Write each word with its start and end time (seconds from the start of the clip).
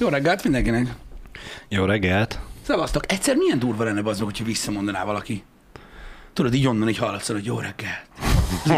Jó 0.00 0.08
reggelt 0.08 0.42
mindenkinek! 0.42 0.94
Jó 1.68 1.84
reggelt! 1.84 2.38
Szevasztok! 2.62 3.12
Egyszer 3.12 3.36
milyen 3.36 3.58
durva 3.58 3.84
lenne 3.84 4.00
az, 4.04 4.20
hogyha 4.20 4.44
visszamondaná 4.44 5.04
valaki. 5.04 5.42
Tudod, 6.32 6.54
így 6.54 6.66
onnan 6.66 6.88
így 6.88 6.98
hallatszol, 6.98 7.36
hogy 7.36 7.44
jó 7.44 7.58
reggelt. 7.58 8.06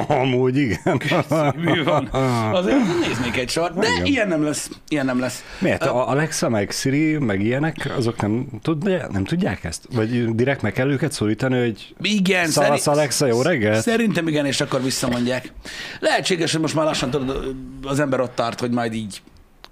Amúgy 0.23 0.57
igen. 0.57 1.01
Mi 1.57 1.83
van? 1.83 2.07
Azért 2.53 3.07
néznék 3.07 3.37
egy 3.37 3.49
sort, 3.49 3.79
de 3.79 3.89
Igen. 3.89 4.05
ilyen 4.05 4.29
nem 4.29 4.43
lesz. 4.43 4.71
Ilyen 4.89 5.05
nem 5.05 5.19
lesz. 5.19 5.45
Miért? 5.59 5.83
A 5.83 6.09
Alexa, 6.09 6.49
meg 6.49 6.71
Siri, 6.71 7.19
meg 7.19 7.41
ilyenek, 7.43 7.93
azok 7.97 8.21
nem, 8.21 8.47
tudja, 8.63 9.09
nem 9.11 9.25
tudják 9.25 9.65
ezt? 9.65 9.87
Vagy 9.95 10.35
direkt 10.35 10.63
meg 10.63 10.73
kell 10.73 10.91
őket 10.91 11.13
szólítani, 11.13 11.59
hogy 11.59 11.95
Igen, 12.01 12.49
Szalasz, 12.49 12.87
Alexa, 12.87 13.27
jó 13.27 13.43
reggelt? 13.43 13.83
Szerintem 13.83 14.29
igen, 14.29 14.47
és 14.47 14.61
akkor 14.61 14.83
visszamondják. 14.83 15.53
Lehetséges, 16.01 16.53
hogy 16.53 16.61
most 16.61 16.75
már 16.75 16.85
lassan 16.85 17.11
tudod, 17.11 17.55
az 17.83 18.01
ember 18.01 18.21
ott 18.21 18.35
tart, 18.35 18.61
hogy 18.61 18.71
majd 18.71 18.95
így 18.95 19.23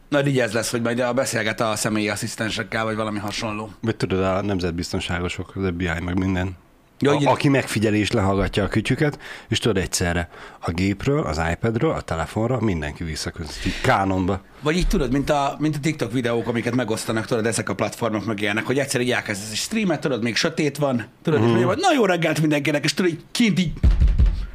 majd 0.08 0.26
így 0.26 0.38
ez 0.38 0.52
lesz, 0.52 0.70
hogy 0.70 0.82
majd 0.82 1.00
a 1.00 1.12
beszélget 1.12 1.60
a 1.60 1.76
személyi 1.76 2.08
asszisztensekkel, 2.08 2.84
vagy 2.84 2.96
valami 2.96 3.18
hasonló. 3.18 3.70
vagy 3.80 3.96
tudod, 3.96 4.22
a 4.22 4.42
nemzetbiztonságosok, 4.42 5.52
az 5.54 5.66
FBI, 5.66 6.00
meg 6.04 6.18
minden. 6.18 6.56
Ja, 7.00 7.16
a, 7.16 7.30
aki 7.30 7.48
megfigyelés 7.48 8.10
lehallgatja 8.10 8.64
a 8.64 8.68
kütyüket, 8.68 9.18
és 9.48 9.58
tudod 9.58 9.76
egyszerre 9.76 10.28
a 10.60 10.70
gépről, 10.70 11.22
az 11.22 11.40
iPadről, 11.52 11.90
a 11.90 12.00
telefonra, 12.00 12.60
mindenki 12.60 13.04
visszaközött, 13.04 13.64
így 13.66 13.80
kánonba. 13.80 14.40
Vagy 14.60 14.76
így 14.76 14.86
tudod, 14.86 15.12
mint 15.12 15.30
a, 15.30 15.56
mint 15.58 15.76
a 15.76 15.78
TikTok 15.80 16.12
videók, 16.12 16.48
amiket 16.48 16.74
megosztanak, 16.74 17.26
tudod, 17.26 17.46
ezek 17.46 17.68
a 17.68 17.74
platformok 17.74 18.24
meg 18.24 18.40
ilyenek, 18.40 18.66
hogy 18.66 18.78
egyszer 18.78 19.00
így 19.00 19.10
elkezdesz 19.10 19.50
egy 19.50 19.56
streamet, 19.56 20.00
tudod, 20.00 20.22
még 20.22 20.36
sötét 20.36 20.76
van, 20.76 21.04
tudod, 21.22 21.40
mm. 21.40 21.44
és 21.44 21.50
mondja, 21.50 21.66
na 21.66 21.92
jó 21.94 22.04
reggelt 22.04 22.40
mindenkinek, 22.40 22.84
és 22.84 22.94
tudod, 22.94 23.10
így 23.10 23.20
kint 23.30 23.58
így 23.58 23.72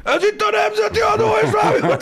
ez 0.04 0.24
itt 0.24 0.42
a 0.42 0.50
nemzeti 0.50 1.00
adó, 1.00 1.32
és 1.42 1.48
már 1.50 1.98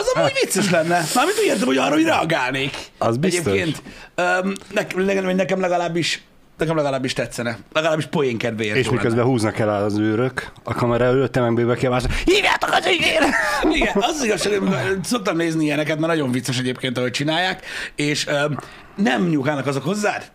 Az 0.00 0.12
amúgy 0.14 0.32
vicces 0.42 0.70
lenne. 0.70 1.00
Mármint 1.14 1.38
úgy 1.38 1.46
értem, 1.46 1.66
hogy 1.66 1.76
arra, 1.76 1.94
hogy 1.94 2.04
reagálnék. 2.04 2.76
Az 2.98 3.16
biztos. 3.16 3.52
Egyébként 3.52 3.82
öm, 4.14 4.54
nekem, 4.72 5.04
nekem, 5.04 5.36
nekem 5.36 5.60
legalábbis 5.60 6.22
nekem 6.58 6.76
legalábbis 6.76 7.12
tetszene. 7.12 7.58
Legalábbis 7.72 8.06
poén 8.06 8.38
kedvéért. 8.38 8.76
És 8.76 8.90
miközben 8.90 9.24
húznak 9.24 9.58
el 9.58 9.84
az 9.84 9.98
őrök, 9.98 10.52
a 10.64 10.74
kamera 10.74 11.04
előtt 11.04 11.36
ember 11.36 11.76
kiabálsz, 11.76 12.06
hívjátok 12.24 12.70
az 12.72 12.86
ügyére! 12.86 13.18
lenne. 13.62 13.76
Igen, 13.76 13.92
az 13.94 14.14
az 14.18 14.24
igazság, 14.24 14.58
hogy 14.58 15.04
szoktam 15.04 15.36
nézni 15.36 15.64
ilyeneket, 15.64 15.98
mert 15.98 16.12
nagyon 16.12 16.30
vicces 16.30 16.58
egyébként, 16.58 16.98
ahogy 16.98 17.10
csinálják, 17.10 17.66
és 17.94 18.26
öm, 18.26 18.58
nem 18.96 19.28
nyúlkálnak 19.28 19.66
azok 19.66 19.84
hozzád. 19.84 20.30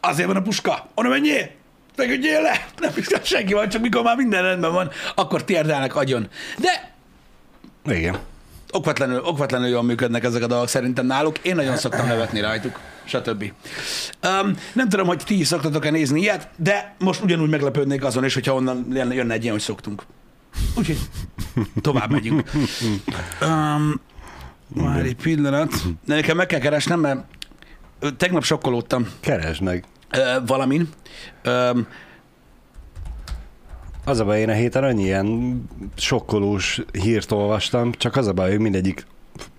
Azért 0.00 0.26
van 0.26 0.36
a 0.36 0.42
puska. 0.42 0.88
Onnan 0.94 1.12
menjél! 1.12 1.58
Feküdjél 2.00 2.40
le! 2.42 2.66
Nem 2.80 2.92
kell 3.06 3.22
senki 3.22 3.52
van, 3.52 3.68
csak 3.68 3.82
mikor 3.82 4.02
már 4.02 4.16
minden 4.16 4.42
rendben 4.42 4.72
van, 4.72 4.90
akkor 5.14 5.44
térdelnek 5.44 5.96
agyon. 5.96 6.28
De 6.58 6.94
Igen. 7.94 8.18
okvetlenül, 8.70 9.20
okvetlenül 9.20 9.68
jól 9.68 9.82
működnek 9.82 10.24
ezek 10.24 10.42
a 10.42 10.46
dolgok 10.46 10.68
szerintem 10.68 11.06
náluk. 11.06 11.38
Én 11.38 11.54
nagyon 11.54 11.76
szoktam 11.76 12.06
nevetni 12.06 12.40
rajtuk, 12.40 12.80
stb. 13.04 13.52
Um, 14.22 14.56
nem 14.72 14.88
tudom, 14.88 15.06
hogy 15.06 15.22
ti 15.24 15.38
is 15.38 15.46
szoktatok-e 15.46 15.90
nézni 15.90 16.20
ilyet, 16.20 16.48
de 16.56 16.94
most 16.98 17.22
ugyanúgy 17.22 17.50
meglepődnék 17.50 18.04
azon 18.04 18.24
is, 18.24 18.34
hogyha 18.34 18.54
onnan 18.54 18.86
jönne 18.90 19.34
egy 19.34 19.42
ilyen, 19.42 19.54
hogy 19.54 19.62
szoktunk. 19.62 20.02
Úgyhogy 20.76 20.98
tovább 21.80 22.10
megyünk. 22.10 22.50
Um, 23.42 24.00
már 24.68 25.04
egy 25.04 25.16
pillanat. 25.16 25.72
Nekem 26.04 26.36
meg 26.36 26.46
kell 26.46 26.60
keresnem, 26.60 27.00
mert 27.00 27.24
tegnap 28.16 28.44
sokkolódtam 28.44 29.08
Keresd 29.20 29.62
meg. 29.62 29.84
Ö, 30.10 30.36
valamin. 30.46 30.88
Um, 31.46 31.86
Az 34.04 34.18
a 34.18 34.24
baj, 34.24 34.40
én 34.40 34.48
a 34.48 34.52
héten 34.52 34.84
annyi 34.84 35.02
ilyen 35.02 35.62
sokkolós 35.96 36.80
hírt 36.92 37.32
olvastam, 37.32 37.92
csak 37.92 38.16
az 38.16 38.26
a 38.26 38.32
baj, 38.32 38.50
hogy 38.50 38.58
mindegyik 38.58 39.06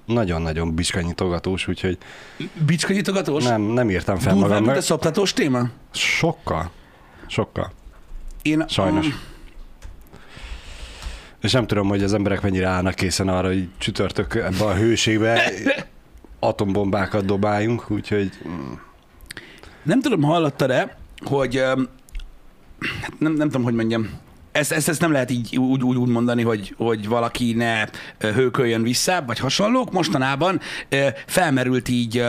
nagyon-nagyon 0.06 0.76
bicskanyitogatós, 0.76 1.68
úgyhogy 1.68 1.98
bicskanyitogatós? 2.66 3.44
nem, 3.44 3.62
nem 3.62 3.90
írtam 3.90 4.18
fel 4.18 4.32
Durvább, 4.34 4.50
mint 4.50 4.60
magamnak. 4.60 4.76
a 4.84 4.86
szoptatós 4.86 5.34
téma? 5.34 5.70
Sokkal. 5.94 6.72
Sokkal. 7.28 7.72
Én, 8.42 8.66
Sajnos. 8.68 9.06
um, 9.06 9.14
És 11.42 11.52
nem 11.52 11.68
tudom, 11.68 11.88
hogy 11.88 12.04
az 12.04 12.14
emberek 12.14 12.42
mennyire 12.42 12.68
állnak 12.68 12.96
készen 12.96 13.28
arra, 13.28 13.48
hogy 13.48 13.70
csütörtök 13.78 14.36
ebbe 14.36 14.64
a 14.66 14.74
hőségbe 14.76 15.52
atombombákat 16.40 17.26
dobáljunk, 17.26 17.92
úgyhogy 17.92 18.32
mm, 18.48 18.72
Nem 19.84 20.02
tudom, 20.02 20.22
hallottad-e, 20.22 20.98
hogy 21.26 21.58
hát 23.02 23.14
nem, 23.20 23.34
nem 23.34 23.48
tudom, 23.48 23.64
hogy 23.64 23.74
mondjam, 23.74 24.10
ezt, 24.52 24.72
ezt, 24.72 24.90
ezt 24.90 25.02
nem 25.02 25.12
lehet 25.12 25.32
így 25.32 25.58
úgy, 25.58 25.84
úgy, 25.84 25.98
úgy 25.98 26.10
mondani, 26.10 26.44
hogy, 26.44 26.74
hogy 26.78 27.08
valaki 27.08 27.54
ne 27.54 27.86
hőköljön 28.20 28.84
vissza, 28.84 29.24
vagy 29.28 29.40
hasonlók. 29.40 29.92
Mostanában 29.92 30.60
felmerült 31.26 31.90
így 31.90 32.24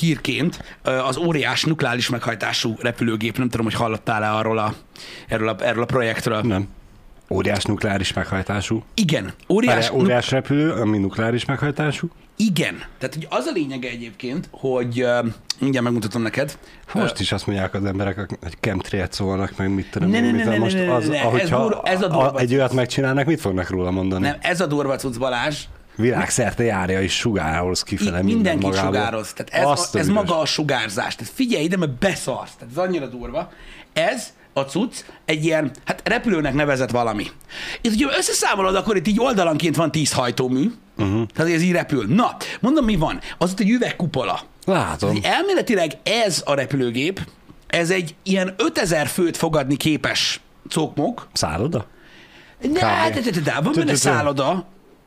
hírként 0.00 0.78
az 0.82 1.16
óriás 1.16 1.64
nukleáris 1.64 2.08
meghajtású 2.08 2.74
repülőgép. 2.80 3.38
Nem 3.38 3.48
tudom, 3.48 3.66
hogy 3.66 3.74
hallottál-e 3.74 4.32
arról 4.32 4.58
a, 4.58 4.74
erről, 5.28 5.48
a, 5.48 5.56
erről 5.60 5.82
a 5.82 5.86
projektről. 5.86 6.40
nem. 6.40 6.68
Óriás 7.30 7.64
nukleáris 7.64 8.12
meghajtású. 8.12 8.82
Igen, 8.94 9.32
óriás, 9.48 9.90
Óriás, 9.90 9.90
óriás 9.90 10.30
repülő, 10.30 10.70
ami 10.70 10.98
nukleáris 10.98 11.44
meghajtású. 11.44 12.08
Igen. 12.36 12.82
Tehát 12.98 13.14
hogy 13.14 13.26
az 13.30 13.46
a 13.46 13.50
lényege 13.52 13.88
egyébként, 13.88 14.48
hogy 14.50 15.00
ö, 15.00 15.18
mindjárt 15.58 15.84
megmutatom 15.84 16.22
neked. 16.22 16.58
Most 16.92 17.20
is 17.20 17.32
azt 17.32 17.46
mondják 17.46 17.74
az 17.74 17.84
emberek, 17.84 18.16
hogy 18.16 18.56
chemtrailt 18.60 19.12
szólnak, 19.12 19.56
meg 19.56 19.70
mit 19.74 19.90
tudom 19.90 20.10
Ne, 20.10 20.16
én, 20.16 20.34
ne, 20.34 20.44
ne, 20.44 20.50
ne, 20.50 20.58
most 20.58 20.76
ne, 20.76 20.94
az, 20.94 21.08
ne, 21.08 21.18
ez 21.18 21.24
ahogyha 21.24 21.62
dur- 21.68 21.88
ez 21.88 22.02
a 22.02 22.08
durva 22.08 22.38
egy 22.38 22.54
olyat 22.54 22.72
megcsinálnak, 22.72 23.26
mit 23.26 23.40
fognak 23.40 23.68
róla 23.70 23.90
mondani? 23.90 24.22
Nem, 24.26 24.36
ez 24.40 24.60
a 24.60 24.66
durva 24.66 24.96
cucc 24.96 25.18
Balázs, 25.18 25.58
Világszerte 25.96 26.62
járja 26.62 27.02
és 27.02 27.12
sugároz 27.16 27.82
kifele 27.82 28.18
Í- 28.18 28.24
minden 28.24 28.36
mindenki 28.36 28.66
magából. 28.66 28.94
sugároz. 28.94 29.32
Tehát 29.32 29.52
ez, 29.64 29.70
Azt 29.78 29.94
a, 29.94 29.98
ez 29.98 30.08
maga 30.08 30.38
a 30.40 30.44
sugárzás. 30.46 31.14
Tehát 31.16 31.32
figyelj 31.32 31.64
ide, 31.64 31.76
mert 31.76 31.92
beszarsz. 31.98 32.54
Tehát 32.54 32.72
ez 32.76 32.78
annyira 32.82 33.06
durva. 33.06 33.52
Ez 33.92 34.32
a 34.54 34.60
cucc 34.60 34.94
egy 35.24 35.44
ilyen, 35.44 35.70
hát 35.84 36.00
repülőnek 36.04 36.54
nevezett 36.54 36.90
valami. 36.90 37.26
És 37.80 37.90
hogyha 37.90 38.16
összeszámolod, 38.18 38.74
akkor 38.74 38.96
itt 38.96 39.06
így 39.06 39.20
oldalanként 39.20 39.76
van 39.76 39.90
10 39.90 40.12
hajtómű, 40.12 40.70
uh-huh. 40.96 41.26
tehát 41.34 41.52
ez 41.52 41.62
így 41.62 41.72
repül. 41.72 42.06
Na, 42.08 42.36
mondom, 42.60 42.84
mi 42.84 42.96
van? 42.96 43.20
Az 43.38 43.50
ott 43.50 43.60
egy 43.60 43.70
üvegkupola. 43.70 44.40
Látom. 44.66 45.18
Elméletileg 45.22 45.92
ez 46.02 46.42
a 46.44 46.54
repülőgép, 46.54 47.20
ez 47.66 47.90
egy 47.90 48.14
ilyen 48.22 48.54
5000 48.56 49.06
főt 49.06 49.36
fogadni 49.36 49.76
képes 49.76 50.40
cokmok. 50.70 51.28
Szálloda? 51.32 51.86
Ne, 52.60 52.70
de, 52.70 53.20
de, 53.20 53.30
de, 53.30 53.40
de, 53.40 53.60
van 53.62 53.72
benne 53.76 53.94
szálloda, 53.94 54.66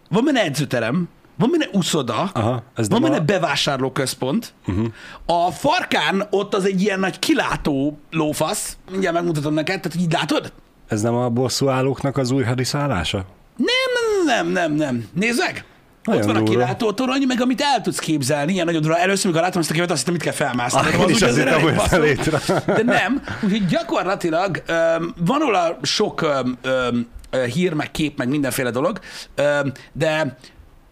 van 0.09 0.25
benne 0.25 0.43
edzőterem, 0.43 1.09
van 1.37 1.49
benne 1.51 1.65
uszoda, 1.71 2.29
Aha, 2.33 2.63
ez 2.75 2.89
van 2.89 3.01
benne 3.01 3.15
a- 3.15 3.21
bevásárlóközpont, 3.21 4.53
uh-huh. 4.67 4.85
a 5.25 5.51
farkán 5.51 6.27
ott 6.29 6.53
az 6.53 6.65
egy 6.65 6.81
ilyen 6.81 6.99
nagy 6.99 7.19
kilátó 7.19 7.99
lófasz, 8.11 8.77
mindjárt 8.91 9.15
megmutatom 9.15 9.53
neked, 9.53 9.81
tehát 9.81 9.97
így 9.99 10.11
látod? 10.11 10.53
Ez 10.87 11.01
nem 11.01 11.15
a 11.15 11.29
bosszúállóknak 11.29 12.17
az 12.17 12.31
új 12.31 12.43
hadiszállása? 12.43 13.25
Nem, 13.57 14.25
nem, 14.25 14.47
nem, 14.47 14.51
nem, 14.51 14.73
nem. 14.73 15.07
Nézd 15.13 15.39
meg! 15.39 15.65
Nagyon 16.03 16.21
ott 16.21 16.27
van 16.27 16.35
a 16.35 16.39
durva. 16.39 16.53
kilátótorony, 16.53 17.23
meg 17.27 17.41
amit 17.41 17.61
el 17.61 17.81
tudsz 17.81 17.99
képzelni, 17.99 18.53
ilyen 18.53 18.65
nagyon 18.65 18.81
durva. 18.81 18.97
Először, 18.97 19.25
amikor 19.25 19.41
láttam 19.41 19.61
ezt 19.61 19.69
a 19.69 19.73
képet, 19.73 19.91
azt 19.91 19.99
hittem, 19.99 20.13
mit 20.13 20.23
kell 20.23 20.33
felmászni. 20.47 20.79
Ah, 20.79 21.03
az 21.03 21.09
is 21.09 21.21
azért 21.21 21.49
nem 21.49 22.01
létre. 22.01 22.39
De 22.65 22.83
nem. 22.83 23.21
Úgyhogy 23.43 23.65
gyakorlatilag 23.65 24.63
um, 24.69 25.13
van 25.25 25.39
róla 25.39 25.77
sok 25.81 26.21
um, 26.21 26.57
um, 26.91 27.07
hír, 27.53 27.73
meg 27.73 27.91
kép, 27.91 28.17
meg 28.17 28.29
mindenféle 28.29 28.71
dolog, 28.71 28.99
um, 29.37 29.71
de 29.93 30.37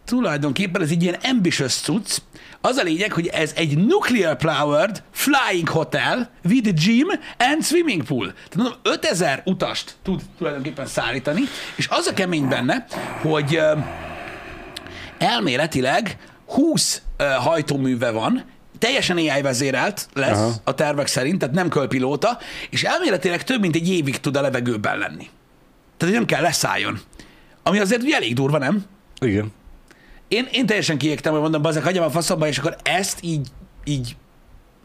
tulajdonképpen 0.05 0.81
ez 0.81 0.89
egy 0.89 1.03
ilyen 1.03 1.17
ambitious 1.23 1.73
cucc. 1.73 2.17
Az 2.61 2.77
a 2.77 2.83
lényeg, 2.83 3.11
hogy 3.11 3.27
ez 3.27 3.53
egy 3.55 3.77
nuclear 3.77 4.35
powered 4.35 5.03
flying 5.11 5.69
hotel 5.69 6.29
with 6.43 6.73
gym 6.73 7.07
and 7.37 7.63
swimming 7.63 8.03
pool. 8.03 8.25
Tehát 8.33 8.55
mondom, 8.55 8.73
5000 8.83 9.41
utast 9.45 9.95
tud 10.03 10.21
tulajdonképpen 10.37 10.85
szállítani, 10.85 11.41
és 11.75 11.87
az 11.89 12.07
a 12.07 12.13
kemény 12.13 12.47
benne, 12.47 12.85
hogy 13.21 13.59
elméletileg 15.17 16.17
20 16.45 17.01
uh, 17.19 17.27
hajtóműve 17.27 18.11
van, 18.11 18.43
teljesen 18.79 19.17
AI 19.17 19.41
vezérelt 19.41 20.07
lesz 20.13 20.37
Aha. 20.37 20.53
A 20.63 20.73
tervek 20.73 21.07
szerint, 21.07 21.39
tehát 21.39 21.55
nem 21.55 21.69
kölpilóta, 21.69 22.37
és 22.69 22.83
elméletileg 22.83 23.43
több 23.43 23.61
mint 23.61 23.75
egy 23.75 23.89
évig 23.89 24.19
tud 24.19 24.35
a 24.35 24.41
levegőben 24.41 24.97
lenni. 24.97 25.29
Tehát 25.97 26.15
nem 26.15 26.25
kell 26.25 26.41
leszálljon. 26.41 26.99
Ami 27.63 27.79
azért 27.79 28.01
ugye 28.01 28.15
elég 28.15 28.33
durva, 28.33 28.57
nem? 28.57 28.85
Igen. 29.19 29.53
Én, 30.27 30.47
én 30.51 30.65
teljesen 30.65 30.97
kiégtem, 30.97 31.31
hogy 31.31 31.41
mondom, 31.41 31.61
bazeg, 31.61 31.83
hagyjam 31.83 32.03
a 32.03 32.09
faszomba, 32.09 32.47
és 32.47 32.57
akkor 32.57 32.75
ezt 32.83 33.19
így, 33.21 33.47
így 33.83 34.15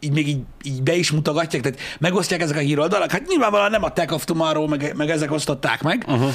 így 0.00 0.12
még 0.12 0.28
így, 0.28 0.40
így 0.62 0.82
be 0.82 0.94
is 0.94 1.10
mutogatják, 1.10 1.62
tehát 1.62 1.78
megosztják 1.98 2.40
ezek 2.40 2.56
a 2.56 2.60
híroldalak. 2.60 3.10
Hát 3.10 3.26
nyilvánvalóan 3.26 3.70
nem 3.70 3.84
a 3.84 3.92
Tech 3.92 4.12
of 4.12 4.24
Tomorrow, 4.24 4.66
meg, 4.66 4.92
meg 4.96 5.10
ezek 5.10 5.32
osztották 5.32 5.82
meg 5.82 6.04
uh-huh. 6.06 6.30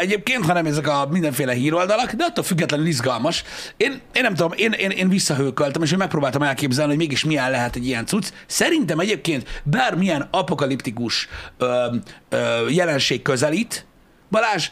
Egyébként, 0.00 0.44
hanem 0.44 0.66
ezek 0.66 0.88
a 0.88 1.06
mindenféle 1.10 1.52
híroldalak, 1.52 2.12
de 2.12 2.24
attól 2.24 2.44
függetlenül 2.44 2.86
izgalmas. 2.86 3.44
Én, 3.76 4.00
én 4.12 4.22
nem 4.22 4.34
tudom, 4.34 4.52
én, 4.56 4.72
én, 4.72 4.90
én 4.90 5.08
visszahőköltem, 5.08 5.82
és 5.82 5.92
én 5.92 5.98
megpróbáltam 5.98 6.42
elképzelni, 6.42 6.90
hogy 6.90 7.00
mégis 7.00 7.24
milyen 7.24 7.50
lehet 7.50 7.76
egy 7.76 7.86
ilyen 7.86 8.06
cucc. 8.06 8.28
Szerintem 8.46 8.98
egyébként 8.98 9.62
bármilyen 9.64 10.28
apokaliptikus 10.30 11.28
ö, 11.58 11.96
ö, 12.28 12.68
jelenség 12.68 13.22
közelít, 13.22 13.86
Balázs, 14.30 14.70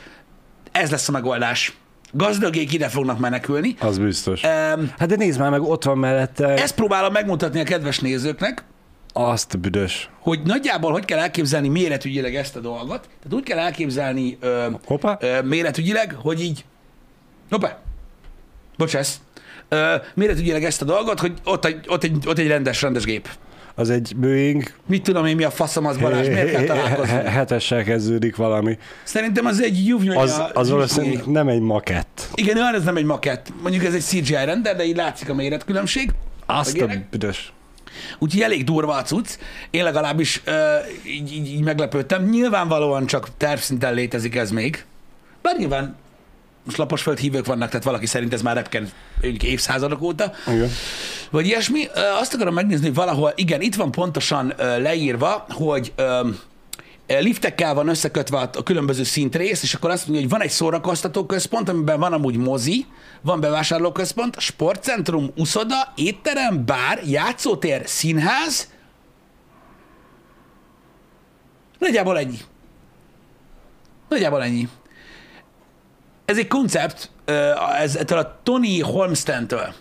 ez 0.73 0.91
lesz 0.91 1.09
a 1.09 1.13
megoldás. 1.13 1.77
Gazdagék 2.13 2.73
ide 2.73 2.89
fognak 2.89 3.19
menekülni. 3.19 3.75
Az 3.81 3.99
biztos. 3.99 4.43
Um, 4.43 4.93
Hát 4.99 5.09
de 5.09 5.17
nézd 5.17 5.39
már 5.41 5.51
meg, 5.51 5.63
ott 5.63 5.85
van 5.85 5.99
mellette 5.99 6.47
ezt 6.49 6.75
próbálom 6.75 7.13
megmutatni 7.13 7.61
a 7.61 7.65
kedves 7.65 7.99
nézőknek, 7.99 8.65
azt 9.13 9.59
büdös. 9.61 10.11
hogy 10.21 10.41
nagyjából 10.45 10.93
hogy 10.93 11.05
kell 11.05 11.19
elképzelni 11.19 11.69
méretügyileg 11.69 12.35
ezt 12.35 12.57
a 12.57 12.61
dolgot. 12.61 13.01
Tehát 13.01 13.33
úgy 13.33 13.43
kell 13.43 13.59
elképzelni 13.59 14.37
ö, 14.41 14.67
Hoppá. 14.85 15.17
ö, 15.21 15.43
méretügyileg, 15.43 16.15
hogy 16.23 16.43
így... 16.43 16.65
Hoppá! 17.51 17.79
Bocsász. 18.77 19.21
Ö, 19.69 19.95
méretügyileg 20.15 20.65
ezt 20.65 20.83
a 20.83 20.85
dolgot, 20.85 21.21
hogy 21.21 21.33
ott 21.45 21.65
egy, 21.65 21.85
ott 21.89 22.05
egy, 22.05 22.17
ott 22.27 22.39
egy 22.39 22.47
rendes, 22.47 22.83
rendes 22.83 23.05
gép. 23.05 23.29
Az 23.79 23.91
egy 23.91 24.17
Boeing 24.17 24.73
Mit 24.87 25.03
tudom 25.03 25.27
én, 25.27 25.37
mi 25.37 25.45
a 25.45 25.51
faszom 25.51 25.87
az 25.87 25.97
Balázs, 25.97 26.27
miért 26.27 26.51
kell 26.51 26.65
találkozni? 26.65 27.13
hetessel 27.13 27.85
kezdődik 27.85 28.37
valami. 28.37 28.79
Szerintem 29.05 29.47
az 29.47 29.63
egy 29.63 29.87
juvnyonya. 29.87 30.21
Az, 30.21 30.43
az 30.53 30.71
valószínűleg 30.71 31.27
nem 31.27 31.49
egy 31.49 31.61
makett. 31.61 32.29
Igen, 32.35 32.57
olyan, 32.57 32.75
ez 32.75 32.85
nem 32.85 32.97
egy 32.97 33.05
makett. 33.05 33.53
Mondjuk 33.63 33.85
ez 33.85 33.95
egy 33.95 34.03
CGI 34.03 34.45
render, 34.45 34.77
de 34.77 34.85
így 34.85 34.97
látszik 34.97 35.29
a 35.29 35.35
méretkülönbség. 35.35 36.11
Azt 36.47 36.81
a 36.81 36.87
büdös. 37.11 37.53
Úgyhogy 38.19 38.41
elég 38.41 38.65
durva 38.65 38.95
a 38.95 39.03
cucc. 39.03 39.29
Én 39.71 39.85
legalábbis 39.85 40.43
uh, 40.47 40.55
így, 41.07 41.33
így, 41.33 41.47
így 41.47 41.63
meglepődtem. 41.63 42.25
Nyilvánvalóan 42.25 43.07
csak 43.07 43.29
tervszinten 43.37 43.95
létezik 43.95 44.37
ez 44.37 44.51
még. 44.51 44.85
Bár 45.43 45.57
nyilván 45.57 45.97
most 46.69 46.81
laposföld 46.81 47.19
hívők 47.19 47.47
vannak, 47.47 47.69
tehát 47.69 47.85
valaki 47.85 48.07
szerint 48.07 48.33
ez 48.33 48.43
már 48.43 48.57
repken 48.57 48.91
évszázadok 49.43 50.03
óta, 50.03 50.33
Igen. 50.47 50.71
vagy 51.31 51.47
ilyesmi. 51.47 51.85
Azt 52.21 52.35
akarom 52.35 52.55
megnézni, 52.55 52.87
hogy 52.87 52.95
valahol, 52.95 53.33
igen, 53.37 53.61
itt 53.61 53.75
van 53.75 53.91
pontosan 53.91 54.55
leírva, 54.57 55.47
hogy 55.49 55.93
liftekkel 57.07 57.75
van 57.75 57.89
összekötve 57.89 58.39
a 58.39 58.51
a 58.53 58.63
különböző 58.63 59.03
szintrész, 59.03 59.63
és 59.63 59.75
akkor 59.75 59.91
azt 59.91 60.03
mondja, 60.03 60.21
hogy 60.21 60.31
van 60.31 60.43
egy 60.43 60.51
szórakoztató 60.51 61.27
központ, 61.27 61.69
amiben 61.69 62.01
van 62.01 62.13
amúgy 62.13 62.37
mozi, 62.37 62.87
van 63.21 63.41
bevásárlóközpont, 63.41 64.41
sportcentrum, 64.41 65.31
uszoda, 65.37 65.93
étterem, 65.95 66.65
bár, 66.65 67.01
játszótér, 67.07 67.83
színház. 67.85 68.69
Nagyjából 71.79 72.19
ennyi. 72.19 72.39
Nagyjából 74.09 74.43
ennyi. 74.43 74.69
Ez 76.29 76.39
egy 76.39 76.47
koncept, 76.49 77.11
ez 77.81 77.97
ettől 77.97 78.19
a 78.19 78.41
Tony 78.43 78.83
Holmstentől 78.83 79.75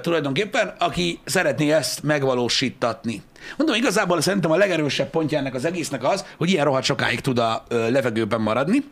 tulajdonképpen, 0.00 0.74
aki 0.78 1.20
szeretné 1.24 1.72
ezt 1.72 2.02
megvalósítatni. 2.02 3.22
Mondom, 3.56 3.76
igazából 3.76 4.20
szerintem 4.20 4.50
a 4.50 4.56
legerősebb 4.56 5.10
pontja 5.10 5.38
ennek 5.38 5.54
az 5.54 5.64
egésznek 5.64 6.04
az, 6.04 6.24
hogy 6.38 6.50
ilyen 6.50 6.64
rohadt 6.64 6.84
sokáig 6.84 7.20
tud 7.20 7.38
a 7.38 7.64
levegőben 7.68 8.40
maradni. 8.40 8.84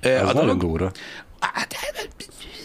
Ez 0.00 0.28
a 0.28 0.32
dolog. 0.32 0.58
durva. 0.58 0.90
Hát, 1.40 1.74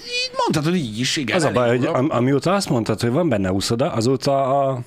így 0.05 0.31
mondhatod 0.37 0.75
így 0.75 0.99
is, 0.99 1.17
igen. 1.17 1.35
Az 1.35 1.43
a 1.43 1.51
baj, 1.51 1.69
hogy 1.77 1.85
am- 1.85 2.09
amióta 2.09 2.53
azt 2.53 2.69
mondtad, 2.69 3.01
hogy 3.01 3.11
van 3.11 3.29
benne 3.29 3.51
úszoda, 3.51 3.91
azóta 3.91 4.61
a 4.67 4.79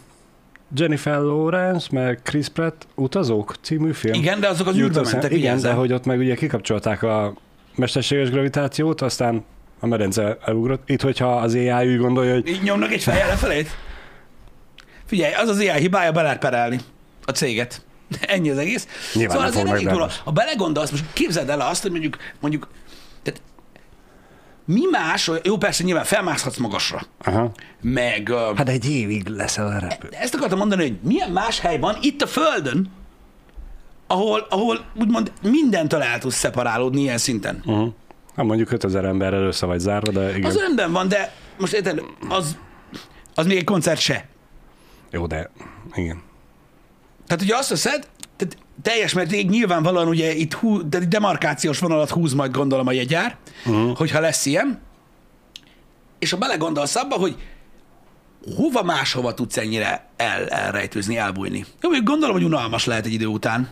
Jennifer 0.75 1.19
Lawrence, 1.19 1.89
meg 1.91 2.21
Chris 2.23 2.49
Pratt 2.49 2.87
Utazók 2.95 3.55
című 3.63 3.93
film. 3.93 4.15
Igen, 4.15 4.41
de 4.41 4.49
azok 4.49 4.67
az 4.67 4.77
űrbe 4.77 5.01
mentek, 5.01 5.33
Igen, 5.33 5.61
de 5.61 5.73
hogy 5.73 5.93
ott 5.93 6.05
meg 6.05 6.19
ugye 6.19 6.35
kikapcsolták 6.35 7.03
a 7.03 7.35
mesterséges 7.81 8.31
gravitációt, 8.31 9.01
aztán 9.01 9.45
a 9.81 9.87
medence 9.87 10.39
elugrott. 10.45 10.83
Itt, 10.89 11.01
hogyha 11.01 11.37
az 11.37 11.55
AI 11.55 11.93
úgy 11.93 11.99
gondolja, 11.99 12.33
hogy 12.33 12.49
Így 12.49 12.63
nyomnak 12.63 12.93
egy 12.93 13.03
fejjel 13.03 13.29
lefelét? 13.29 13.69
Figyelj, 15.07 15.35
az 15.35 15.49
az 15.49 15.61
ilyen 15.61 15.77
hibája, 15.77 16.13
be 16.13 16.23
lehet 16.23 16.39
perelni 16.39 16.81
a 17.25 17.31
céget. 17.31 17.83
Ennyi 18.21 18.51
az 18.51 18.59
egész. 18.59 18.87
Nyilván 19.15 19.37
szóval 19.37 19.51
azért 19.51 19.69
elég 19.69 19.89
durva. 19.89 20.11
Ha 20.25 20.31
belegondolsz, 20.31 20.91
most 20.91 21.05
képzeld 21.13 21.49
el 21.49 21.61
azt, 21.61 21.83
hogy 21.83 21.91
mondjuk, 21.91 22.17
mondjuk 22.41 22.69
tehát 23.23 23.43
mi 24.65 24.81
más, 24.91 25.31
jó 25.43 25.57
persze 25.57 25.85
nyilván 25.85 26.05
felmászhatsz 26.05 26.57
magasra, 26.57 27.03
aha, 27.23 27.53
meg 27.81 28.33
hát, 28.33 28.57
hát 28.57 28.69
egy 28.69 28.91
évig 28.91 29.29
leszel 29.29 29.67
a 29.67 29.79
repő. 29.79 30.09
ezt 30.11 30.35
akartam 30.35 30.59
mondani, 30.59 30.83
hogy 30.83 30.99
milyen 31.03 31.31
más 31.31 31.61
hely 31.61 31.79
van 31.79 31.97
itt 32.01 32.23
a 32.23 32.27
Földön, 32.27 32.91
ahol, 34.11 34.47
ahol 34.49 34.85
úgymond 35.01 35.33
mindentől 35.43 36.03
el 36.03 36.19
tudsz 36.19 36.35
szeparálódni 36.35 37.01
ilyen 37.01 37.19
szinten. 37.19 37.63
Uh-huh. 37.65 37.93
Hát 38.37 38.47
mondjuk 38.47 38.71
5000 38.71 39.05
emberrel 39.05 39.43
össze 39.43 39.67
vagy 39.67 39.79
zárva, 39.79 40.13
de 40.13 40.37
igen. 40.37 40.51
Az 40.51 40.59
rendben 40.59 40.93
van, 40.93 41.09
de 41.09 41.35
most 41.59 41.73
érted, 41.73 42.03
az, 42.29 42.57
az 43.35 43.47
még 43.47 43.57
egy 43.57 43.65
koncert 43.65 44.01
se. 44.01 44.29
Jó, 45.11 45.27
de 45.27 45.51
igen. 45.95 46.23
Tehát 47.27 47.43
ugye 47.43 47.57
azt 47.57 47.69
veszed, 47.69 48.09
tehát 48.37 48.57
teljes 48.83 49.13
mértékig 49.13 49.51
nyilvánvalóan 49.51 50.09
ugye 50.09 50.35
itt 50.35 50.53
hú, 50.53 50.89
de 50.89 50.99
demarkációs 50.99 51.79
vonalat 51.79 52.11
húz 52.11 52.33
majd 52.33 52.53
gondolom 52.53 52.87
a 52.87 52.93
jegyár, 52.93 53.37
uh-huh. 53.67 53.97
hogyha 53.97 54.21
lesz 54.21 54.47
ilyen, 54.47 54.81
és 56.19 56.31
ha 56.31 56.37
belegondolsz 56.37 56.97
abba, 56.97 57.17
hogy 57.17 57.37
hova 58.57 58.83
máshova 58.83 59.35
tudsz 59.35 59.57
ennyire 59.57 60.09
el, 60.17 60.49
elrejtőzni, 60.49 61.17
elbújni. 61.17 61.59
Jó, 61.59 61.89
mondjuk 61.89 62.09
gondolom, 62.09 62.35
hogy 62.35 62.45
unalmas 62.45 62.85
lehet 62.85 63.07
egy 63.07 63.13
idő 63.13 63.27
után. 63.27 63.69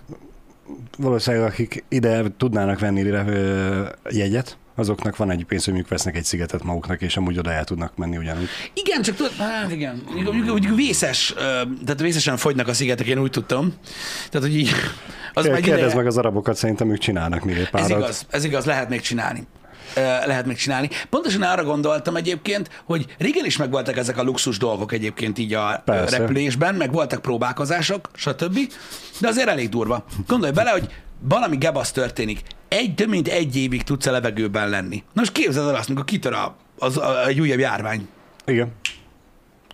Valószínűleg 0.99 1.47
akik 1.47 1.85
ide 1.88 2.23
tudnának 2.37 2.79
venni 2.79 3.03
ö, 3.09 3.88
jegyet, 4.11 4.59
azoknak 4.75 5.17
van 5.17 5.31
egy 5.31 5.44
pénz, 5.44 5.65
hogy 5.65 5.73
mondjuk 5.73 5.93
vesznek 5.93 6.17
egy 6.17 6.25
szigetet 6.25 6.62
maguknak, 6.62 7.00
és 7.00 7.17
amúgy 7.17 7.38
oda 7.38 7.53
el 7.53 7.65
tudnak 7.65 7.97
menni 7.97 8.17
ugyanúgy. 8.17 8.49
Igen, 8.75 9.03
csak 9.03 9.15
tudod, 9.15 9.32
hát 9.32 9.73
igen, 9.73 10.03
mondjuk, 10.15 10.47
mondjuk, 10.47 10.76
vészes, 10.76 11.35
tehát 11.85 12.00
vészesen 12.00 12.37
fogynak 12.37 12.69
a 12.69 12.73
szigetek, 12.73 13.06
én 13.06 13.19
úgy 13.19 13.31
tudtam. 13.31 13.75
Tehát, 14.31 14.47
hogy 14.47 14.56
így, 14.56 14.70
az 15.32 15.50
Kérdezd 15.62 15.97
meg 15.97 16.06
az 16.06 16.19
arabokat, 16.19 16.56
szerintem 16.56 16.91
ők 16.91 16.99
csinálnak 16.99 17.44
még 17.44 17.56
egy 17.56 17.70
párat. 17.70 17.91
Ez 17.91 17.97
igaz, 17.97 18.26
ez 18.31 18.44
igaz, 18.44 18.65
lehet 18.65 18.88
még 18.88 19.00
csinálni. 19.00 19.47
Lehet 19.94 20.46
még 20.46 20.56
csinálni. 20.56 20.88
Pontosan 21.11 21.43
arra 21.43 21.64
gondoltam 21.64 22.17
egyébként, 22.17 22.82
hogy 22.85 23.06
régen 23.19 23.44
is 23.44 23.56
megvoltak 23.56 23.96
ezek 23.96 24.19
a 24.19 24.23
luxus 24.23 24.58
dolgok 24.58 24.93
egyébként 24.93 25.38
így 25.38 25.55
a 25.55 25.82
Persze. 25.85 26.19
Repülésben, 26.19 26.75
meg 26.75 26.93
voltak 26.93 27.23
próbálkozások, 27.23 28.08
stb. 28.14 28.58
De 29.20 29.29
azért 29.29 29.49
elég 29.49 29.69
durva. 29.69 30.05
Gondolj 30.26 30.52
bele, 30.52 30.70
hogy 30.70 30.88
valami 31.20 31.56
gebasz 31.56 31.93
történik. 31.93 32.40
Egy, 32.69 32.94
több 32.94 33.08
mint 33.08 33.29
egy 33.29 33.56
évig 33.56 33.82
tudsz 33.82 34.06
a 34.06 34.11
levegőben 34.11 34.69
lenni. 34.69 34.96
Na 34.96 35.20
most 35.20 35.32
képzeld 35.32 35.69
el 35.69 35.75
azt, 35.75 35.88
amikor 35.88 36.05
kitör 36.05 36.32
a, 36.32 36.56
az, 36.79 36.96
a, 36.96 37.26
egy 37.26 37.41
újabb 37.41 37.58
járvány. 37.58 38.08
Igen. 38.46 38.73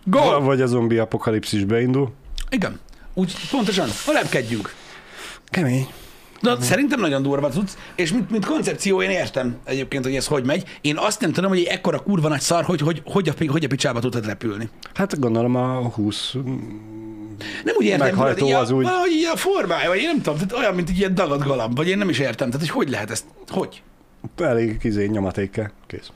Go! 0.05 0.40
Vagy 0.40 0.60
a 0.60 0.67
zombi 0.67 0.99
apokalipszis 0.99 1.64
beindul. 1.64 2.12
Igen. 2.50 2.81
Úgy 3.14 3.34
pontosan, 3.50 3.88
ha 4.05 4.12
repkedjünk. 4.12 4.75
Kemény. 5.46 5.87
Na, 6.44 6.61
szerintem 6.61 7.00
nagyon 7.00 7.23
durva 7.23 7.49
tudsz, 7.49 7.76
és 7.94 8.12
mint, 8.12 8.31
mint 8.31 8.46
koncepció 8.46 9.02
én 9.02 9.11
értem 9.11 9.56
egyébként, 9.64 10.05
hogy 10.05 10.14
ez 10.14 10.26
hogy 10.26 10.44
megy. 10.44 10.64
Én 10.81 10.96
azt 10.96 11.20
nem 11.20 11.32
tudom, 11.32 11.50
hogy 11.50 11.58
egy 11.58 11.64
ekkora 11.67 11.99
kurva 11.99 12.29
nagy 12.29 12.41
szar, 12.41 12.64
hogy, 12.64 12.81
hogy, 12.81 13.02
hogy, 13.05 13.29
a, 13.29 13.32
hogy 13.50 13.64
a 13.64 13.69
picsába 13.69 14.00
tudod 14.00 14.26
repülni. 14.26 14.69
Hát 14.94 15.20
gondolom 15.20 15.55
a 15.56 15.88
20 15.88 16.32
Nem 17.64 17.75
úgy 17.79 17.85
értem, 17.85 18.34
tudod, 18.34 18.53
a- 18.53 18.58
az 18.58 18.70
úgy. 18.70 18.84
Valahogy 18.84 19.10
így 19.10 19.29
a 19.32 19.36
formája, 19.36 19.89
vagy 19.89 19.98
én 19.98 20.06
nem 20.06 20.17
tudom, 20.17 20.34
tehát 20.34 20.53
olyan, 20.53 20.74
mint 20.74 20.89
egy 20.89 20.98
ilyen 20.98 21.15
dagadt 21.15 21.44
galamb, 21.44 21.77
vagy 21.77 21.89
én 21.89 21.98
nem 21.98 22.08
is 22.08 22.19
értem. 22.19 22.51
Tehát, 22.51 22.67
hogy 22.67 22.77
hogy 22.77 22.91
lehet 22.91 23.10
ezt? 23.10 23.24
Hogy? 23.48 23.82
elég 24.36 24.79
izé 24.82 25.06
nyomatékkel. 25.06 25.72
Kész. 25.86 26.08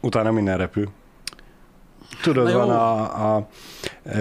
Utána 0.00 0.30
minden 0.30 0.56
repül. 0.56 0.88
Tudod, 2.22 2.44
Na 2.44 2.50
jó. 2.50 2.58
van 2.58 2.70
a, 2.70 3.36
a 3.36 3.48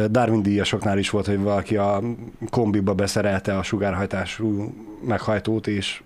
Darwin 0.10 0.42
díjasoknál 0.42 0.98
is 0.98 1.10
volt, 1.10 1.26
hogy 1.26 1.40
valaki 1.40 1.78
a 1.78 2.02
kombiba 2.50 2.94
beszerelte 2.94 3.58
a 3.58 3.64
sugárhajtású 3.64 4.74
meghajtót, 5.06 5.68
és 5.68 6.02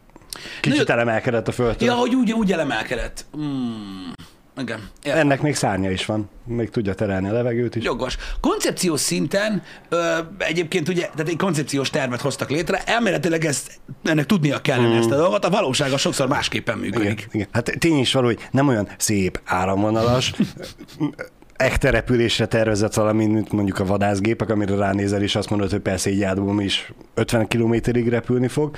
kicsit 0.62 0.88
jó. 0.88 0.94
elemelkedett 0.94 1.48
a 1.48 1.52
földtől. 1.52 1.88
Ja, 1.88 1.94
hogy 1.94 2.16
úgy, 2.16 2.32
úgy 2.32 2.52
elemelkedett. 2.52 3.26
Hmm. 3.32 4.14
Igen. 4.58 4.90
Értem. 5.04 5.20
Ennek 5.20 5.42
még 5.42 5.56
szárnya 5.56 5.92
is 5.92 6.06
van. 6.06 6.30
Még 6.46 6.70
tudja 6.70 6.94
terelni 6.94 7.30
a 7.30 7.32
levegőt 7.32 7.76
is. 7.76 7.84
Jogos. 7.84 8.18
Koncepciós 8.40 9.00
szinten 9.00 9.64
ö, 9.90 10.18
egyébként 10.38 10.90
ugye, 10.90 11.02
tehát 11.02 11.28
egy 11.30 11.38
koncepciós 11.38 11.90
tervet 11.90 12.22
hoztak 12.22 12.50
létre, 12.50 12.84
elméletileg 12.86 13.46
ezt, 13.46 13.80
ennek 14.04 14.26
tudnia 14.26 14.62
kellene 14.62 14.96
mm. 14.96 14.98
ezt 14.98 15.12
a 15.12 15.16
dolgot, 15.16 15.46
a 15.46 15.50
valósága 15.50 15.98
sokszor 15.98 16.28
másképpen 16.28 16.78
működik. 16.78 17.12
Igen, 17.12 17.30
igen. 17.32 17.48
Hát 17.52 17.72
tény 17.80 17.98
is 17.98 18.14
való, 18.14 18.26
hogy 18.26 18.48
nem 18.52 18.68
olyan 18.68 18.88
szép 18.98 19.42
áramvonalas, 19.46 20.34
ekte 21.56 21.90
repülésre 21.90 22.46
tervezett 22.46 22.94
valami, 22.94 23.26
mint 23.26 23.52
mondjuk 23.52 23.80
a 23.80 23.86
vadászgépek, 23.86 24.50
amire 24.50 24.76
ránézel, 24.76 25.22
és 25.22 25.36
azt 25.36 25.50
mondod, 25.50 25.72
hogy 25.72 25.80
persze 25.80 26.10
így 26.10 26.24
átbom 26.24 26.60
is 26.60 26.92
50 27.14 27.48
kilométerig 27.48 28.08
repülni 28.08 28.48
fog. 28.48 28.78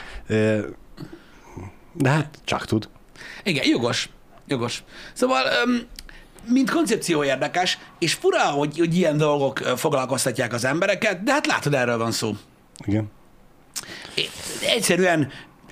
De 1.93 2.10
hát 2.10 2.39
csak 2.43 2.65
tud. 2.65 2.89
Igen, 3.43 3.67
jogos. 3.67 4.10
Jogos. 4.48 4.84
Szóval, 5.13 5.43
mint 6.50 6.72
koncepció 6.72 7.24
érdekes, 7.24 7.77
és 8.00 8.13
fura, 8.13 8.39
hogy, 8.39 8.77
hogy 8.77 8.96
ilyen 8.96 9.17
dolgok 9.17 9.57
foglalkoztatják 9.57 10.53
az 10.53 10.65
embereket, 10.65 11.24
de 11.24 11.31
hát 11.31 11.46
látod, 11.46 11.74
erről 11.74 11.98
van 11.98 12.12
szó. 12.12 12.31
Igen. 12.86 13.12
É- 14.15 14.29
Egyszerűen 14.75 15.31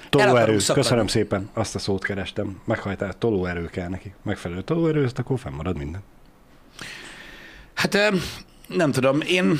Tolóerő. 0.10 0.58
Köszönöm 0.74 1.08
szépen. 1.08 1.50
Azt 1.54 1.76
a 1.76 1.80
szót 1.80 2.04
kerestem. 2.04 2.62
Meghajtál. 2.66 3.14
Tolóerő 3.14 3.66
kell 3.66 3.88
neki. 3.88 4.14
Megfelelő 4.24 4.62
tolóerő, 4.62 5.10
akkor 5.16 5.40
fennmarad 5.40 5.78
minden. 5.78 6.02
Hát 7.76 7.98
nem 8.68 8.92
tudom, 8.92 9.22
én 9.22 9.58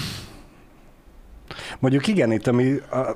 Mondjuk 1.80 2.08
igen, 2.08 2.32
itt 2.32 2.48
ami 2.48 2.76
a 2.92 3.16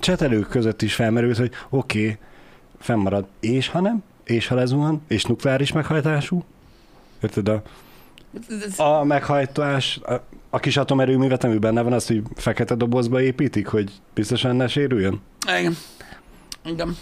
csetelők 0.00 0.48
között 0.48 0.82
is 0.82 0.94
felmerült, 0.94 1.36
hogy 1.36 1.50
oké, 1.70 2.02
okay, 2.02 2.18
fennmarad, 2.78 3.26
és 3.40 3.68
ha 3.68 3.80
nem, 3.80 4.02
és 4.24 4.46
ha 4.46 4.54
lezuhan, 4.54 5.02
és 5.08 5.24
nukleáris 5.24 5.72
meghajtású, 5.72 6.44
érted 7.22 7.48
a, 7.48 7.62
a 8.82 9.04
meghajtás, 9.04 10.00
a, 10.02 10.12
a 10.50 10.58
kis 10.58 10.76
atomerőművet, 10.76 11.44
ami 11.44 11.58
benne 11.58 11.82
van, 11.82 11.92
azt, 11.92 12.06
hogy 12.06 12.22
fekete 12.34 12.74
dobozba 12.74 13.20
építik, 13.20 13.66
hogy 13.66 13.92
biztosan 14.14 14.56
ne 14.56 14.68
sérüljön? 14.68 15.20
Igen. 15.58 15.76
Igen. 16.64 16.96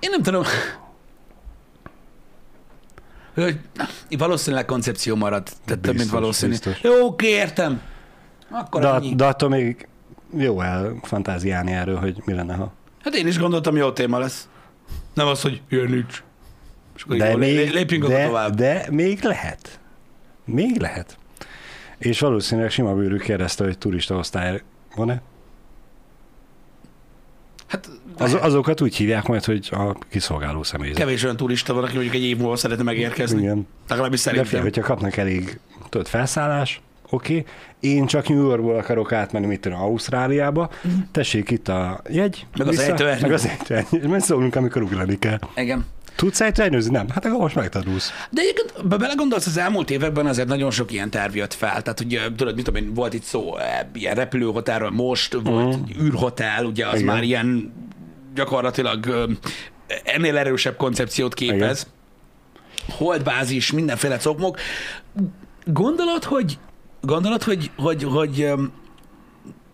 Én 0.00 0.10
nem 0.10 0.22
tudom. 0.22 0.42
Hogy 3.34 3.58
valószínűleg 4.18 4.64
koncepció 4.64 5.16
marad, 5.16 5.42
tehát 5.44 5.58
több, 5.66 5.84
mint 5.84 5.96
Biztos, 5.96 6.10
valószínű. 6.12 6.50
biztos. 6.50 6.80
Jó, 6.82 7.04
oké, 7.06 7.26
értem. 7.26 7.80
Akkor 8.50 8.80
De, 8.80 8.88
ennyi. 8.88 9.14
de 9.14 9.24
attól 9.24 9.48
még 9.48 9.88
jó 10.36 10.60
el 10.60 10.98
fantáziálni 11.02 11.72
erről, 11.72 11.96
hogy 11.96 12.22
mi 12.24 12.32
lenne, 12.32 12.54
ha. 12.54 12.72
Hát 13.02 13.14
én 13.14 13.26
is 13.26 13.38
gondoltam, 13.38 13.76
jó 13.76 13.92
téma 13.92 14.18
lesz. 14.18 14.48
Nem 15.14 15.26
az, 15.26 15.42
hogy 15.42 15.62
jön 15.68 15.90
nincs. 15.90 16.22
És 16.96 17.02
akkor 17.02 17.16
De 17.16 17.30
jó, 17.30 17.36
még, 17.36 17.56
lé- 17.56 17.72
lépjünk 17.72 18.06
de, 18.06 18.26
tovább. 18.26 18.54
de 18.54 18.86
még 18.90 19.22
lehet. 19.22 19.80
Még 20.44 20.80
lehet. 20.80 21.18
És 21.98 22.20
valószínűleg 22.20 22.70
sima 22.70 22.94
bőrű 22.94 23.16
kérdezte, 23.16 23.64
hogy 23.64 23.78
turista 23.78 24.16
osztály 24.16 24.62
van-e? 24.96 25.22
Hát 27.66 27.88
Az, 28.18 28.36
azokat 28.40 28.80
úgy 28.80 28.96
hívják 28.96 29.26
majd, 29.26 29.44
hogy 29.44 29.68
a 29.70 29.96
kiszolgáló 30.10 30.62
személyzet. 30.62 30.98
kevés 30.98 31.22
olyan 31.24 31.36
turista 31.36 31.74
van, 31.74 31.84
aki 31.84 31.92
mondjuk 31.92 32.14
egy 32.14 32.22
év 32.22 32.36
múlva 32.36 32.56
szeretne 32.56 32.82
megérkezni. 32.82 33.40
Igen. 33.42 33.66
Legalábbis 33.88 34.22
De 34.22 34.30
fél, 34.30 34.44
szerintem. 34.44 34.62
hogyha 34.62 34.82
kapnak 34.82 35.16
elég 35.16 35.58
tudod, 35.88 36.06
felszállás, 36.06 36.80
oké. 37.10 37.38
Okay. 37.38 37.52
Én 37.80 38.06
csak 38.06 38.28
New 38.28 38.46
Yorkból 38.46 38.76
akarok 38.76 39.12
átmenni, 39.12 39.46
mit 39.46 39.60
tudom, 39.60 39.80
Ausztráliába. 39.80 40.70
Tessék 41.12 41.50
itt 41.50 41.68
a 41.68 42.02
jegy. 42.08 42.46
Meg 42.56 42.66
az 42.66 42.78
ejtőernyő. 42.78 43.20
Meg 43.20 43.32
az 43.32 43.46
ejtőernyő. 43.46 44.08
Majd 44.08 44.22
szólunk, 44.22 44.56
amikor 44.56 44.82
ugrani 44.82 45.18
kell. 45.18 45.38
Igen. 45.56 45.84
Tudsz 46.16 46.40
ejtőernyőzni? 46.40 46.92
Nem. 46.92 47.08
Hát 47.08 47.24
akkor 47.24 47.38
most 47.38 47.54
megtanulsz. 47.54 48.10
De 48.30 48.40
egyébként, 48.40 48.88
be 48.88 48.96
belegondolsz, 48.96 49.46
az 49.46 49.56
elmúlt 49.56 49.90
években 49.90 50.26
azért 50.26 50.48
nagyon 50.48 50.70
sok 50.70 50.92
ilyen 50.92 51.10
terv 51.10 51.36
jött 51.36 51.54
fel. 51.54 51.82
Tehát, 51.82 51.98
hogy 51.98 52.14
ö, 52.14 52.30
tudod, 52.36 52.54
mit 52.54 52.64
tudom 52.64 52.82
én, 52.82 52.94
volt 52.94 53.14
itt 53.14 53.22
szó 53.22 53.54
ilyen 53.94 54.14
repülőhotelről, 54.14 54.90
most 54.90 55.32
volt 55.32 55.74
uh-huh. 55.74 56.04
űrhotel, 56.04 56.64
ugye 56.64 56.86
az. 56.86 57.00
Igen. 57.00 57.14
már 57.14 57.22
ilyen 57.22 57.72
gyakorlatilag 58.34 59.28
ennél 60.04 60.36
erősebb 60.36 60.76
koncepciót 60.76 61.34
képez. 61.34 61.86
Holdbázis, 62.88 63.72
mindenféle 63.72 64.16
cokmok. 64.16 64.58
Gondolod, 65.64 66.24
hogy 66.24 66.58
gondolod, 67.00 67.42
hogy, 67.42 67.70
hogy, 67.76 68.02
hogy, 68.02 68.40
öm, 68.42 68.72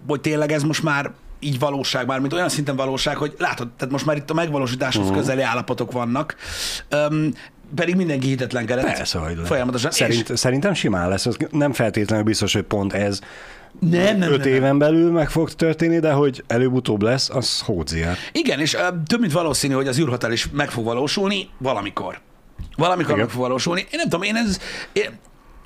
hogy 0.07 0.21
tényleg 0.21 0.53
ez 0.53 0.62
most 0.62 0.83
már 0.83 1.12
így 1.41 1.59
valóság, 1.59 2.07
már 2.07 2.21
mint 2.21 2.33
olyan 2.33 2.49
szinten 2.49 2.77
valóság, 2.77 3.17
hogy 3.17 3.35
látod, 3.38 3.69
tehát 3.77 3.93
most 3.93 4.07
már 4.07 4.17
itt 4.17 4.31
a 4.31 4.35
megvalósításhoz 4.35 5.05
uh-huh. 5.05 5.19
közeli 5.19 5.43
állapotok 5.43 5.93
vannak, 5.93 6.37
um, 7.11 7.33
pedig 7.75 7.97
mindenki 7.97 8.27
hitetlenkedett. 8.27 8.85
Persze, 8.85 9.19
hogy. 9.19 9.38
Folyamatosan. 9.45 9.91
Szerint, 9.91 10.37
Szerintem 10.37 10.75
simán 10.75 11.09
lesz. 11.09 11.27
Nem 11.50 11.73
feltétlenül 11.73 12.25
biztos, 12.25 12.53
hogy 12.53 12.62
pont 12.62 12.93
ez 12.93 13.19
És 13.19 13.58
nem, 13.81 14.19
nem, 14.19 14.33
öt 14.33 14.39
nem, 14.39 14.49
nem. 14.49 14.57
éven 14.57 14.79
belül 14.79 15.11
meg 15.11 15.31
fog 15.31 15.51
történni, 15.51 15.99
de 15.99 16.13
hogy 16.13 16.45
előbb-utóbb 16.47 17.03
lesz, 17.03 17.31
az 17.31 17.61
hódziel. 17.61 18.17
Igen, 18.33 18.61
és 18.61 18.77
több 19.07 19.21
mint 19.21 19.33
valószínű, 19.33 19.75
hogy 19.75 19.89
az 19.89 19.99
űrhotel 19.99 20.33
is 20.33 20.49
meg 20.51 20.71
fog 20.71 20.85
valósulni 20.85 21.49
valamikor. 21.59 22.21
Valamikor 22.77 23.11
Igen. 23.11 23.25
meg 23.25 23.35
fog 23.35 23.43
valósulni. 23.43 23.81
Én 23.81 23.89
nem 23.93 24.09
tudom, 24.09 24.23
én 24.23 24.37
ez... 24.37 24.59
Én, 24.93 25.19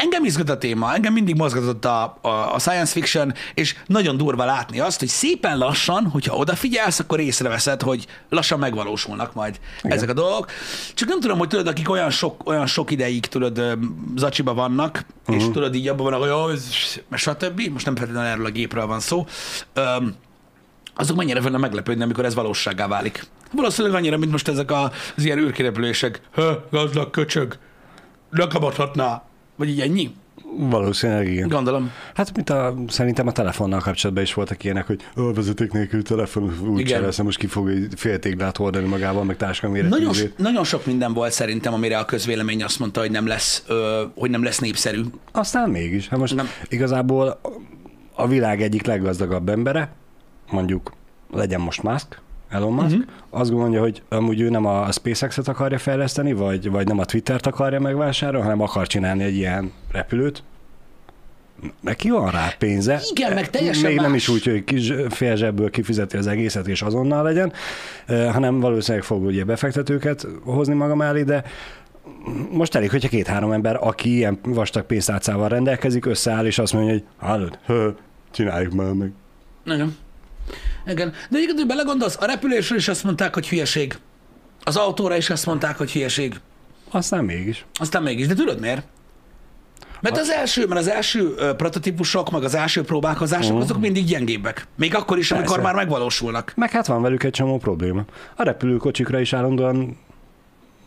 engem 0.03 0.25
izgat 0.25 0.49
a 0.49 0.59
téma, 0.59 0.95
engem 0.95 1.13
mindig 1.13 1.35
mozgatott 1.37 1.85
a, 1.85 2.19
a, 2.21 2.29
a 2.29 2.59
science 2.59 2.93
fiction, 2.93 3.35
és 3.55 3.77
nagyon 3.87 4.17
durva 4.17 4.45
látni 4.45 4.81
azt, 4.81 4.99
hogy 4.99 5.09
szépen 5.09 5.59
lassan, 5.59 6.07
hogyha 6.07 6.37
odafigyelsz, 6.37 6.99
akkor 6.99 7.21
észreveszed, 7.21 7.83
hogy 7.83 8.07
lassan 8.29 8.59
megvalósulnak 8.59 9.35
majd 9.35 9.61
Igen. 9.83 9.97
ezek 9.97 10.09
a 10.09 10.13
dolgok. 10.13 10.51
Csak 10.95 11.09
nem 11.09 11.21
tudom, 11.21 11.39
hogy 11.39 11.49
tudod, 11.49 11.67
akik 11.67 11.91
olyan 11.91 12.11
sok, 12.11 12.49
olyan 12.49 12.67
sok 12.67 12.91
ideig, 12.91 13.27
tudod, 13.27 13.79
zacsiba 14.17 14.55
vannak, 14.55 15.05
uh-huh. 15.21 15.37
és 15.37 15.51
tudod, 15.53 15.75
így 15.75 15.89
abban 15.89 16.05
vannak, 16.05 16.21
hogy 16.21 16.29
jó, 16.29 17.17
stb. 17.17 17.61
Most 17.73 17.85
nem 17.85 17.97
feltétlenül 17.97 18.31
erről 18.31 18.47
a 18.47 18.51
gépről 18.51 18.87
van 18.87 19.01
szó. 19.01 19.27
Öm, 19.73 20.15
azok 20.95 21.17
mennyire 21.17 21.41
fognak 21.41 21.61
meglepődni, 21.61 22.03
amikor 22.03 22.25
ez 22.25 22.35
valóságá 22.35 22.87
válik. 22.87 23.25
Valószínűleg 23.53 23.97
annyira, 23.97 24.17
mint 24.17 24.31
most 24.31 24.49
ezek 24.49 24.71
az 24.71 25.25
ilyen 25.25 25.39
űrkirepülések. 25.39 26.21
Hö, 26.33 26.53
gazdag 26.71 27.11
köcsög, 27.11 27.59
ne 28.31 28.47
kabadhatná. 28.47 29.23
Vagy 29.63 29.71
így 29.71 29.81
ennyi? 29.81 30.11
Valószínűleg 30.57 31.29
igen. 31.29 31.49
Gondolom. 31.49 31.91
Hát, 32.15 32.35
mint 32.35 32.51
a, 32.51 32.75
szerintem 32.89 33.27
a 33.27 33.33
telefonnal 33.33 33.81
kapcsolatban 33.81 34.25
is 34.25 34.35
voltak 34.35 34.65
ilyenek, 34.65 34.87
hogy 34.87 35.01
a 35.15 35.33
vezeték 35.33 35.73
nélkül 35.73 36.03
telefon 36.03 36.69
úgy 36.69 36.89
lesz, 36.89 37.19
most 37.19 37.39
ki 37.39 37.47
fog 37.47 37.69
egy 37.69 37.87
fél 37.97 38.19
téglát 38.19 38.57
hordani 38.57 38.87
magával, 38.87 39.25
meg 39.25 39.37
táska 39.37 39.69
Nagyon, 39.69 40.15
nagyon 40.37 40.65
sok 40.65 40.87
minden 40.87 41.13
volt 41.13 41.33
szerintem, 41.33 41.75
amire 41.75 41.99
a 41.99 42.05
közvélemény 42.05 42.63
azt 42.63 42.79
mondta, 42.79 43.01
hogy 43.01 43.11
nem 43.11 43.27
lesz, 43.27 43.65
ö, 43.67 44.05
hogy 44.15 44.31
nem 44.31 44.43
lesz 44.43 44.59
népszerű. 44.59 45.03
Aztán 45.33 45.71
mégis. 45.71 46.09
Hát 46.09 46.19
most 46.19 46.35
nem. 46.35 46.49
igazából 46.69 47.41
a 48.15 48.27
világ 48.27 48.63
egyik 48.63 48.87
leggazdagabb 48.87 49.49
embere, 49.49 49.93
mondjuk 50.51 50.93
legyen 51.31 51.61
most 51.61 51.83
Musk, 51.83 52.21
Elon 52.53 52.73
Musk, 52.73 52.97
uh-huh. 52.97 53.05
azt 53.31 53.51
gondolja, 53.51 53.81
hogy 53.81 54.03
amúgy 54.09 54.41
ő 54.41 54.49
nem 54.49 54.67
a 54.67 54.93
SpaceX-et 54.93 55.49
akarja 55.49 55.79
fejleszteni, 55.79 56.33
vagy, 56.33 56.71
vagy 56.71 56.87
nem 56.87 56.99
a 56.99 57.05
Twittert 57.05 57.47
akarja 57.47 57.81
megvásárolni, 57.81 58.45
hanem 58.45 58.61
akar 58.61 58.87
csinálni 58.87 59.23
egy 59.23 59.37
ilyen 59.37 59.73
repülőt. 59.93 60.43
Neki 61.81 62.11
van 62.11 62.31
rá 62.31 62.55
pénze. 62.59 63.01
Igen, 63.11 63.33
meg 63.33 63.51
teljesen 63.51 63.91
Még 63.91 64.01
nem 64.01 64.11
más. 64.11 64.21
is 64.21 64.29
úgy, 64.29 64.45
hogy 64.45 64.65
kis 64.65 64.93
fél 65.09 65.37
zsebből 65.37 65.71
kifizeti 65.71 66.17
az 66.17 66.27
egészet, 66.27 66.67
és 66.67 66.83
azonnal 66.83 67.23
legyen, 67.23 67.53
eh, 68.07 68.33
hanem 68.33 68.61
valószínűleg 68.61 69.07
fog 69.07 69.25
ugye 69.25 69.45
befektetőket 69.45 70.27
hozni 70.45 70.75
maga 70.75 70.95
mellé, 70.95 71.23
de 71.23 71.45
most 72.51 72.75
elég, 72.75 72.91
hogyha 72.91 73.09
két-három 73.09 73.53
ember, 73.53 73.79
aki 73.81 74.15
ilyen 74.15 74.39
vastag 74.43 74.85
pénztárcával 74.85 75.49
rendelkezik, 75.49 76.07
összeáll, 76.07 76.47
és 76.47 76.59
azt 76.59 76.73
mondja, 76.73 76.93
hogy 76.93 77.05
hallod, 77.17 77.59
hö, 77.67 77.89
csináljuk 78.31 78.73
már 78.73 78.93
meg. 78.93 79.13
Igen. 79.65 79.97
Igen. 80.87 81.11
De 81.11 81.37
egyébként, 81.37 81.59
hogy 81.59 81.67
belegondolsz, 81.69 82.17
a 82.21 82.25
repülésről 82.27 82.79
is 82.79 82.89
azt 82.89 83.05
mondták, 83.05 83.35
hogy 83.35 83.49
hülyeség. 83.49 83.99
Az 84.65 84.77
autóra 84.77 85.17
is 85.17 85.31
azt 85.31 85.47
mondták, 85.47 85.77
hogy 85.79 85.93
hülyeség. 85.93 86.41
Aztán 86.91 87.25
mégis. 87.25 87.65
Aztán 87.75 88.03
mégis, 88.03 88.27
de 88.27 88.35
tudod 88.35 88.61
miért? 88.61 88.87
Mert 90.01 90.19
az 90.19 90.31
első, 90.31 90.67
mert 90.67 90.81
az 90.81 90.89
első 90.89 91.35
ö, 91.37 91.55
prototípusok, 91.55 92.31
meg 92.31 92.45
az 92.45 92.55
első 92.55 92.83
próbálkozások, 92.83 93.61
azok 93.61 93.81
mindig 93.81 94.05
gyengébbek. 94.05 94.67
Még 94.77 94.95
akkor 94.95 95.19
is, 95.19 95.31
amikor 95.31 95.55
Persze. 95.55 95.73
már 95.73 95.75
megvalósulnak. 95.75 96.53
Meg 96.57 96.71
hát 96.71 96.87
van 96.87 97.03
velük 97.03 97.23
egy 97.23 97.31
csomó 97.31 97.59
probléma. 97.59 98.05
A 98.37 98.43
repülőkocsikra 98.43 99.21
is 99.21 99.33
állandóan 99.33 99.99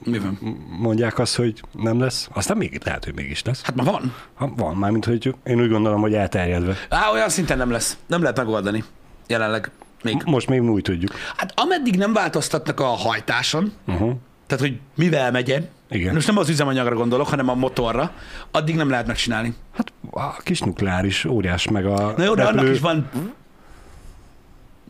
Mi 0.03 0.19
van? 0.19 0.37
mondják 0.79 1.19
azt, 1.19 1.35
hogy 1.35 1.61
nem 1.71 1.99
lesz, 1.99 2.29
aztán 2.33 2.57
még 2.57 2.81
lehet, 2.83 3.03
hogy 3.03 3.15
mégis 3.15 3.43
lesz. 3.43 3.61
Hát 3.63 3.75
már 3.75 3.85
van. 3.85 4.15
Ha 4.33 4.53
van, 4.55 4.75
mármint, 4.75 5.05
hogy 5.05 5.35
én 5.43 5.61
úgy 5.61 5.69
gondolom, 5.69 6.01
hogy 6.01 6.13
elterjedve. 6.13 6.75
Á, 6.89 7.11
olyan 7.11 7.29
szinten 7.29 7.57
nem 7.57 7.71
lesz. 7.71 7.97
Nem 8.07 8.21
lehet 8.21 8.37
megoldani. 8.37 8.83
Jelenleg. 9.27 9.71
Még. 10.05 10.21
Most 10.25 10.47
még 10.47 10.61
úgy 10.63 10.81
tudjuk. 10.81 11.11
Hát 11.37 11.53
ameddig 11.55 11.95
nem 11.97 12.13
változtatnak 12.13 12.79
a 12.79 12.85
hajtáson, 12.85 13.73
Uh-huh. 13.87 14.11
tehát 14.47 14.63
hogy 14.63 14.79
mivel 14.95 15.31
megyen, 15.31 15.67
Igen. 15.89 16.13
most 16.13 16.27
nem 16.27 16.37
az 16.37 16.49
üzemanyagra 16.49 16.95
gondolok, 16.95 17.27
hanem 17.27 17.49
a 17.49 17.53
motorra, 17.53 18.11
addig 18.51 18.75
nem 18.75 18.89
lehet 18.89 19.07
megcsinálni. 19.07 19.53
Hát 19.77 19.91
a 20.11 20.41
kis 20.41 20.59
nukleáris 20.59 21.25
óriás, 21.25 21.67
meg 21.69 21.85
a 21.85 22.13
Na 22.17 22.23
jó, 22.23 22.33
de 22.33 22.43
repülő... 22.43 22.59
annak 22.61 22.73
is 22.75 22.79
van... 22.79 23.09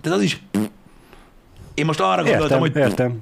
Tehát 0.02 0.18
az 0.18 0.24
is... 0.24 0.42
Én 1.74 1.86
most 1.86 2.00
arra 2.00 2.24
gondoltam, 2.24 2.42
Értem, 2.42 2.60
hogy 2.60 2.76
értem. 2.76 3.22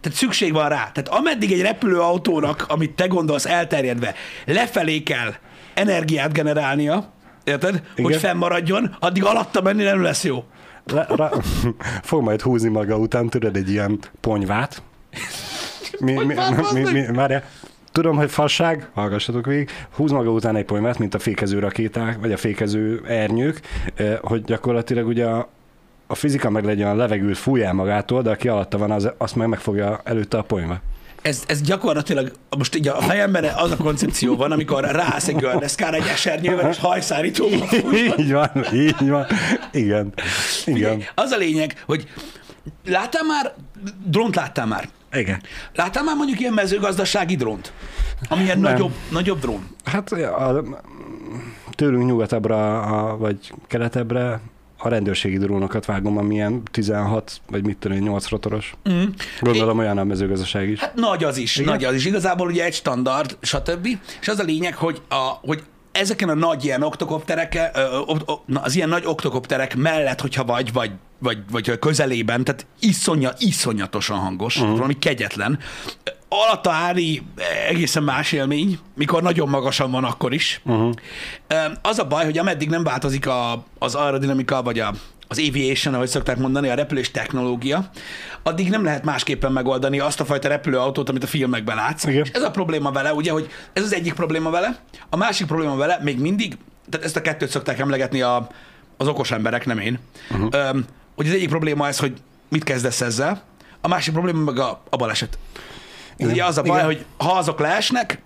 Tehát 0.00 0.18
szükség 0.18 0.52
van 0.52 0.68
rá. 0.68 0.90
Tehát 0.92 1.08
ameddig 1.08 1.52
egy 1.52 1.60
repülőautónak, 1.60 2.64
amit 2.68 2.90
te 2.90 3.06
gondolsz 3.06 3.46
elterjedve, 3.46 4.14
lefelé 4.46 5.02
kell 5.02 5.34
energiát 5.74 6.32
generálnia, 6.32 7.12
érted? 7.44 7.74
Igen. 7.74 8.04
Hogy 8.04 8.16
fennmaradjon, 8.16 8.96
addig 9.00 9.24
alatta 9.24 9.60
menni 9.62 9.82
nem 9.82 10.02
lesz 10.02 10.24
jó. 10.24 10.44
Le, 10.90 11.06
ra, 11.08 11.30
fog 12.02 12.22
majd 12.22 12.40
húzni 12.40 12.68
maga 12.68 12.96
után, 12.96 13.28
tudod, 13.28 13.56
egy 13.56 13.70
ilyen 13.70 13.98
ponyvát. 14.20 14.82
Mi, 15.98 16.12
mi, 16.12 16.34
Ponyvát, 16.34 16.72
mi, 16.72 16.82
mi, 16.92 17.06
várjál. 17.12 17.44
Tudom, 17.92 18.16
hogy 18.16 18.30
fasság, 18.30 18.88
hallgassatok 18.94 19.46
végig, 19.46 19.70
húz 19.90 20.10
maga 20.10 20.30
után 20.30 20.56
egy 20.56 20.64
ponyvát, 20.64 20.98
mint 20.98 21.14
a 21.14 21.18
fékező 21.18 21.58
rakéták, 21.58 22.20
vagy 22.20 22.32
a 22.32 22.36
fékező 22.36 23.02
ernyők, 23.06 23.60
hogy 24.20 24.44
gyakorlatilag 24.44 25.06
ugye 25.06 25.26
a, 25.26 25.48
a 26.06 26.14
fizika 26.14 26.50
meg 26.50 26.64
legyen 26.64 26.88
a 26.88 26.94
levegőt 26.94 27.38
fújjál 27.38 27.72
magától, 27.72 28.22
de 28.22 28.30
aki 28.30 28.48
alatta 28.48 28.78
van, 28.78 28.90
az, 28.90 29.10
azt 29.18 29.36
meg 29.36 29.48
megfogja 29.48 30.00
előtte 30.04 30.38
a 30.38 30.42
ponyva. 30.42 30.80
Ez, 31.22 31.42
ez 31.46 31.60
gyakorlatilag, 31.60 32.32
most 32.58 32.74
így 32.76 32.88
a 32.88 33.00
fejemben 33.00 33.44
az 33.44 33.70
a 33.70 33.76
koncepció 33.76 34.36
van, 34.36 34.52
amikor 34.52 34.84
ráállsz 34.84 35.28
egy 35.28 35.36
gördeszkára 35.36 35.96
egy 35.96 36.06
esernyővel 36.06 36.70
és 36.70 36.78
hajszárítóval 36.78 37.68
így 38.18 38.32
van, 38.32 38.50
így 38.72 39.08
van. 39.08 39.26
Igen. 39.72 40.12
Igen. 40.64 41.02
Az 41.14 41.30
a 41.30 41.36
lényeg, 41.36 41.82
hogy 41.86 42.08
láttál 42.86 43.24
már, 43.24 43.54
drónt 44.04 44.34
láttál 44.36 44.66
már? 44.66 44.88
Igen. 45.12 45.42
Láttál 45.74 46.02
már 46.04 46.16
mondjuk 46.16 46.40
ilyen 46.40 46.52
mezőgazdasági 46.52 47.36
drónt? 47.36 47.72
Ami 48.28 48.42
ilyen 48.42 48.58
Nem. 48.60 48.72
nagyobb, 48.72 48.92
nagyobb 49.10 49.40
drón? 49.40 49.66
Hát 49.84 50.12
a, 50.12 50.64
tőlünk 51.70 52.06
nyugatabbra, 52.06 52.82
a, 52.82 53.16
vagy 53.16 53.52
keletebbre 53.66 54.40
a 54.82 54.88
rendőrségi 54.88 55.38
drónokat 55.38 55.84
vágom, 55.84 56.18
amilyen 56.18 56.62
16, 56.70 57.40
vagy 57.50 57.64
mit 57.64 57.76
tudom, 57.78 57.96
én, 57.96 58.02
8 58.02 58.28
rotoros. 58.28 58.74
Mm. 58.90 59.02
Gondolom 59.40 59.78
olyan 59.78 59.98
a 59.98 60.04
mezőgazdaság 60.04 60.68
is. 60.68 60.80
Hát 60.80 60.94
nagy 60.94 61.24
az 61.24 61.36
is, 61.36 61.56
Igen? 61.56 61.72
nagy 61.72 61.84
az 61.84 61.94
is. 61.94 62.04
Igazából 62.04 62.46
ugye 62.46 62.64
egy 62.64 62.74
standard, 62.74 63.36
stb. 63.40 63.88
És 64.20 64.28
az 64.28 64.38
a 64.38 64.42
lényeg, 64.42 64.74
hogy, 64.74 65.02
a, 65.08 65.14
hogy 65.40 65.62
ezeken 65.92 66.28
a 66.28 66.34
nagy 66.34 66.64
ilyen 66.64 66.82
oktokopterek, 66.82 67.58
az 68.54 68.76
ilyen 68.76 68.88
nagy 68.88 69.04
oktokopterek 69.06 69.76
mellett, 69.76 70.20
hogyha 70.20 70.44
vagy, 70.44 70.72
vagy, 70.72 70.90
vagy, 71.18 71.38
vagy 71.50 71.78
közelében, 71.78 72.44
tehát 72.44 72.66
iszonya, 72.80 73.32
iszonyatosan 73.38 74.18
hangos, 74.18 74.56
uh-huh. 74.56 74.72
valami 74.72 74.98
kegyetlen. 74.98 75.58
Alatta 76.28 76.70
állni 76.70 77.22
egészen 77.68 78.02
más 78.02 78.32
élmény, 78.32 78.78
mikor 78.94 79.22
nagyon 79.22 79.48
magasan 79.48 79.90
van 79.90 80.04
akkor 80.04 80.32
is. 80.32 80.60
Uh-huh. 80.64 80.94
Az 81.82 81.98
a 81.98 82.06
baj, 82.06 82.24
hogy 82.24 82.38
ameddig 82.38 82.68
nem 82.68 82.82
változik 82.82 83.26
a, 83.26 83.64
az 83.78 83.94
aerodinamika, 83.94 84.62
vagy 84.62 84.78
a, 84.78 84.94
az 85.30 85.38
aviation, 85.48 85.94
ahogy 85.94 86.08
szokták 86.08 86.36
mondani, 86.36 86.68
a 86.68 86.74
repülés 86.74 87.10
technológia, 87.10 87.90
addig 88.42 88.70
nem 88.70 88.84
lehet 88.84 89.04
másképpen 89.04 89.52
megoldani 89.52 90.00
azt 90.00 90.20
a 90.20 90.24
fajta 90.24 90.48
repülőautót, 90.48 91.08
amit 91.08 91.22
a 91.22 91.26
filmekben 91.26 91.76
látsz. 91.76 92.04
Igen. 92.04 92.22
És 92.22 92.30
ez 92.30 92.42
a 92.42 92.50
probléma 92.50 92.90
vele, 92.90 93.14
ugye, 93.14 93.30
hogy 93.30 93.50
ez 93.72 93.82
az 93.82 93.94
egyik 93.94 94.14
probléma 94.14 94.50
vele, 94.50 94.78
a 95.10 95.16
másik 95.16 95.46
probléma 95.46 95.76
vele 95.76 95.98
még 96.02 96.18
mindig, 96.18 96.56
tehát 96.88 97.06
ezt 97.06 97.16
a 97.16 97.20
kettőt 97.20 97.50
szokták 97.50 97.78
emlegetni 97.78 98.20
a, 98.20 98.48
az 98.96 99.08
okos 99.08 99.30
emberek, 99.30 99.66
nem 99.66 99.78
én, 99.78 99.98
uh-huh. 100.30 100.48
Öm, 100.50 100.84
hogy 101.16 101.26
az 101.26 101.32
egyik 101.32 101.48
probléma 101.48 101.86
ez, 101.86 101.98
hogy 101.98 102.12
mit 102.48 102.64
kezdesz 102.64 103.00
ezzel, 103.00 103.42
a 103.80 103.88
másik 103.88 104.12
probléma 104.12 104.44
meg 104.44 104.58
a, 104.58 104.82
a 104.90 104.96
baleset. 104.96 105.38
Igen. 106.16 106.32
Ugye 106.32 106.44
az 106.44 106.58
a 106.58 106.62
baj, 106.62 106.76
Igen. 106.76 106.84
hogy 106.84 107.04
ha 107.18 107.32
azok 107.32 107.60
leesnek, 107.60 108.22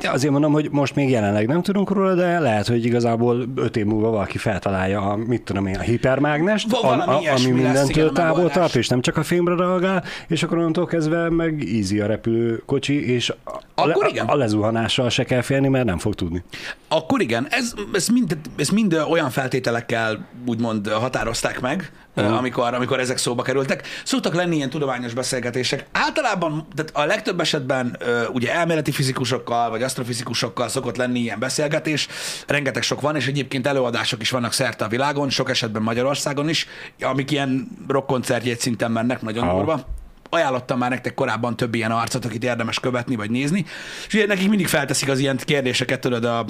De 0.00 0.10
azért 0.10 0.32
mondom, 0.32 0.52
hogy 0.52 0.68
most 0.70 0.94
még 0.94 1.10
jelenleg 1.10 1.46
nem 1.46 1.62
tudunk 1.62 1.90
róla, 1.90 2.14
de 2.14 2.38
lehet, 2.38 2.66
hogy 2.66 2.84
igazából 2.84 3.44
öt 3.54 3.76
év 3.76 3.84
múlva 3.84 4.10
valaki 4.10 4.38
feltalálja 4.38 5.00
a, 5.00 5.16
mit 5.16 5.42
tudom 5.42 5.66
én, 5.66 5.76
a 5.76 5.80
hipermágnest, 5.80 6.72
a, 6.72 6.86
a, 6.86 7.20
ami 7.36 7.50
mindentől 7.50 8.12
távol 8.12 8.50
tart, 8.50 8.74
és 8.74 8.88
nem 8.88 9.00
csak 9.00 9.16
a 9.16 9.22
fémre 9.22 9.54
reagál, 9.54 10.04
és 10.28 10.42
akkor 10.42 10.58
onnantól 10.58 10.86
kezdve 10.86 11.30
meg 11.30 11.64
easy 11.74 12.00
a 12.00 12.06
repülőkocsi, 12.06 13.12
és 13.12 13.32
Akkor 13.78 14.04
a, 14.04 14.08
igen. 14.08 14.26
a 14.26 14.36
lezuhanással 14.36 15.10
se 15.10 15.24
kell 15.24 15.42
félni, 15.42 15.68
mert 15.68 15.84
nem 15.84 15.98
fog 15.98 16.14
tudni. 16.14 16.44
Akkor 16.88 17.20
igen, 17.20 17.46
ez, 17.50 17.72
ez, 17.92 18.08
mind, 18.08 18.38
ez 18.56 18.68
mind 18.68 18.94
olyan 18.94 19.30
feltételekkel 19.30 20.26
úgymond 20.46 20.88
határozták 20.88 21.60
meg, 21.60 21.92
uh-huh. 22.16 22.36
amikor, 22.36 22.74
amikor 22.74 23.00
ezek 23.00 23.16
szóba 23.18 23.42
kerültek. 23.42 23.86
Szoktak 24.04 24.34
lenni 24.34 24.56
ilyen 24.56 24.70
tudományos 24.70 25.14
beszélgetések. 25.14 25.86
Általában, 25.92 26.66
tehát 26.74 26.90
a 26.94 27.04
legtöbb 27.04 27.40
esetben 27.40 27.96
ö, 27.98 28.26
ugye 28.26 28.54
elméleti 28.54 28.90
fizikusokkal, 28.90 29.70
vagy 29.70 29.82
asztrofizikusokkal 29.82 30.68
szokott 30.68 30.96
lenni 30.96 31.18
ilyen 31.18 31.38
beszélgetés. 31.38 32.08
Rengeteg 32.46 32.82
sok 32.82 33.00
van, 33.00 33.16
és 33.16 33.26
egyébként 33.26 33.66
előadások 33.66 34.20
is 34.20 34.30
vannak 34.30 34.52
szerte 34.52 34.84
a 34.84 34.88
világon, 34.88 35.30
sok 35.30 35.50
esetben 35.50 35.82
Magyarországon 35.82 36.48
is, 36.48 36.66
amik 37.00 37.30
ilyen 37.30 37.68
rockkoncertjegy 37.88 38.58
szinten 38.58 38.90
mennek, 38.90 39.22
nagyon 39.22 39.48
durva 39.48 39.96
ajánlottam 40.30 40.78
már 40.78 40.90
nektek 40.90 41.14
korábban 41.14 41.56
több 41.56 41.74
ilyen 41.74 41.90
arcot, 41.90 42.24
akit 42.24 42.44
érdemes 42.44 42.80
követni 42.80 43.16
vagy 43.16 43.30
nézni, 43.30 43.64
és 44.06 44.14
ugye 44.14 44.26
nekik 44.26 44.48
mindig 44.48 44.66
felteszik 44.66 45.08
az 45.08 45.18
ilyen 45.18 45.38
kérdéseket, 45.44 46.00
tudod, 46.00 46.24
a 46.24 46.44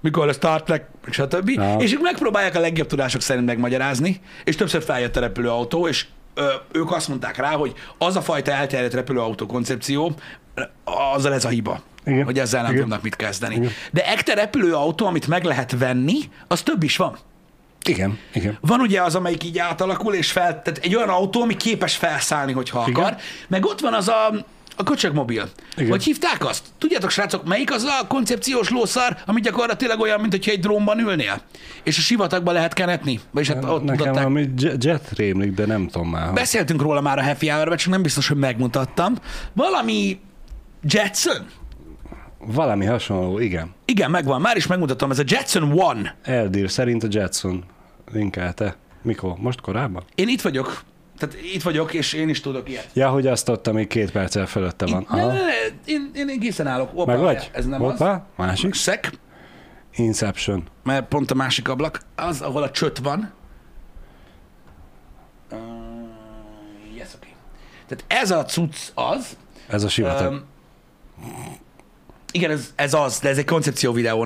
mikor 0.00 0.26
lesz 0.26 0.36
Star 0.36 0.62
Trek, 0.62 0.86
stb. 1.10 1.52
Aha. 1.56 1.80
És 1.80 1.92
ők 1.92 2.00
megpróbálják 2.00 2.56
a 2.56 2.60
legjobb 2.60 2.86
tudások 2.86 3.20
szerint 3.20 3.46
megmagyarázni, 3.46 4.20
és 4.44 4.56
többször 4.56 4.82
feljött 4.82 5.16
a 5.16 5.20
repülőautó, 5.20 5.88
és 5.88 6.06
ö, 6.34 6.52
ők 6.72 6.92
azt 6.92 7.08
mondták 7.08 7.36
rá, 7.36 7.50
hogy 7.50 7.72
az 7.98 8.16
a 8.16 8.22
fajta 8.22 8.52
elterjedt 8.52 8.94
repülőautó 8.94 9.46
koncepció, 9.46 10.12
azzal 11.14 11.32
ez 11.32 11.44
a 11.44 11.48
hiba. 11.48 11.82
Igen. 12.04 12.24
Hogy 12.24 12.38
ezzel 12.38 12.62
nem 12.62 12.70
Igen. 12.70 12.82
tudnak 12.82 13.02
mit 13.02 13.16
kezdeni. 13.16 13.54
Igen. 13.54 13.70
De 13.92 14.06
ekte 14.06 14.34
repülőautó, 14.34 15.06
amit 15.06 15.26
meg 15.26 15.44
lehet 15.44 15.78
venni, 15.78 16.18
az 16.48 16.62
több 16.62 16.82
is 16.82 16.96
van. 16.96 17.18
Igen, 17.84 18.18
igen. 18.34 18.58
Van 18.60 18.80
ugye 18.80 19.02
az, 19.02 19.14
amelyik 19.14 19.44
így 19.44 19.58
átalakul, 19.58 20.14
és 20.14 20.30
fel, 20.32 20.62
tehát 20.62 20.78
egy 20.82 20.94
olyan 20.96 21.08
autó, 21.08 21.42
ami 21.42 21.56
képes 21.56 21.96
felszállni, 21.96 22.52
hogyha 22.52 22.84
Igen. 22.88 23.02
akar. 23.02 23.16
Meg 23.48 23.64
ott 23.64 23.80
van 23.80 23.94
az 23.94 24.08
a, 24.08 24.26
a 24.76 24.82
köcsögmobil. 24.82 25.48
Igen. 25.76 25.90
Hogy 25.90 26.04
hívták 26.04 26.44
azt? 26.46 26.62
Tudjátok, 26.78 27.10
srácok, 27.10 27.44
melyik 27.44 27.72
az 27.72 27.82
a 27.82 28.06
koncepciós 28.06 28.70
lószar, 28.70 29.16
ami 29.26 29.40
gyakorlatilag 29.40 30.00
olyan, 30.00 30.20
mint 30.20 30.32
hogyha 30.32 30.50
egy 30.50 30.60
drónban 30.60 30.98
ülnél? 30.98 31.40
És 31.82 31.98
a 31.98 32.00
sivatagba 32.00 32.52
lehet 32.52 32.72
kenetni? 32.72 33.20
Vagyis 33.30 33.48
hát 33.48 33.64
ott 33.64 33.82
Nekem 33.82 33.84
mutatták. 33.84 34.14
valami 34.14 34.48
jet, 34.78 35.10
rémlik, 35.16 35.52
de 35.52 35.66
nem 35.66 35.88
tudom 35.88 36.08
már. 36.08 36.32
Beszéltünk 36.32 36.82
róla 36.82 37.00
már 37.00 37.18
a 37.18 37.24
Happy 37.24 37.48
hour 37.48 37.76
csak 37.76 37.90
nem 37.90 38.02
biztos, 38.02 38.28
hogy 38.28 38.36
megmutattam. 38.36 39.14
Valami 39.52 40.20
Jetson? 40.82 41.46
Valami 42.38 42.84
hasonló, 42.84 43.38
igen. 43.38 43.74
Igen, 43.84 44.10
megvan, 44.10 44.40
már 44.40 44.56
is 44.56 44.66
megmutatom, 44.66 45.10
ez 45.10 45.18
a 45.18 45.22
Jetson 45.26 45.72
One. 45.80 46.14
Eldir 46.22 46.70
szerint 46.70 47.02
a 47.02 47.06
Jetson 47.10 47.64
linkelte. 48.12 48.76
Mikor? 49.02 49.36
Most 49.38 49.60
korábban? 49.60 50.04
Én 50.14 50.28
itt 50.28 50.40
vagyok, 50.40 50.82
tehát 51.18 51.36
itt 51.54 51.62
vagyok, 51.62 51.94
és 51.94 52.12
én 52.12 52.28
is 52.28 52.40
tudok 52.40 52.68
ilyet. 52.68 52.88
Ja, 52.92 53.08
hogy 53.10 53.26
azt 53.26 53.48
ott, 53.48 53.66
ami 53.66 53.86
két 53.86 54.10
perccel 54.10 54.46
fölötte 54.46 54.86
van. 54.86 55.00
Itt, 55.00 55.08
ne, 55.08 55.26
ne, 55.26 55.32
ne, 55.32 55.38
én, 55.84 56.10
én, 56.14 56.28
én 56.28 56.40
készen 56.40 56.66
állok. 56.66 56.90
Opa, 56.94 57.04
Meg 57.12 57.20
vagy? 57.20 57.50
Ez 57.52 57.66
nem 57.66 57.82
az. 57.82 57.98
Hoppá, 57.98 58.26
másik. 58.36 58.74
Szek, 58.74 59.10
Inception. 59.96 60.64
mert 60.82 61.08
pont 61.08 61.30
a 61.30 61.34
másik 61.34 61.68
ablak, 61.68 62.00
az, 62.16 62.40
ahol 62.40 62.62
a 62.62 62.70
csöt 62.70 62.98
van. 62.98 63.32
Uh, 65.50 65.58
yes, 66.96 67.08
okay. 67.14 67.34
Tehát 67.86 68.04
ez 68.22 68.30
a 68.30 68.44
cucc 68.44 68.76
az. 68.94 69.36
Ez 69.68 69.84
a 69.84 69.88
sivatag. 69.88 70.32
Um, 70.32 70.44
igen, 72.32 72.50
ez, 72.50 72.72
ez 72.74 72.94
az, 72.94 73.18
de 73.18 73.28
ez 73.28 73.38
egy 73.38 73.44
koncepció 73.44 73.92
videó, 73.92 74.24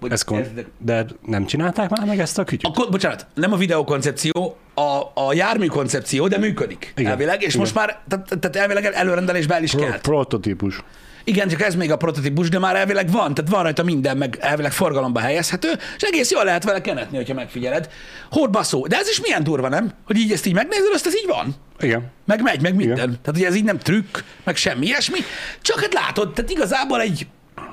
hogy 0.00 0.12
Ez 0.12 0.22
kon- 0.22 0.38
érted? 0.38 0.66
de 0.78 1.06
nem 1.26 1.46
csinálták 1.46 1.90
már 1.90 2.06
meg 2.06 2.20
ezt 2.20 2.38
a 2.38 2.44
kütyüt? 2.44 2.70
A, 2.70 2.70
kon- 2.70 2.90
bocsánat, 2.90 3.26
nem 3.34 3.52
a 3.52 3.56
videó 3.56 3.84
koncepció, 3.84 4.56
a, 4.74 5.00
a 5.14 5.32
jármű 5.32 5.66
koncepció, 5.66 6.28
de 6.28 6.38
működik 6.38 6.92
Igen. 6.96 7.10
elvileg, 7.10 7.40
és 7.42 7.48
Igen. 7.48 7.58
most 7.60 7.74
már, 7.74 7.98
tehát, 8.08 8.26
tehát 8.40 8.56
elvileg 8.56 8.84
előrendelésbe 8.84 9.54
el 9.54 9.62
is 9.62 9.70
Pro- 9.70 9.84
kelt. 9.84 10.00
prototípus. 10.00 10.80
Igen, 11.24 11.48
csak 11.48 11.60
ez 11.62 11.74
még 11.74 11.90
a 11.92 11.96
prototípus, 11.96 12.48
de 12.48 12.58
már 12.58 12.76
elvileg 12.76 13.10
van, 13.10 13.34
tehát 13.34 13.50
van 13.50 13.62
rajta 13.62 13.82
minden, 13.82 14.16
meg 14.16 14.36
elvileg 14.40 14.72
forgalomba 14.72 15.20
helyezhető, 15.20 15.68
és 15.96 16.02
egész 16.02 16.30
jól 16.30 16.44
lehet 16.44 16.64
vele 16.64 16.80
kenetni, 16.80 17.16
hogyha 17.16 17.34
megfigyeled. 17.34 17.90
Hord 18.30 18.50
baszó. 18.50 18.86
De 18.86 18.96
ez 18.96 19.08
is 19.08 19.20
milyen 19.20 19.42
durva, 19.44 19.68
nem? 19.68 19.92
Hogy 20.06 20.16
így 20.16 20.32
ezt 20.32 20.46
így 20.46 20.54
megnézed, 20.54 20.90
azt 20.94 21.06
ez 21.06 21.14
így 21.16 21.26
van. 21.26 21.54
Igen. 21.80 22.10
Meg 22.24 22.42
megy, 22.42 22.60
meg 22.62 22.74
minden. 22.74 22.96
Igen. 22.96 23.08
Tehát 23.08 23.36
ugye 23.40 23.46
ez 23.46 23.54
így 23.54 23.64
nem 23.64 23.78
trükk, 23.78 24.18
meg 24.44 24.56
semmi 24.56 24.86
ilyesmi. 24.86 25.18
Csak 25.62 25.80
hát 25.80 25.92
látod, 25.92 26.32
tehát 26.32 26.50
igazából 26.50 27.00
egy, 27.00 27.26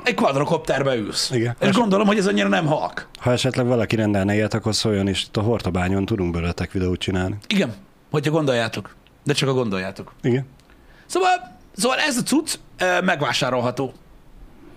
egy 0.05 0.13
quadrocopterbe 0.13 0.95
ülsz. 0.95 1.31
Igen. 1.31 1.55
És 1.59 1.71
gondolom, 1.71 2.07
hogy 2.07 2.17
ez 2.17 2.27
annyira 2.27 2.47
nem 2.47 2.65
halk. 2.65 3.07
Ha 3.19 3.31
esetleg 3.31 3.65
valaki 3.65 3.95
rendelne 3.95 4.33
ilyet, 4.33 4.53
akkor 4.53 4.75
szóljon, 4.75 5.07
és 5.07 5.23
itt 5.23 5.37
a 5.37 5.41
Hortabányon 5.41 6.05
tudunk 6.05 6.33
belőletek 6.33 6.71
videót 6.71 6.99
csinálni. 6.99 7.35
Igen, 7.47 7.73
hogyha 8.11 8.31
gondoljátok. 8.31 8.95
De 9.23 9.33
csak 9.33 9.49
a 9.49 9.53
gondoljátok. 9.53 10.13
Igen. 10.21 10.45
Szóval, 11.05 11.57
szóval 11.75 11.97
ez 11.97 12.17
a 12.17 12.23
cucc 12.23 12.55
megvásárolható. 13.03 13.93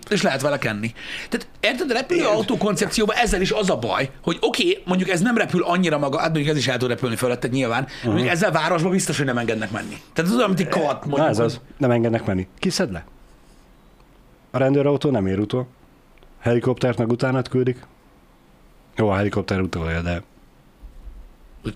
És 0.09 0.21
lehet 0.21 0.41
vele 0.41 0.57
kenni. 0.57 0.93
Tehát 1.29 1.47
érted, 1.59 1.91
a 1.91 1.93
repülőautó 1.93 2.57
koncepcióban 2.57 3.15
ezzel 3.15 3.41
is 3.41 3.51
az 3.51 3.69
a 3.69 3.77
baj, 3.77 4.09
hogy 4.21 4.37
oké, 4.41 4.69
okay, 4.69 4.83
mondjuk 4.85 5.09
ez 5.09 5.21
nem 5.21 5.37
repül 5.37 5.63
annyira 5.63 5.97
maga, 5.97 6.19
hát 6.19 6.31
mondjuk 6.31 6.47
ez 6.47 6.57
is 6.57 6.67
el 6.67 6.77
tud 6.77 6.89
repülni 6.89 7.15
fölötted 7.15 7.51
nyilván, 7.51 7.83
uh-huh. 7.83 8.05
mondjuk 8.05 8.29
ezzel 8.29 8.51
városba 8.51 8.89
biztos, 8.89 9.17
hogy 9.17 9.25
nem 9.25 9.37
engednek 9.37 9.71
menni. 9.71 10.01
Tehát 10.13 10.31
ez 10.31 10.37
olyan, 10.37 10.47
mint 10.47 10.59
egy 10.59 10.67
kavat, 10.67 11.05
mondjuk. 11.05 11.17
Na 11.17 11.27
ez 11.27 11.39
az. 11.39 11.59
Nem 11.77 11.91
engednek 11.91 12.25
menni. 12.25 12.47
Kiszed 12.59 12.91
le. 12.91 13.05
A 14.51 14.57
rendőrautó 14.57 15.11
nem 15.11 15.27
ér 15.27 15.39
utol. 15.39 15.67
Helikoptert 16.39 16.97
meg 16.97 17.11
utánat 17.11 17.47
küldik. 17.47 17.85
Jó, 18.95 19.09
a 19.09 19.15
helikopter 19.15 19.61
utolja, 19.61 20.01
de... 20.01 20.21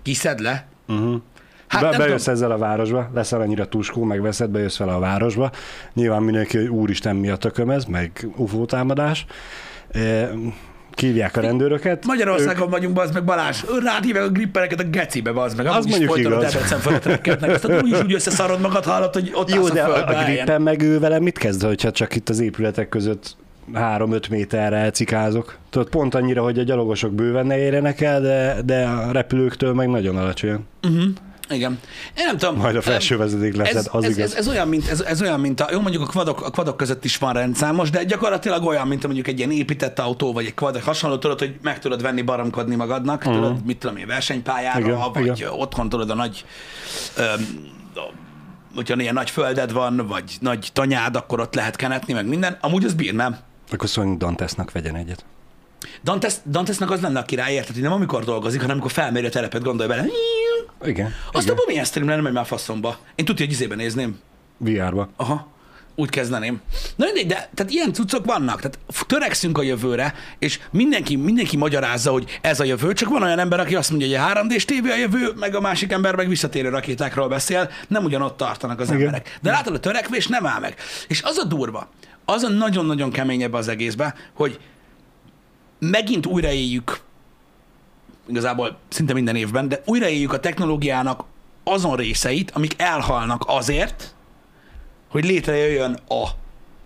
Kiszed 0.02 0.40
le. 0.40 0.66
Uh-huh. 0.88 1.20
Hát 1.66 1.82
Be, 1.82 1.96
bejössz 1.96 2.24
tudom. 2.24 2.34
ezzel 2.34 2.50
a 2.50 2.58
városba, 2.58 3.10
leszel 3.14 3.40
annyira 3.40 3.68
tuskó, 3.68 4.02
megveszed, 4.02 4.50
bejössz 4.50 4.78
vele 4.78 4.94
a 4.94 4.98
városba. 4.98 5.50
Nyilván 5.92 6.22
mindenki, 6.22 6.56
hogy 6.56 6.66
úristen, 6.66 7.16
mi 7.16 7.28
a 7.28 7.36
tököm 7.36 7.70
ez, 7.70 7.84
meg 7.84 8.28
UFO 8.36 8.64
támadás. 8.64 9.26
E, 9.90 10.30
Kívják 10.94 11.36
a 11.36 11.40
rendőröket. 11.40 12.06
Magyarországon 12.06 12.70
vagyunk, 12.70 12.94
bazd 12.94 13.14
meg 13.14 13.24
Balázs, 13.24 13.62
rád 13.84 14.04
hívják 14.04 14.24
a 14.24 14.28
grippereket 14.28 14.80
a 14.80 14.84
gecibe, 14.84 15.32
bazd 15.32 15.56
meg. 15.56 15.66
Is 15.66 15.90
mondjuk 15.90 16.18
igaz. 16.18 16.52
Debrecen 16.52 16.78
fölött 16.78 17.04
rekkednek. 17.04 17.50
Azt 17.50 17.68
úgy 17.82 17.90
is 17.90 18.00
úgy 18.00 18.14
összeszarod 18.14 18.60
magad, 18.60 18.84
hallod, 18.84 19.12
hogy 19.12 19.30
ott 19.34 19.54
Jó, 19.54 19.68
de 19.68 19.82
a 19.82 19.92
földbe. 19.92 20.16
a 20.16 20.24
grippen 20.24 20.62
meg 20.62 20.82
ő 20.82 20.98
vele 20.98 21.18
mit 21.18 21.38
kezd, 21.38 21.62
hogyha 21.62 21.90
csak 21.90 22.16
itt 22.16 22.28
az 22.28 22.40
épületek 22.40 22.88
között 22.88 23.36
3-5 23.74 24.30
méterre 24.30 24.76
elcikázok? 24.76 25.56
Tudod, 25.70 25.88
pont 25.88 26.14
annyira, 26.14 26.42
hogy 26.42 26.58
a 26.58 26.62
gyalogosok 26.62 27.12
bőven 27.12 27.46
ne 27.46 27.58
érjenek 27.58 28.00
el, 28.00 28.20
de, 28.20 28.56
de 28.64 28.84
a 28.84 29.12
repülőktől 29.12 29.74
meg 29.74 29.88
nagyon 29.88 30.16
alacsonyan. 30.16 30.66
Igen. 31.48 31.78
Én 32.16 32.24
nem 32.24 32.36
tudom. 32.36 32.56
Majd 32.56 32.76
a 32.76 32.82
felső 32.82 33.16
vezeték 33.16 33.56
leszed, 33.56 33.76
ez, 33.76 33.88
az 33.92 34.04
ez, 34.04 34.16
igaz. 34.16 34.30
ez, 34.30 34.38
ez, 34.38 34.48
olyan, 34.48 34.68
mint, 34.68 34.88
ez, 34.88 35.00
ez 35.00 35.22
olyan, 35.22 35.40
mint 35.40 35.60
a, 35.60 35.68
jó, 35.72 35.80
mondjuk 35.80 36.02
a 36.02 36.06
kvadok, 36.06 36.42
a 36.42 36.50
kvadok 36.50 36.76
között 36.76 37.04
is 37.04 37.16
van 37.16 37.32
rendszámos, 37.32 37.90
de 37.90 38.04
gyakorlatilag 38.04 38.64
olyan, 38.64 38.88
mint 38.88 39.04
mondjuk 39.04 39.26
egy 39.26 39.38
ilyen 39.38 39.50
épített 39.50 39.98
autó, 39.98 40.32
vagy 40.32 40.44
egy 40.44 40.54
kvad, 40.54 40.80
hasonló, 40.80 41.18
tudod, 41.18 41.38
hogy 41.38 41.54
meg 41.62 41.78
tudod 41.78 42.02
venni 42.02 42.22
baromkodni 42.22 42.74
magadnak, 42.74 43.18
uh-huh. 43.18 43.34
tudod, 43.34 43.64
mit 43.64 43.78
tudom 43.78 43.96
én, 43.96 44.06
versenypályára, 44.06 44.78
Igen, 44.78 44.98
vagy 45.12 45.24
igen. 45.24 45.50
otthon 45.50 45.88
tudod 45.88 46.10
a 46.10 46.14
nagy, 46.14 46.44
öm, 47.16 47.72
hogyha 48.74 49.00
ilyen 49.00 49.14
nagy 49.14 49.30
földed 49.30 49.72
van, 49.72 50.06
vagy 50.06 50.36
nagy 50.40 50.68
tanyád, 50.72 51.16
akkor 51.16 51.40
ott 51.40 51.54
lehet 51.54 51.76
kenetni, 51.76 52.12
meg 52.12 52.26
minden. 52.26 52.58
Amúgy 52.60 52.84
az 52.84 52.94
bír, 52.94 53.14
nem? 53.14 53.36
Akkor 53.70 53.88
szóval 53.88 54.16
Dantesnak 54.16 54.72
vegyen 54.72 54.96
egyet. 54.96 55.24
Dantes, 56.04 56.34
Dantesnak 56.46 56.90
az 56.90 57.00
lenne 57.00 57.18
a 57.18 57.24
király, 57.24 57.52
érted, 57.52 57.74
hogy 57.74 57.82
nem 57.82 57.92
amikor 57.92 58.24
dolgozik, 58.24 58.60
hanem 58.60 58.74
amikor 58.74 58.92
felméri 58.92 59.26
a 59.26 59.30
telepet, 59.30 59.62
gondolj 59.62 59.88
bele. 59.88 60.06
Igen. 60.84 61.14
Azt 61.32 61.50
abban 61.50 61.64
milyen 61.66 61.84
stream 61.84 62.08
lenne, 62.08 62.20
megy 62.20 62.32
már 62.32 62.46
faszomba. 62.46 62.98
Én 63.14 63.24
tudja, 63.24 63.44
hogy 63.44 63.54
izébe 63.54 63.74
nézném. 63.74 64.18
VR-ba. 64.58 65.10
Aha. 65.16 65.52
Úgy 65.96 66.10
kezdeném. 66.10 66.60
Na 66.96 67.04
mindegy, 67.04 67.26
de 67.26 67.50
tehát 67.54 67.72
ilyen 67.72 67.92
cuccok 67.92 68.24
vannak. 68.24 68.60
Tehát 68.60 68.78
törekszünk 69.06 69.58
a 69.58 69.62
jövőre, 69.62 70.14
és 70.38 70.60
mindenki, 70.70 71.16
mindenki 71.16 71.56
magyarázza, 71.56 72.10
hogy 72.10 72.38
ez 72.40 72.60
a 72.60 72.64
jövő, 72.64 72.92
csak 72.92 73.08
van 73.08 73.22
olyan 73.22 73.38
ember, 73.38 73.60
aki 73.60 73.74
azt 73.74 73.90
mondja, 73.90 74.08
hogy 74.08 74.36
a 74.36 74.42
3D-s 74.42 74.64
tévé 74.64 74.90
a 74.90 74.96
jövő, 74.96 75.32
meg 75.38 75.54
a 75.54 75.60
másik 75.60 75.92
ember 75.92 76.14
meg 76.14 76.28
visszatérő 76.28 76.68
rakétákról 76.68 77.28
beszél, 77.28 77.70
nem 77.88 78.04
ugyanott 78.04 78.36
tartanak 78.36 78.80
az 78.80 78.88
Igen. 78.88 79.00
emberek. 79.00 79.38
De 79.42 79.50
látod, 79.50 79.74
a 79.74 79.80
törekvés 79.80 80.26
nem 80.26 80.46
áll 80.46 80.60
meg. 80.60 80.74
És 81.08 81.22
az 81.22 81.38
a 81.38 81.44
durva, 81.44 81.88
az 82.24 82.42
a 82.42 82.48
nagyon-nagyon 82.48 83.10
kemény 83.10 83.42
ebbe 83.42 83.56
az 83.56 83.68
egészbe, 83.68 84.14
hogy 84.34 84.58
megint 85.78 86.26
újraéljük, 86.26 87.00
igazából 88.26 88.78
szinte 88.88 89.12
minden 89.12 89.36
évben, 89.36 89.68
de 89.68 89.82
újraéljük 89.86 90.32
a 90.32 90.40
technológiának 90.40 91.24
azon 91.64 91.96
részeit, 91.96 92.50
amik 92.50 92.74
elhalnak 92.76 93.44
azért, 93.46 94.14
hogy 95.08 95.24
létrejöjjön 95.24 95.98
a, 96.08 96.28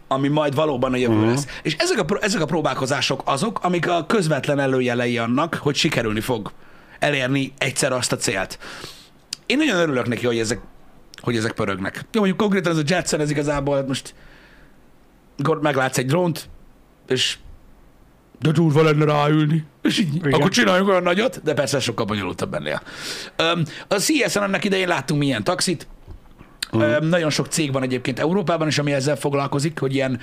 ami 0.09 0.29
majd 0.29 0.55
valóban 0.55 0.93
a 0.93 0.97
jövő 0.97 1.15
uh-huh. 1.15 1.31
lesz. 1.31 1.47
És 1.63 1.77
ezek 1.77 1.99
a, 1.99 2.19
ezek 2.21 2.41
a 2.41 2.47
próbálkozások 2.47 3.23
azok, 3.25 3.59
amik 3.63 3.89
a 3.89 4.07
közvetlen 4.07 4.59
előjelei 4.59 5.19
annak, 5.19 5.55
hogy 5.55 5.75
sikerülni 5.75 6.21
fog 6.21 6.53
elérni 6.99 7.53
egyszer 7.59 7.93
azt 7.93 8.13
a 8.13 8.17
célt. 8.17 8.59
Én 9.47 9.57
nagyon 9.57 9.77
örülök 9.77 10.09
neki, 10.09 10.27
hogy 10.27 10.39
ezek, 10.39 10.61
hogy 11.21 11.37
ezek 11.37 11.53
pörögnek. 11.53 11.95
Jó, 11.95 12.21
mondjuk 12.21 12.37
konkrétan 12.37 12.73
ez 12.73 12.79
a 12.79 12.83
Jetson, 12.87 13.21
ez 13.21 13.31
igazából 13.31 13.85
most 13.87 14.15
akkor 15.39 15.61
meglátsz 15.61 15.99
egy 15.99 16.07
drónt, 16.07 16.49
és 17.09 17.39
de 18.41 18.51
durva 18.51 18.83
lenne 18.83 19.05
ráülni. 19.05 19.65
És 19.83 19.99
így, 19.99 20.15
Igen. 20.15 20.33
akkor 20.33 20.51
csináljunk 20.51 20.89
olyan 20.89 21.03
nagyot, 21.03 21.43
de 21.43 21.55
persze 21.55 21.81
sokkal 21.81 22.05
bonyolultabb 22.07 22.55
ennél. 22.55 22.83
A 23.89 23.95
CES-en 23.95 24.43
annak 24.43 24.65
idején 24.65 24.89
láttunk 24.89 25.21
milyen 25.21 25.45
taxit. 25.45 25.87
Öm, 26.73 27.09
nagyon 27.09 27.31
sok 27.31 27.47
cég 27.47 27.73
van 27.73 27.83
egyébként 27.83 28.19
Európában 28.19 28.69
is, 28.69 28.79
ami 28.79 28.93
ezzel 28.93 29.17
foglalkozik, 29.17 29.79
hogy 29.79 29.95
ilyen, 29.95 30.21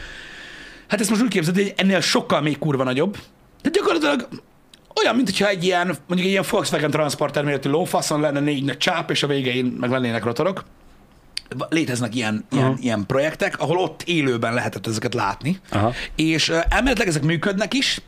hát 0.88 1.00
ezt 1.00 1.10
most 1.10 1.22
úgy 1.22 1.30
képzeld, 1.30 1.56
hogy 1.56 1.74
ennél 1.78 2.02
sokkal 2.02 2.42
még 2.42 2.58
kurva 2.58 2.84
nagyobb. 2.84 3.18
De 3.62 3.70
gyakorlatilag 3.70 4.28
olyan, 5.02 5.16
mint 5.16 5.30
hogyha 5.30 5.48
egy 5.48 5.64
ilyen, 5.64 5.86
mondjuk 5.88 6.20
egy 6.20 6.26
ilyen 6.26 6.44
Volkswagen 6.50 6.92
Transporter 6.92 7.44
méretű 7.44 7.70
lófaszon 7.70 8.20
lenne 8.20 8.40
négy 8.40 8.64
nagy 8.64 8.78
csáp, 8.78 9.12
és 9.12 9.24
a 9.24 9.28
végén 9.28 9.66
meg 9.66 9.90
lennének 9.90 10.24
rotorok. 10.24 10.64
Léteznek 11.70 12.16
ilyen, 12.16 12.46
ilyen, 12.52 12.78
ilyen 12.82 13.06
projektek, 13.06 13.60
ahol 13.60 13.78
ott 13.78 14.02
élőben 14.02 14.54
lehetett 14.54 14.88
ezeket 14.88 15.14
látni. 15.14 15.60
Aha. 15.70 15.94
És 16.16 16.50
elméletileg 16.50 17.08
ezek 17.08 17.24
működnek 17.24 17.74
is, 17.74 18.02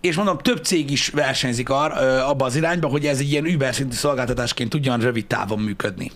és 0.00 0.16
mondom, 0.16 0.38
több 0.38 0.64
cég 0.64 0.90
is 0.90 1.08
versenyzik 1.08 1.70
ar, 1.70 1.92
abba 2.02 2.44
az 2.44 2.56
irányba, 2.56 2.88
hogy 2.88 3.06
ez 3.06 3.18
egy 3.18 3.30
ilyen 3.30 3.46
Uber 3.46 3.74
szintű 3.74 3.94
szolgáltatásként 3.94 4.70
tudjon 4.70 5.00
rövid 5.00 5.26
távon 5.26 5.58
működni. 5.58 6.10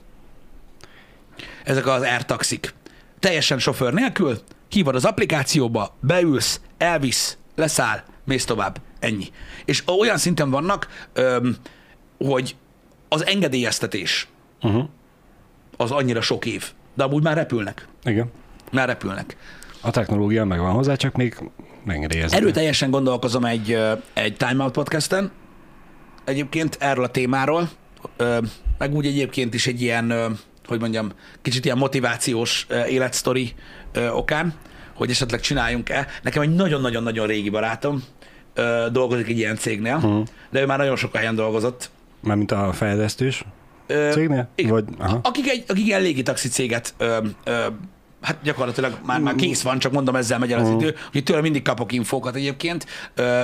Ezek 1.65 1.87
az 1.87 2.03
AirTaxik. 2.03 2.75
Teljesen 3.19 3.59
sofőr 3.59 3.93
nélkül, 3.93 4.39
hívod 4.69 4.95
az 4.95 5.05
applikációba, 5.05 5.97
beülsz, 6.01 6.61
elvisz, 6.79 7.39
leszáll, 7.55 8.03
mész 8.25 8.45
tovább. 8.45 8.81
Ennyi. 9.01 9.27
És 9.65 9.83
olyan 9.99 10.19
szinten 10.19 10.51
vannak, 10.51 11.09
öm, 11.13 11.57
hogy 12.19 12.57
az 13.09 13.27
engedélyeztetés 13.27 14.29
Uh-huh. 14.63 14.89
Az 15.81 15.91
annyira 15.91 16.21
sok 16.21 16.47
év. 16.47 16.71
De 16.95 17.05
amúgy 17.05 17.23
már 17.23 17.37
repülnek. 17.37 17.87
Igen. 18.05 18.31
Már 18.73 18.87
repülnek. 18.89 19.37
A 19.81 19.91
technológia 19.91 20.45
megvan 20.45 20.73
hozzá, 20.73 20.95
csak 20.95 21.15
még 21.17 21.37
megengedélyezett. 21.85 22.41
Erőteljesen 22.41 22.91
gondolkozom 22.91 23.45
egy, 23.45 23.79
egy 24.13 24.37
Time 24.37 24.63
Out 24.63 24.73
podcasten, 24.73 25.31
egyébként 26.25 26.77
erről 26.81 27.05
a 27.05 27.09
témáról, 27.09 27.69
meg 28.79 28.95
úgy 28.95 29.07
egyébként 29.07 29.55
is 29.55 29.67
egy 29.67 29.81
ilyen, 29.83 30.37
hogy 30.67 30.81
mondjam, 30.81 31.13
kicsit 31.43 31.65
ilyen 31.65 31.79
motivációs 31.79 32.67
életsztori 32.89 33.55
okán, 34.13 34.55
hogy 34.95 35.11
esetleg 35.11 35.41
csináljunk-e. 35.41 36.07
Nekem 36.23 36.43
egy 36.43 36.55
nagyon-nagyon-nagyon 36.55 37.27
régi 37.27 37.51
barátom 37.51 38.03
dolgozik 38.93 39.29
egy 39.29 39.39
ilyen 39.39 39.57
cégnél, 39.57 39.97
Mhm. 39.97 40.21
de 40.51 40.61
ő 40.61 40.67
már 40.67 40.79
nagyon 40.79 40.97
sok 40.97 41.17
helyen 41.17 41.35
dolgozott. 41.35 41.91
Mármint 42.21 42.53
a 42.53 42.73
fejlesztős 42.73 43.45
Ö, 43.89 44.11
cégnél? 44.13 44.49
igen. 44.55 44.71
Vagy, 44.71 44.85
aha. 44.99 45.21
akik, 45.23 45.49
egy, 45.49 45.65
akik 45.69 45.87
ilyen 45.87 46.03
légitaxi 46.03 46.49
céget 46.49 46.95
ö, 46.99 47.19
ö, 47.45 47.67
hát 48.21 48.39
gyakorlatilag 48.43 48.99
már, 49.07 49.21
már 49.21 49.35
kész 49.35 49.63
van, 49.63 49.79
csak 49.79 49.93
mondom, 49.93 50.17
ezzel 50.17 50.39
megy 50.39 50.53
el 50.53 50.61
az 50.61 50.71
idő, 50.71 50.95
hogy 51.13 51.23
tőle 51.23 51.41
mindig 51.41 51.63
kapok 51.63 51.93
infókat 51.93 52.35
egyébként. 52.35 52.87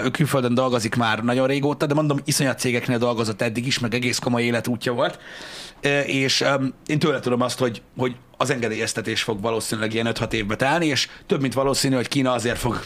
Ő 0.04 0.10
külföldön 0.10 0.54
dolgozik 0.54 0.94
már 0.94 1.22
nagyon 1.22 1.46
régóta, 1.46 1.86
de 1.86 1.94
mondom, 1.94 2.18
iszonyat 2.24 2.58
cégeknél 2.58 2.98
dolgozott 2.98 3.42
eddig 3.42 3.66
is, 3.66 3.78
meg 3.78 3.94
egész 3.94 4.18
komoly 4.18 4.42
életútja 4.42 4.92
volt. 4.92 5.18
És 6.06 6.44
én 6.86 6.98
tőle 6.98 7.20
tudom 7.20 7.40
azt, 7.40 7.58
hogy, 7.58 7.82
hogy 7.96 8.16
az 8.36 8.50
engedélyeztetés 8.50 9.22
fog 9.22 9.40
valószínűleg 9.40 9.94
ilyen 9.94 10.08
5-6 10.10 10.32
évbe 10.32 10.56
telni, 10.56 10.86
és 10.86 11.08
több 11.26 11.40
mint 11.40 11.54
valószínű, 11.54 11.94
hogy 11.94 12.08
Kína 12.08 12.32
azért 12.32 12.58
fog 12.58 12.82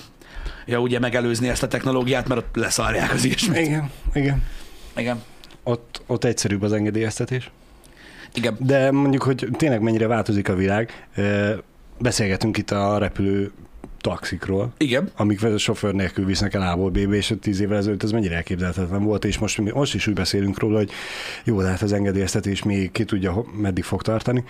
ja, 0.67 0.79
ugye 0.79 0.99
megelőzni 0.99 1.49
ezt 1.49 1.63
a 1.63 1.69
technológiát, 1.69 2.29
mert 2.29 2.41
ott 2.41 2.57
leszarják 2.57 3.13
az 3.13 3.25
ilyesmit. 3.25 3.59
Igen, 3.59 3.91
igen. 4.15 4.43
Igen. 4.97 5.23
Ott, 5.69 6.03
ott 6.07 6.25
egyszerűbb 6.25 6.63
az 6.63 6.73
engedélyeztetés. 6.73 7.51
Igen. 8.35 8.57
De 8.59 8.91
mondjuk, 8.91 9.23
hogy 9.23 9.49
tényleg 9.57 9.81
mennyire 9.81 10.07
változik 10.07 10.49
a 10.49 10.55
világ. 10.55 11.09
Beszélgetünk 11.99 12.57
itt 12.57 12.71
a 12.71 12.99
repülő 12.99 13.53
taxikról, 14.01 14.73
Igen. 14.79 15.11
amik 15.17 15.43
a 15.43 15.59
sofőr 15.59 15.95
nélkül 15.95 16.25
visznek 16.25 16.55
el 16.55 16.63
A-ból 16.63 16.91
B-be, 16.91 17.17
és 17.17 17.35
10 17.41 17.61
évvel 17.61 17.77
ezelőtt 17.77 18.03
ez 18.03 18.11
mennyire 18.11 18.35
elképzelhetetlen 18.35 19.05
volt, 19.05 19.25
és 19.25 19.39
most, 19.39 19.73
most 19.73 19.95
is 19.95 20.07
úgy 20.07 20.15
beszélünk 20.15 20.59
róla, 20.59 20.77
hogy 20.77 20.91
jó, 21.45 21.63
de 21.63 21.69
hát 21.69 21.83
az 21.83 21.93
engedélyeztetés 21.93 22.63
még 22.63 22.91
ki 22.91 23.05
tudja, 23.05 23.45
meddig 23.53 23.85
fog 23.85 24.03
tartani. 24.03 24.45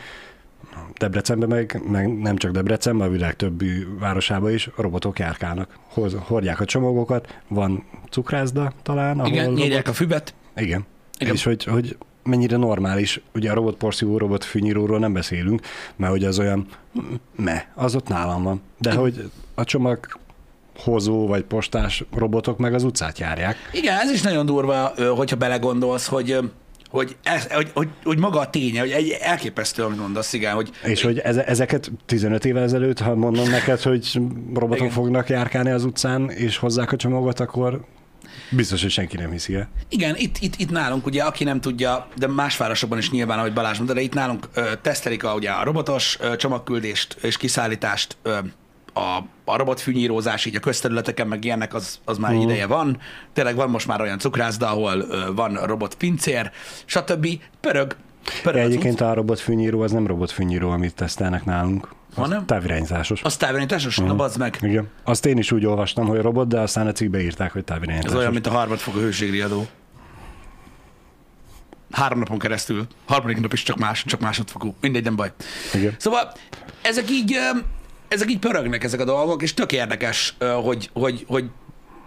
Debrecenben 0.98 1.48
meg, 1.48 1.80
meg 1.88 2.18
nem 2.18 2.36
csak 2.36 2.50
Debrecenben, 2.50 3.08
a 3.08 3.10
világ 3.10 3.36
többi 3.36 3.86
városába 3.98 4.50
is 4.50 4.66
a 4.66 4.82
robotok 4.82 5.18
járkálnak. 5.18 5.78
Hoz, 5.88 6.16
hordják 6.18 6.60
a 6.60 6.64
csomagokat, 6.64 7.38
van 7.48 7.84
cukrászda 8.10 8.72
talán, 8.82 9.18
ahol 9.18 9.32
Igen, 9.32 9.54
robot- 9.54 9.88
a 9.88 9.92
füvet. 9.92 10.34
Igen. 10.56 10.86
Igen. 11.18 11.34
És 11.34 11.44
hogy, 11.44 11.64
hogy 11.64 11.96
mennyire 12.22 12.56
normális, 12.56 13.20
ugye 13.34 13.50
a 13.50 13.54
robotporszívó, 13.54 14.18
robotfűnyíróról 14.18 14.98
nem 14.98 15.12
beszélünk, 15.12 15.60
mert 15.96 16.12
hogy 16.12 16.24
az 16.24 16.38
olyan, 16.38 16.66
me, 17.36 17.72
az 17.74 17.94
ott 17.94 18.08
nálam 18.08 18.42
van. 18.42 18.62
De 18.78 18.94
hogy 18.94 19.30
a 19.54 19.64
csomag 19.64 19.98
hozó 20.78 21.26
vagy 21.26 21.42
postás 21.42 22.04
robotok 22.14 22.58
meg 22.58 22.74
az 22.74 22.84
utcát 22.84 23.18
járják. 23.18 23.56
Igen, 23.72 23.98
ez 23.98 24.10
is 24.10 24.22
nagyon 24.22 24.46
durva, 24.46 24.92
hogyha 25.16 25.36
belegondolsz, 25.36 26.06
hogy, 26.06 26.38
hogy, 26.90 27.16
ez, 27.22 27.52
hogy, 27.52 27.70
hogy, 27.74 27.88
hogy 28.04 28.18
maga 28.18 28.40
a 28.40 28.50
ténye, 28.50 28.80
hogy 28.80 28.90
egy 28.90 29.16
elképesztő, 29.20 29.82
amit 29.82 29.98
mondasz, 29.98 30.32
igen, 30.32 30.54
hogy 30.54 30.70
És 30.84 31.02
hogy 31.02 31.18
eze, 31.18 31.44
ezeket 31.44 31.90
15 32.06 32.44
évvel 32.44 32.62
ezelőtt, 32.62 32.98
ha 32.98 33.14
mondom 33.14 33.50
neked, 33.50 33.80
hogy 33.80 34.20
robotok. 34.54 34.76
Igen. 34.76 34.90
fognak 34.90 35.28
járkálni 35.28 35.70
az 35.70 35.84
utcán, 35.84 36.30
és 36.30 36.56
hozzák 36.56 36.92
a 36.92 36.96
csomagot, 36.96 37.40
akkor 37.40 37.84
biztos, 38.50 38.82
hogy 38.82 38.90
senki 38.90 39.16
nem 39.16 39.30
hiszi 39.30 39.54
el. 39.54 39.68
igen, 39.88 40.16
itt, 40.16 40.36
itt, 40.38 40.54
itt 40.56 40.70
nálunk, 40.70 41.06
ugye, 41.06 41.22
aki 41.22 41.44
nem 41.44 41.60
tudja, 41.60 42.08
de 42.16 42.26
más 42.26 42.56
városokban 42.56 42.98
is 42.98 43.10
nyilván, 43.10 43.38
ahogy 43.38 43.52
Balázs 43.52 43.76
mondta, 43.76 43.94
de 43.94 44.00
itt 44.00 44.14
nálunk 44.14 44.48
ö, 44.54 44.62
tesztelik 44.82 45.24
a, 45.24 45.34
ugye, 45.34 45.50
a 45.50 45.64
robotos 45.64 46.16
ö, 46.20 46.36
csomagküldést 46.36 47.16
és 47.22 47.36
kiszállítást, 47.36 48.16
ö, 48.22 48.38
a, 48.94 49.18
a 49.44 49.56
robotfűnyírózás 49.56 50.44
így 50.44 50.56
a 50.56 50.60
közterületeken, 50.60 51.26
meg 51.26 51.44
ilyenek, 51.44 51.74
az, 51.74 51.98
az 52.04 52.18
már 52.18 52.32
Mhm. 52.32 52.40
ideje 52.40 52.66
van. 52.66 52.98
Tényleg 53.32 53.54
van 53.56 53.70
most 53.70 53.86
már 53.86 54.00
olyan 54.00 54.18
cukrászda, 54.18 54.68
ahol 54.70 55.00
ö, 55.10 55.32
van 55.34 55.54
robotpincér, 55.54 56.50
stb. 56.84 57.26
Pörög. 57.60 57.96
Pörög 58.42 58.60
De 58.60 58.66
egyébként 58.66 59.00
a 59.00 59.14
robotfűnyíró 59.14 59.80
az 59.80 59.92
nem 59.92 60.06
robotfűnyíró, 60.06 60.70
amit 60.70 60.94
tesztelnek 60.94 61.44
nálunk. 61.44 61.88
Az 62.22 62.28
Hanem? 62.28 62.46
távirányzásos. 62.46 63.22
Az 63.22 63.36
távirányításos? 63.36 63.96
Na, 63.96 64.14
bazd 64.14 64.38
meg. 64.38 64.58
Igen. 64.62 64.88
Azt 65.04 65.26
én 65.26 65.38
is 65.38 65.52
úgy 65.52 65.66
olvastam, 65.66 66.06
hogy 66.06 66.20
robot, 66.20 66.48
de 66.48 66.60
aztán 66.60 66.86
a 66.86 66.92
cikkbe 66.92 67.20
írták, 67.20 67.52
hogy 67.52 67.60
Ez 67.60 67.74
távirányításos. 67.74 68.18
olyan, 68.18 68.32
mint 68.32 68.46
a 68.46 68.50
harmadfokú 68.50 68.98
hőségriadó. 68.98 69.66
Három 71.90 72.18
napon 72.18 72.38
keresztül. 72.38 72.86
Harmadik 73.06 73.40
nap 73.40 73.52
is 73.52 73.62
csak 73.62 73.76
más, 73.78 74.04
csak 74.06 74.20
másodfokú. 74.20 74.74
Mindegy, 74.80 75.04
nem 75.04 75.16
baj. 75.16 75.32
Igen. 75.74 75.94
Szóval 75.98 76.32
ezek 76.82 77.10
így, 77.10 77.36
ezek 78.08 78.30
így 78.30 78.38
pörögnek 78.38 78.84
ezek 78.84 79.00
a 79.00 79.04
dolgok, 79.04 79.42
és 79.42 79.54
tök 79.54 79.72
érdekes, 79.72 80.36
hogy, 80.62 80.90
hogy, 80.92 81.24
hogy 81.28 81.44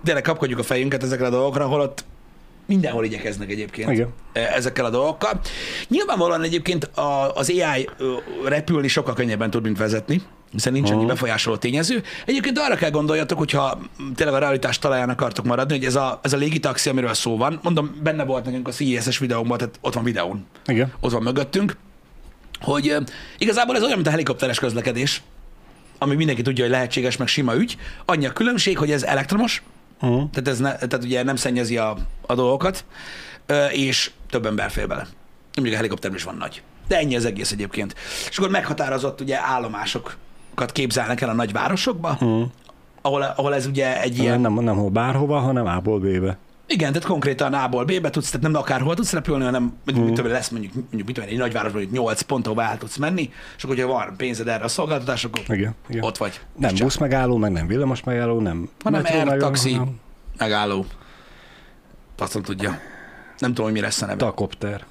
tényleg 0.03 0.23
kapkodjuk 0.23 0.59
a 0.59 0.63
fejünket 0.63 1.03
ezekre 1.03 1.25
a 1.25 1.29
dolgokra, 1.29 1.65
holott 1.67 2.05
mindenhol 2.65 3.05
igyekeznek 3.05 3.49
egyébként 3.49 3.91
Igen. 3.91 4.07
ö, 4.33 4.39
ezekkel 4.39 4.85
a 4.85 4.89
dolgokkal. 4.89 5.39
Nyilvánvalóan 5.87 6.43
egyébként 6.43 6.83
a, 6.83 7.35
az 7.35 7.49
AI 7.49 7.89
repülni 8.45 8.87
sokkal 8.87 9.13
könnyebben 9.13 9.49
tud, 9.49 9.63
mint 9.63 9.77
vezetni, 9.77 10.21
hiszen 10.51 10.73
nincs 10.73 10.89
annyi 10.89 11.05
befolyásoló 11.05 11.55
tényező. 11.57 12.03
Egyébként 12.25 12.59
arra 12.59 12.75
kell 12.75 12.89
gondoljatok, 12.89 13.37
hogyha 13.37 13.79
tényleg 14.15 14.35
a 14.35 14.39
realitás 14.39 14.79
talaján 14.79 15.09
akartok 15.09 15.45
maradni, 15.45 15.77
hogy 15.77 15.85
ez 15.85 15.95
a, 15.95 16.19
ez 16.23 16.33
a 16.33 16.37
légitaxi, 16.37 16.89
amiről 16.89 17.13
szó 17.13 17.37
van, 17.37 17.59
mondom, 17.63 17.95
benne 18.03 18.23
volt 18.23 18.45
nekünk 18.45 18.67
a 18.67 18.71
CES-es 18.71 19.17
videónkban, 19.17 19.57
tehát 19.57 19.77
ott 19.81 19.93
van 19.93 20.03
videón, 20.03 20.45
Igen. 20.65 20.93
ott 20.99 21.11
van 21.11 21.23
mögöttünk, 21.23 21.75
hogy 22.61 22.95
igazából 23.37 23.75
ez 23.75 23.81
olyan, 23.81 23.95
mint 23.95 24.07
a 24.07 24.11
helikopteres 24.11 24.59
közlekedés, 24.59 25.21
ami 25.97 26.15
mindenki 26.15 26.41
tudja, 26.41 26.63
hogy 26.63 26.73
lehetséges, 26.73 27.17
meg 27.17 27.27
sima 27.27 27.55
ügy. 27.55 27.77
Annyi 28.05 28.25
a 28.25 28.31
különbség, 28.31 28.77
hogy 28.77 28.91
ez 28.91 29.03
elektromos, 29.03 29.63
Uh-huh. 30.01 30.29
Tehát 30.29 30.47
ez 30.47 30.59
ne, 30.59 30.75
tehát 30.75 31.03
ugye 31.03 31.23
nem 31.23 31.35
szennyezi 31.35 31.77
a, 31.77 31.97
a 32.21 32.35
dolgokat, 32.35 32.85
és 33.71 34.11
több 34.29 34.45
ember 34.45 34.71
fél 34.71 34.87
bele. 34.87 35.07
Mondjuk 35.53 35.73
a 35.73 35.77
helikopter 35.77 36.13
is 36.13 36.23
van 36.23 36.35
nagy. 36.35 36.61
De 36.87 36.97
ennyi 36.97 37.15
az 37.15 37.25
egész 37.25 37.51
egyébként. 37.51 37.95
És 38.29 38.37
akkor 38.37 38.49
meghatározott 38.49 39.21
ugye 39.21 39.39
állomásokat 39.39 40.71
képzelnek 40.71 41.21
el 41.21 41.29
a 41.29 41.33
nagyvárosokba, 41.33 42.09
uh-huh. 42.09 42.43
ahol, 43.01 43.21
ahol 43.21 43.55
ez 43.55 43.65
ugye 43.65 44.01
egy 44.01 44.17
ilyen... 44.17 44.41
Nem, 44.41 44.53
nem 44.53 44.75
hol 44.75 44.89
bárhova, 44.89 45.39
hanem 45.39 45.65
A-ból 45.65 45.99
B-be. 45.99 46.37
Igen, 46.71 46.91
tehát 46.91 47.07
konkrétan 47.07 47.53
A-ból 47.53 47.85
B-be 47.85 48.09
tudsz, 48.09 48.29
tehát 48.29 48.41
nem 48.41 48.61
akárhol 48.61 48.95
tudsz 48.95 49.13
repülni, 49.13 49.43
hanem 49.43 49.73
mondjuk, 49.85 50.07
mit 50.07 50.15
tudom, 50.15 50.31
lesz 50.31 50.49
mondjuk, 50.49 50.73
mondjuk 50.73 51.05
mit 51.05 51.15
tudom, 51.15 51.29
egy 51.29 51.37
nagyvárosban 51.37 51.81
mondjuk 51.81 52.03
8 52.03 52.21
pont, 52.21 52.47
ahol 52.47 52.63
el 52.63 52.77
tudsz 52.77 52.97
menni, 52.97 53.31
és 53.57 53.63
akkor, 53.63 53.75
hogyha 53.75 53.91
van 53.91 54.13
pénzed 54.17 54.47
erre 54.47 54.63
a 54.63 54.67
szolgáltatásra, 54.67 55.29
akkor 55.29 55.55
Igen, 55.55 55.75
igen. 55.89 56.03
ott 56.03 56.17
vagy. 56.17 56.41
Nem 56.57 56.75
busz 56.75 56.97
megálló, 56.97 57.37
meg 57.37 57.51
nem 57.51 57.67
villamos 57.67 58.03
megálló, 58.03 58.39
nem 58.39 58.69
hanem 58.83 59.03
air, 59.05 59.15
megálló, 59.15 59.39
taxi, 59.39 59.73
hanem 59.73 59.99
megálló. 60.37 60.85
Azt 62.17 62.33
nem 62.33 62.43
tudja. 62.43 62.79
Nem 63.37 63.49
tudom, 63.49 63.65
hogy 63.65 63.73
mi 63.73 63.79
lesz 63.81 64.01
a 64.01 64.05
neve. 64.05 64.17
Takopter. 64.17 64.85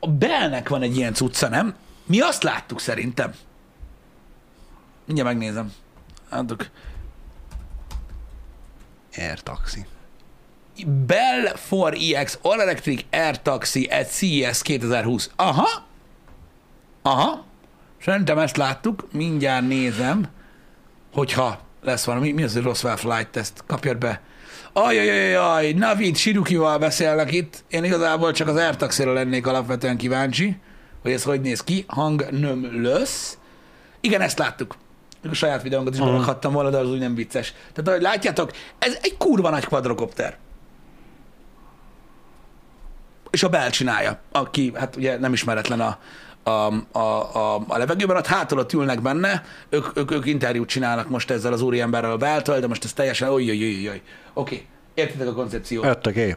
A 0.00 0.08
Bellnek 0.08 0.68
van 0.68 0.82
egy 0.82 0.96
ilyen 0.96 1.14
cucca, 1.14 1.48
nem? 1.48 1.74
Mi 2.06 2.20
azt 2.20 2.42
láttuk 2.42 2.80
szerintem. 2.80 3.32
Mindjárt 5.04 5.30
megnézem. 5.30 5.72
Látok. 6.30 6.68
Air 9.16 9.40
taxi. 9.40 9.86
Bell 10.86 11.52
4EX 11.70 12.34
All 12.42 12.60
Electric 12.60 13.04
Air 13.10 13.42
Taxi 13.42 13.84
at 13.90 14.10
CES 14.10 14.62
2020. 14.62 15.30
Aha. 15.36 15.68
Aha. 17.02 17.44
Szerintem 18.02 18.38
ezt 18.38 18.56
láttuk. 18.56 19.08
Mindjárt 19.12 19.68
nézem, 19.68 20.28
hogyha 21.12 21.58
lesz 21.82 22.04
valami. 22.04 22.32
Mi 22.32 22.42
az, 22.42 22.52
hogy 22.52 22.62
rossz 22.62 22.84
flight 22.96 23.28
test? 23.28 23.52
Kapjad 23.66 23.98
be. 23.98 24.20
Ajajajaj, 24.72 25.72
Navid 25.72 26.16
Sirukival 26.16 26.78
beszélnek 26.78 27.32
itt. 27.32 27.64
Én 27.68 27.84
igazából 27.84 28.32
csak 28.32 28.48
az 28.48 28.56
Air 28.56 28.76
Taxi-ra 28.76 29.12
lennék 29.12 29.46
alapvetően 29.46 29.96
kíváncsi, 29.96 30.56
hogy 31.02 31.12
ez 31.12 31.22
hogy 31.22 31.40
néz 31.40 31.62
ki. 31.64 31.84
Hang 31.88 32.26
nem 32.30 32.82
lesz. 32.82 33.38
Igen, 34.00 34.20
ezt 34.20 34.38
láttuk. 34.38 34.76
A 35.30 35.34
saját 35.34 35.62
videónkat 35.62 35.94
is 35.94 36.00
berakhattam 36.00 36.52
volna, 36.52 36.70
de 36.70 36.76
az 36.78 36.90
úgy 36.90 36.98
nem 36.98 37.14
vicces. 37.14 37.52
Tehát 37.72 37.88
ahogy 37.88 38.02
látjátok, 38.02 38.50
ez 38.78 38.98
egy 39.02 39.16
kurva 39.16 39.50
nagy 39.50 39.64
quadrocopter. 39.64 40.36
És 43.30 43.42
a 43.42 43.48
Bell 43.48 43.70
csinálja, 43.70 44.20
aki 44.32 44.72
hát 44.74 44.96
ugye 44.96 45.18
nem 45.18 45.32
ismeretlen 45.32 45.80
a, 45.80 45.98
a, 46.42 46.72
a, 46.92 47.34
a, 47.34 47.64
a 47.68 47.78
levegőben, 47.78 48.16
ott 48.16 48.26
hátul 48.26 48.58
ott 48.58 48.72
ülnek 48.72 49.02
benne, 49.02 49.44
ők, 49.68 49.86
ők, 49.94 50.10
ők 50.10 50.26
interjút 50.26 50.68
csinálnak 50.68 51.08
most 51.08 51.30
ezzel 51.30 51.52
az 51.52 51.60
úriemberrel 51.60 52.10
a 52.10 52.16
Belltől, 52.16 52.60
de 52.60 52.66
most 52.66 52.84
ez 52.84 52.92
teljesen 52.92 53.28
oly, 53.28 53.48
oly, 53.48 53.62
oly, 53.62 53.88
oly. 53.88 54.02
Oké, 54.32 54.66
értitek 54.94 55.28
a 55.28 55.32
koncepciót. 55.32 55.84
Jött 55.84 56.06
a 56.06 56.10
gép. 56.10 56.36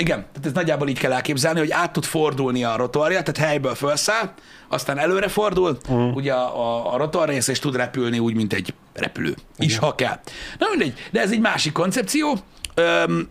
Igen, 0.00 0.18
tehát 0.18 0.46
ez 0.46 0.52
nagyjából 0.52 0.88
így 0.88 0.98
kell 0.98 1.12
elképzelni, 1.12 1.58
hogy 1.58 1.70
át 1.70 1.92
tud 1.92 2.04
fordulni 2.04 2.64
a 2.64 2.76
rotorja, 2.76 3.22
tehát 3.22 3.50
helyből 3.50 3.74
felszáll, 3.74 4.32
aztán 4.68 4.98
előre 4.98 5.28
fordul, 5.28 5.78
uh-huh. 5.88 6.16
ugye 6.16 6.32
a, 6.32 6.60
a, 6.60 6.92
a 6.92 6.96
rotor 6.96 7.28
rész, 7.28 7.48
és 7.48 7.58
tud 7.58 7.76
repülni 7.76 8.18
úgy, 8.18 8.34
mint 8.34 8.52
egy 8.52 8.74
repülő 8.92 9.34
is, 9.58 9.78
ha 9.78 9.94
kell. 9.94 10.20
Na 10.58 10.66
mindegy, 10.70 11.08
de 11.10 11.20
ez 11.20 11.30
egy 11.30 11.40
másik 11.40 11.72
koncepció. 11.72 12.38
Öm, 12.74 13.28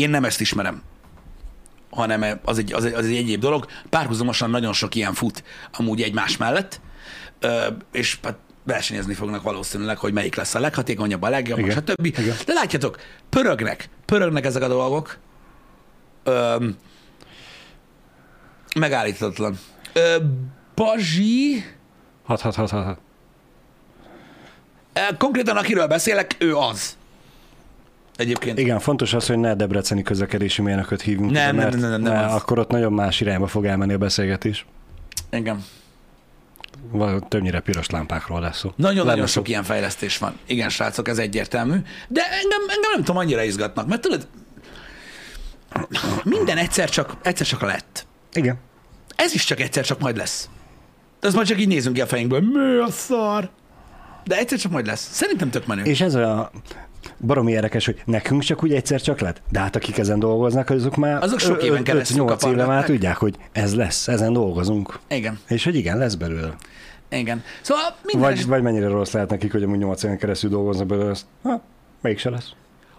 én 0.00 0.10
nem 0.10 0.24
ezt 0.24 0.40
ismerem 0.40 0.82
hanem 1.90 2.40
az 2.44 2.58
egy, 2.58 2.72
az, 2.72 2.84
egy, 2.84 2.92
az 2.92 3.04
egy 3.06 3.16
egyéb 3.16 3.40
dolog. 3.40 3.66
Párhuzamosan 3.88 4.50
nagyon 4.50 4.72
sok 4.72 4.94
ilyen 4.94 5.14
fut 5.14 5.44
amúgy 5.72 6.02
egymás 6.02 6.36
mellett, 6.36 6.80
és 7.92 8.18
hát 8.22 8.36
versenyezni 8.64 9.14
fognak 9.14 9.42
valószínűleg, 9.42 9.98
hogy 9.98 10.12
melyik 10.12 10.34
lesz 10.34 10.54
a 10.54 10.60
leghatékonyabb, 10.60 11.22
a 11.22 11.28
legjobb, 11.28 11.58
Igen. 11.58 11.70
stb. 11.70 12.04
Igen. 12.04 12.36
De 12.46 12.52
látjátok, 12.52 13.00
pörögnek, 13.28 13.88
pörögnek 14.04 14.44
ezek 14.44 14.62
a 14.62 14.68
dolgok. 14.68 15.18
Ö, 16.24 16.66
megállíthatatlan. 18.76 19.58
Ö, 19.92 20.16
Bazsi, 20.74 21.64
Hat, 22.24 22.40
hat, 22.40 22.54
hat, 22.54 22.70
hat, 22.70 22.98
konkrétan 25.18 25.56
akiről 25.56 25.86
beszélek, 25.86 26.36
ő 26.38 26.56
az. 26.56 26.96
Egyébként. 28.16 28.58
Igen, 28.58 28.78
fontos 28.78 29.14
az, 29.14 29.26
hogy 29.26 29.38
ne 29.38 29.54
debreceni 29.54 30.02
közlekedési 30.02 30.62
mérnököt 30.62 31.02
hívjunk. 31.02 31.30
Nem, 31.30 31.56
nem, 31.56 31.68
nem, 31.68 31.90
nem, 31.90 32.00
nem 32.00 32.24
az. 32.24 32.32
akkor 32.32 32.58
ott 32.58 32.70
nagyon 32.70 32.92
más 32.92 33.20
irányba 33.20 33.46
fog 33.46 33.64
elmenni 33.64 33.92
a 33.92 33.98
beszélgetés. 33.98 34.66
Igen. 35.30 35.64
Többnyire 37.28 37.60
piros 37.60 37.90
lámpákról 37.90 38.40
lesz 38.40 38.58
szó. 38.58 38.72
Nagyon-nagyon 38.76 39.26
sok 39.26 39.48
ilyen 39.48 39.62
fejlesztés 39.62 40.18
van. 40.18 40.38
Igen, 40.46 40.68
srácok, 40.68 41.08
ez 41.08 41.18
egyértelmű. 41.18 41.76
De 42.08 42.22
engem, 42.22 42.60
engem 42.60 42.90
nem 42.94 43.04
tudom, 43.04 43.16
annyira 43.16 43.42
izgatnak, 43.42 43.86
mert 43.86 44.00
tudod, 44.00 44.26
minden 46.24 46.56
egyszer 46.56 46.90
csak, 46.90 47.16
egyszer 47.22 47.46
csak 47.46 47.60
lett. 47.60 48.06
Igen. 48.32 48.58
Ez 49.16 49.34
is 49.34 49.44
csak 49.44 49.60
egyszer 49.60 49.84
csak 49.84 50.00
majd 50.00 50.16
lesz. 50.16 50.48
De 51.20 51.26
ezt 51.26 51.36
majd 51.36 51.48
csak 51.48 51.60
így 51.60 51.68
nézünk 51.68 51.94
ki 51.94 52.00
a 52.00 52.06
fejünkből. 52.06 52.40
Mi 52.40 52.78
a 52.78 52.90
szar? 52.90 53.50
De 54.24 54.38
egyszer 54.38 54.58
csak 54.58 54.72
majd 54.72 54.86
lesz. 54.86 55.08
Szerintem 55.12 55.50
tök 55.50 55.66
menő. 55.66 55.82
És 55.82 56.00
ez 56.00 56.14
a 56.14 56.50
baromi 57.26 57.52
érdekes, 57.52 57.84
hogy 57.84 58.02
nekünk 58.04 58.42
csak 58.42 58.62
úgy 58.62 58.72
egyszer 58.72 59.00
csak 59.00 59.20
lett, 59.20 59.42
de 59.50 59.58
hát 59.60 59.76
akik 59.76 59.98
ezen 59.98 60.18
dolgoznak, 60.18 60.70
azok 60.70 60.96
már 60.96 61.22
Azok 61.22 61.38
sok 61.38 61.62
éven 61.62 61.82
keresztül 61.82 62.24
8 62.24 62.44
éve 62.44 62.64
már 62.66 62.84
tudják, 62.84 63.16
hogy 63.16 63.36
ez 63.52 63.74
lesz, 63.74 64.08
ezen 64.08 64.32
dolgozunk. 64.32 64.98
Igen, 65.08 65.38
És 65.48 65.64
hogy 65.64 65.74
igen, 65.74 65.98
lesz 65.98 66.14
belőle. 66.14 66.56
igen. 67.08 67.42
Szóval 67.60 67.96
minden 68.04 68.30
Vagy, 68.30 68.46
vagy 68.46 68.62
mennyire 68.62 68.86
rossz 68.88 69.12
lehet 69.12 69.30
nekik, 69.30 69.52
hogy 69.52 69.62
amúgy 69.62 69.78
8 69.78 70.02
éven 70.02 70.18
keresztül 70.18 70.50
dolgoznak 70.50 70.86
belőle, 70.86 71.10
azt, 71.10 71.24
ha, 71.42 71.62
mégse 72.00 72.30
lesz. 72.30 72.50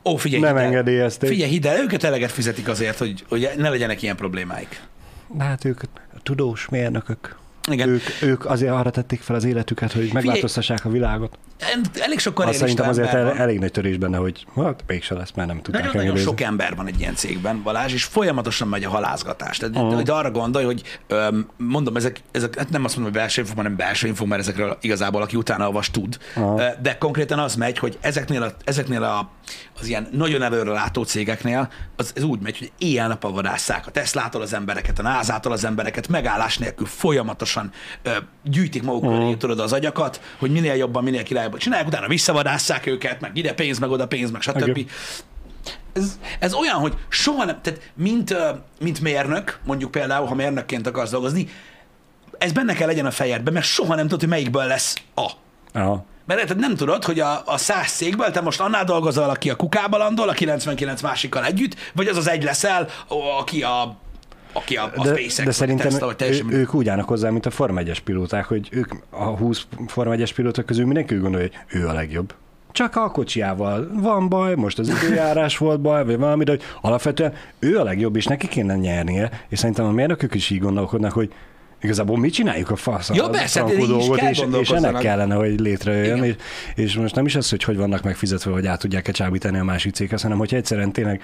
Ó, 0.05 0.15
figyelj, 0.15 0.41
Nem 0.41 0.57
engedélyezték. 0.57 1.29
Figyelj, 1.29 1.51
hidd 1.51 1.67
el, 1.67 1.81
őket 1.81 2.03
eleget 2.03 2.31
fizetik 2.31 2.67
azért, 2.67 2.97
hogy, 2.97 3.23
hogy 3.29 3.49
ne 3.57 3.69
legyenek 3.69 4.01
ilyen 4.01 4.15
problémáik. 4.15 4.81
De 5.27 5.43
hát 5.43 5.65
ők 5.65 5.81
tudós 6.23 6.69
mérnökök. 6.69 7.39
Igen. 7.69 7.89
Ők, 7.89 8.02
ők 8.21 8.45
azért 8.45 8.71
arra 8.71 8.89
tették 8.89 9.21
fel 9.21 9.36
az 9.36 9.43
életüket, 9.43 9.91
hogy 9.91 10.10
megváltoztassák 10.13 10.86
a 10.86 10.89
világot. 10.89 11.38
Elég 12.00 12.19
sok 12.19 12.34
karrierista 12.34 12.65
szerintem 12.65 12.89
azért 12.89 13.08
ember 13.08 13.26
el, 13.26 13.32
van. 13.32 13.41
elég 13.41 13.60
nagy 13.60 13.71
törés 13.71 13.97
benne, 13.97 14.17
hogy 14.17 14.45
hát 14.56 14.84
mégse 14.88 15.15
lesz, 15.15 15.32
mert 15.36 15.47
nem 15.47 15.62
tudták 15.62 15.82
Nagyon-nagyon 15.82 16.02
engedélyezni. 16.02 16.38
sok 16.38 16.47
ember 16.47 16.76
van 16.76 16.88
egy 16.88 17.00
ilyen 17.00 17.15
cégben, 17.15 17.62
Balázs, 17.63 17.93
és 17.93 18.04
folyamatosan 18.04 18.67
megy 18.67 18.84
a 18.84 18.89
halázgatás. 18.89 19.58
Tehát 19.58 19.76
uh-huh. 19.76 19.93
hogy 19.93 20.10
arra 20.10 20.32
gondolj, 20.32 20.65
hogy 20.65 21.00
mondom, 21.58 21.95
ezek, 21.95 22.21
ezek 22.32 22.58
hát 22.58 22.69
nem 22.69 22.84
azt 22.84 22.95
mondom, 22.95 23.13
hogy 23.13 23.21
belső 23.21 23.41
info, 23.41 23.56
hanem 23.56 23.76
belső 23.76 24.08
info, 24.08 24.26
mert 24.26 24.41
ezekről 24.41 24.78
igazából 24.82 25.21
aki 25.21 25.36
utána 25.36 25.65
olvas 25.65 25.91
tud. 25.91 26.17
Ö, 26.36 26.65
De 26.82 26.97
konkrétan 26.97 27.39
az 27.39 27.56
megy, 27.56 27.78
hogy 27.78 27.97
ezeknél, 28.02 28.43
a, 28.43 28.52
ezeknél 28.63 29.04
a, 29.04 29.30
az 29.80 29.88
ilyen 29.88 30.08
nagyon 30.12 30.41
előre 30.41 30.71
látó 30.71 31.04
cégeknél 31.04 31.71
az, 31.95 32.12
ez 32.15 32.24
úgy 32.24 32.39
megy, 32.39 32.58
hogy 32.58 32.71
éjjel-nappal 32.78 33.32
vadásszák 33.32 33.88
a 33.88 33.91
Teslától 33.91 34.41
az 34.41 34.54
embereket, 34.54 35.00
a 35.00 35.02
NASA-tól 35.02 35.52
az 35.52 35.65
embereket, 35.65 36.08
megállás 36.08 36.58
nélkül 36.58 36.86
folyamatosan 36.86 37.50
ö, 38.03 38.09
gyűjtik 38.43 38.83
maguk 38.83 39.13
köré, 39.13 39.33
tudod, 39.33 39.59
az 39.59 39.73
agyakat, 39.73 40.21
hogy 40.39 40.51
minél 40.51 40.73
jobban, 40.73 41.03
minél 41.03 41.23
királyabban 41.23 41.59
csinálják, 41.59 41.87
utána 41.87 42.07
visszavadásszák 42.07 42.85
őket, 42.85 43.21
meg 43.21 43.37
ide 43.37 43.53
pénz, 43.53 43.79
meg 43.79 43.89
oda 43.89 44.07
pénz, 44.07 44.31
meg 44.31 44.41
stb. 44.41 44.77
Igen. 44.77 44.87
Ez, 45.93 46.19
ez 46.39 46.53
olyan, 46.53 46.79
hogy 46.79 46.93
soha 47.09 47.45
nem, 47.45 47.59
tehát 47.61 47.91
mint, 47.93 48.35
mint 48.79 49.01
mérnök, 49.01 49.59
mondjuk 49.65 49.91
például, 49.91 50.27
ha 50.27 50.35
mérnökként 50.35 50.87
akarsz 50.87 51.11
dolgozni, 51.11 51.49
ez 52.37 52.51
benne 52.51 52.73
kell 52.73 52.87
legyen 52.87 53.05
a 53.05 53.11
fejedben, 53.11 53.53
mert 53.53 53.65
soha 53.65 53.95
nem 53.95 54.03
tudod, 54.03 54.19
hogy 54.19 54.29
melyikből 54.29 54.65
lesz 54.65 54.95
a. 55.15 55.31
Aha. 55.73 56.05
Mert 56.25 56.39
érted, 56.39 56.59
nem 56.59 56.75
tudod, 56.75 57.03
hogy 57.03 57.19
a, 57.19 57.41
a 57.45 57.57
száz 57.57 57.87
székből 57.87 58.31
te 58.31 58.41
most 58.41 58.59
annál 58.59 58.83
dolgozol, 58.83 59.29
aki 59.29 59.49
a 59.49 59.55
kukába 59.55 59.97
landol, 59.97 60.29
a 60.29 60.33
99 60.33 61.01
másikkal 61.01 61.45
együtt, 61.45 61.75
vagy 61.93 62.07
az 62.07 62.17
az 62.17 62.29
egy 62.29 62.43
leszel, 62.43 62.87
aki 63.39 63.63
a, 63.63 63.97
aki 64.53 64.75
a, 64.75 64.91
a 64.95 65.03
De, 65.03 65.15
SpaceX, 65.15 65.43
de 65.43 65.51
szerintem 65.51 65.89
Tesla, 65.89 66.05
vagy 66.05 66.15
teljesen 66.15 66.51
ő, 66.51 66.57
ők 66.57 66.73
úgy 66.73 66.89
állnak 66.89 67.07
hozzá, 67.07 67.29
mint 67.29 67.45
a 67.45 67.49
Form 67.49 67.77
1-es 67.79 67.97
pilóták, 68.03 68.45
hogy 68.45 68.67
ők 68.71 68.93
a 69.09 69.23
20 69.23 69.65
Form 69.87 70.09
1-es 70.13 70.31
pilóták 70.35 70.65
közül 70.65 70.85
mindenki 70.85 71.15
úgy 71.15 71.21
gondolja, 71.21 71.47
hogy 71.47 71.81
ő 71.81 71.87
a 71.87 71.93
legjobb. 71.93 72.33
Csak 72.71 72.95
a 72.95 73.11
kocsiával 73.11 73.91
van 73.93 74.29
baj, 74.29 74.55
most 74.55 74.79
az 74.79 74.89
időjárás 74.89 75.57
volt 75.57 75.79
baj, 75.79 76.05
vagy 76.05 76.17
valami, 76.17 76.43
de 76.43 76.51
hogy 76.51 76.61
alapvetően 76.81 77.33
ő 77.59 77.77
a 77.77 77.83
legjobb, 77.83 78.15
és 78.15 78.25
neki 78.25 78.47
kéne 78.47 78.75
nyernie, 78.75 79.29
és 79.49 79.59
szerintem 79.59 79.85
a 79.85 79.91
mérnökök 79.91 80.33
is 80.33 80.49
így 80.49 80.59
gondolkodnak, 80.59 81.11
hogy 81.11 81.33
igazából 81.82 82.17
mi 82.17 82.30
csináljuk 82.30 82.70
a 82.70 82.76
fasz 82.76 83.10
Ja, 83.10 83.26
a 83.26 83.30
persze, 83.30 83.65
így 83.74 83.80
is 83.80 83.88
dolgot, 83.88 84.17
kell 84.17 84.30
és, 84.30 84.38
és 84.38 84.44
ennek 84.44 84.52
gondolkozzanak. 84.52 85.02
kellene, 85.02 85.36
hogy 85.36 85.60
létrejöjjön, 85.60 86.24
és, 86.24 86.36
és, 86.76 86.96
most 86.96 87.15
nem 87.15 87.26
is 87.26 87.36
az, 87.36 87.50
hogy 87.50 87.63
hogy 87.63 87.78
vannak 87.78 88.04
megfizetve, 88.04 88.52
hogy 88.52 88.65
át 88.65 88.80
tudják-e 88.80 89.12
csábítani 89.12 89.60
a 89.60 89.63
másik 89.63 89.94
céghez, 89.94 90.22
hanem 90.22 90.38
hogy 90.38 90.54
egyszerűen 90.54 90.91
tényleg 90.91 91.22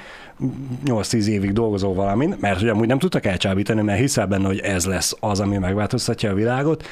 8-10 0.85 1.25
évig 1.25 1.53
dolgozol 1.53 1.93
valamin, 1.93 2.35
mert 2.39 2.59
hogy 2.59 2.69
amúgy 2.69 2.87
nem 2.87 2.99
tudtak 2.99 3.25
elcsábítani, 3.25 3.81
mert 3.81 3.99
hiszel 3.99 4.25
benne, 4.25 4.47
hogy 4.47 4.59
ez 4.59 4.85
lesz 4.85 5.15
az, 5.19 5.39
ami 5.39 5.57
megváltoztatja 5.57 6.31
a 6.31 6.33
világot, 6.33 6.87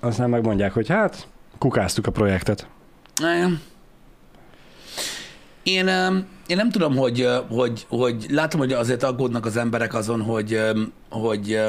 aztán 0.00 0.30
megmondják, 0.30 0.72
hogy 0.72 0.88
hát 0.88 1.28
kukáztuk 1.58 2.06
a 2.06 2.10
projektet. 2.10 2.66
Igen. 3.20 3.60
Én, 5.62 5.86
én 6.46 6.56
nem 6.56 6.70
tudom, 6.70 6.96
hogy, 6.96 7.28
hogy, 7.48 7.86
hogy 7.88 8.26
látom, 8.30 8.60
hogy 8.60 8.72
azért 8.72 9.02
aggódnak 9.02 9.46
az 9.46 9.56
emberek 9.56 9.94
azon, 9.94 10.22
hogy, 10.22 10.60
hogy, 11.10 11.60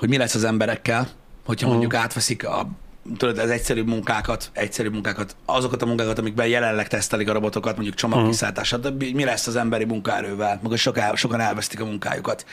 hogy 0.00 0.08
mi 0.08 0.16
lesz 0.16 0.34
az 0.34 0.44
emberekkel, 0.44 1.08
hogyha 1.44 1.66
Mhm. 1.66 1.76
mondjuk 1.76 2.02
átveszik 2.02 2.46
a, 2.46 2.68
tudod, 3.16 3.38
az 3.38 3.50
egyszerű 3.50 3.82
munkákat, 3.82 4.50
egyszerű 4.52 4.88
munkákat, 4.88 5.36
azokat 5.44 5.82
a 5.82 5.86
munkákat, 5.86 6.18
amikben 6.18 6.46
jelenleg 6.46 6.88
tesztelik 6.88 7.28
a 7.28 7.32
robotokat, 7.32 7.74
mondjuk 7.74 7.94
csomagkiszállítás, 7.96 8.68
stb. 8.68 9.02
mi 9.02 9.24
lesz 9.24 9.46
az 9.46 9.56
emberi 9.56 9.84
munkaerővel, 9.84 10.60
meg 10.68 10.78
sokan, 10.78 11.16
sokan 11.16 11.40
elvesztik 11.40 11.80
a 11.80 11.84
munkájukat. 11.84 12.46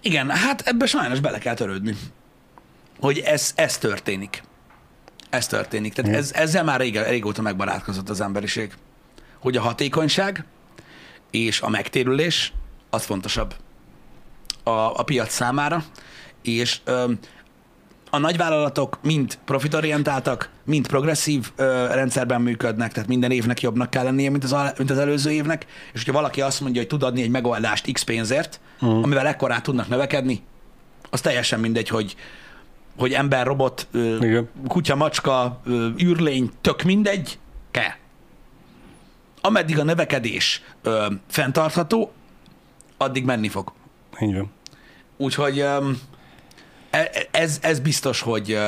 Igen, 0.00 0.30
hát 0.30 0.60
ebbe 0.60 0.86
sajnos 0.86 1.20
bele 1.20 1.38
kell 1.38 1.54
törődni, 1.54 1.96
hogy 3.00 3.18
ez, 3.18 3.52
ez 3.54 3.78
történik. 3.78 4.42
Ez 5.30 5.46
történik. 5.46 5.92
Tehát 5.92 6.14
ez, 6.14 6.32
ezzel 6.32 6.64
már 6.64 6.80
rég, 6.80 6.98
régóta 6.98 7.42
megbarátkozott 7.42 8.08
az 8.08 8.20
emberiség. 8.20 8.72
Hogy 9.38 9.56
a 9.56 9.60
hatékonyság 9.60 10.44
és 11.30 11.60
a 11.60 11.68
megtérülés 11.68 12.52
az 12.90 13.04
fontosabb 13.04 13.54
a, 14.62 14.70
a 14.70 15.02
piac 15.02 15.32
számára, 15.32 15.84
és 16.42 16.80
ö, 16.84 17.12
a 18.10 18.18
nagyvállalatok 18.18 18.98
mind 19.02 19.38
profitorientáltak, 19.44 20.50
mind 20.64 20.86
progresszív 20.86 21.50
ö, 21.56 21.86
rendszerben 21.86 22.40
működnek, 22.40 22.92
tehát 22.92 23.08
minden 23.08 23.30
évnek 23.30 23.60
jobbnak 23.60 23.90
kell 23.90 24.04
lennie, 24.04 24.30
mint 24.30 24.44
az, 24.44 24.52
al- 24.52 24.78
mint 24.78 24.90
az 24.90 24.98
előző 24.98 25.30
évnek, 25.30 25.66
és 25.92 26.04
hogyha 26.04 26.12
valaki 26.12 26.40
azt 26.40 26.60
mondja, 26.60 26.80
hogy 26.80 26.90
tud 26.90 27.02
adni 27.02 27.22
egy 27.22 27.30
megoldást 27.30 27.92
X 27.92 28.02
pénzért, 28.02 28.60
uh-huh. 28.80 29.02
amivel 29.02 29.26
ekkorát 29.26 29.62
tudnak 29.62 29.88
növekedni, 29.88 30.42
az 31.10 31.20
teljesen 31.20 31.60
mindegy, 31.60 31.88
hogy 31.88 32.16
hogy 32.98 33.12
ember, 33.12 33.46
robot, 33.46 33.86
ö, 33.90 34.16
Igen. 34.16 34.48
kutya, 34.68 34.94
macska, 34.94 35.60
ö, 35.64 35.88
űrlény, 36.02 36.50
tök 36.60 36.82
mindegy, 36.82 37.38
kell. 37.70 37.92
Ameddig 39.40 39.78
a 39.78 39.82
növekedés 39.82 40.62
ö, 40.82 41.06
fenntartható, 41.28 42.12
addig 42.96 43.24
menni 43.24 43.48
fog. 43.48 43.72
Így 44.20 44.34
van. 44.34 44.50
Úgyhogy 45.16 45.58
öm, 45.58 45.90
e- 45.90 46.16
ez, 47.30 47.58
ez 47.62 47.80
biztos, 47.80 48.20
hogy, 48.20 48.58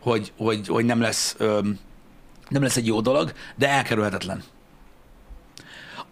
hogy, 0.00 0.32
hogy, 0.36 0.68
hogy 0.68 0.84
nem, 0.84 1.00
lesz, 1.00 1.36
nem 2.48 2.62
lesz 2.62 2.76
egy 2.76 2.86
jó 2.86 3.00
dolog, 3.00 3.32
de 3.56 3.68
elkerülhetetlen. 3.68 4.42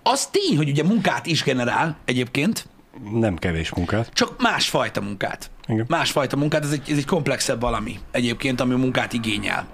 Az 0.02 0.26
tény, 0.26 0.56
hogy 0.56 0.68
ugye 0.68 0.82
munkát 0.82 1.26
is 1.26 1.42
generál 1.42 1.96
egyébként, 2.04 2.66
Nem 3.12 3.36
kevés 3.36 3.70
munkát. 3.74 4.10
csak 4.12 4.40
másfajta 4.42 5.00
munkát. 5.00 5.50
Igen. 5.66 5.84
Másfajta 5.88 6.36
munkát, 6.36 6.64
ez 6.64 6.70
egy, 6.70 6.90
ez 6.90 6.96
egy 6.96 7.04
komplexebb 7.06 7.60
valami 7.60 7.98
egyébként, 8.10 8.60
ami 8.60 8.74
munkát 8.74 9.12
igényel. 9.12 9.66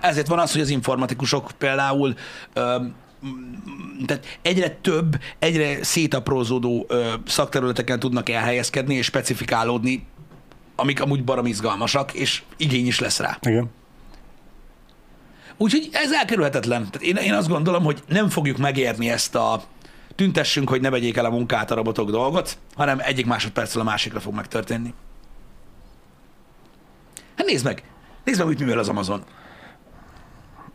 Ezért 0.00 0.26
van 0.26 0.38
az, 0.38 0.52
hogy 0.52 0.60
az 0.60 0.68
informatikusok 0.68 1.50
például 1.58 2.14
tehát 4.06 4.38
egyre 4.42 4.68
több, 4.68 5.18
egyre 5.38 5.84
szétaprózódó 5.84 6.86
ö, 6.88 7.12
szakterületeken 7.26 7.98
tudnak 7.98 8.28
elhelyezkedni 8.28 8.94
és 8.94 9.06
specifikálódni, 9.06 10.06
amik 10.76 11.00
amúgy 11.00 11.24
barom 11.24 11.46
izgalmasak, 11.46 12.12
és 12.12 12.42
igény 12.56 12.86
is 12.86 13.00
lesz 13.00 13.18
rá. 13.18 13.38
Igen. 13.40 13.70
Úgyhogy 15.56 15.88
ez 15.92 16.12
elkerülhetetlen. 16.12 16.90
Tehát 16.90 17.06
én, 17.06 17.16
én 17.16 17.34
azt 17.34 17.48
gondolom, 17.48 17.84
hogy 17.84 18.02
nem 18.08 18.28
fogjuk 18.28 18.56
megérni 18.56 19.10
ezt 19.10 19.34
a 19.34 19.62
tüntessünk, 20.14 20.68
hogy 20.68 20.80
ne 20.80 20.90
vegyék 20.90 21.16
el 21.16 21.24
a 21.24 21.30
munkát 21.30 21.70
a 21.70 21.74
robotok 21.74 22.10
dolgot, 22.10 22.58
hanem 22.74 22.98
egyik 23.00 23.26
másodpercről 23.26 23.82
a 23.82 23.86
másikra 23.86 24.20
fog 24.20 24.34
megtörténni. 24.34 24.94
Hát 27.36 27.46
nézd 27.46 27.64
meg! 27.64 27.82
Nézd 28.24 28.38
meg, 28.38 28.48
mit 28.48 28.58
művel 28.58 28.78
az 28.78 28.88
Amazon. 28.88 29.22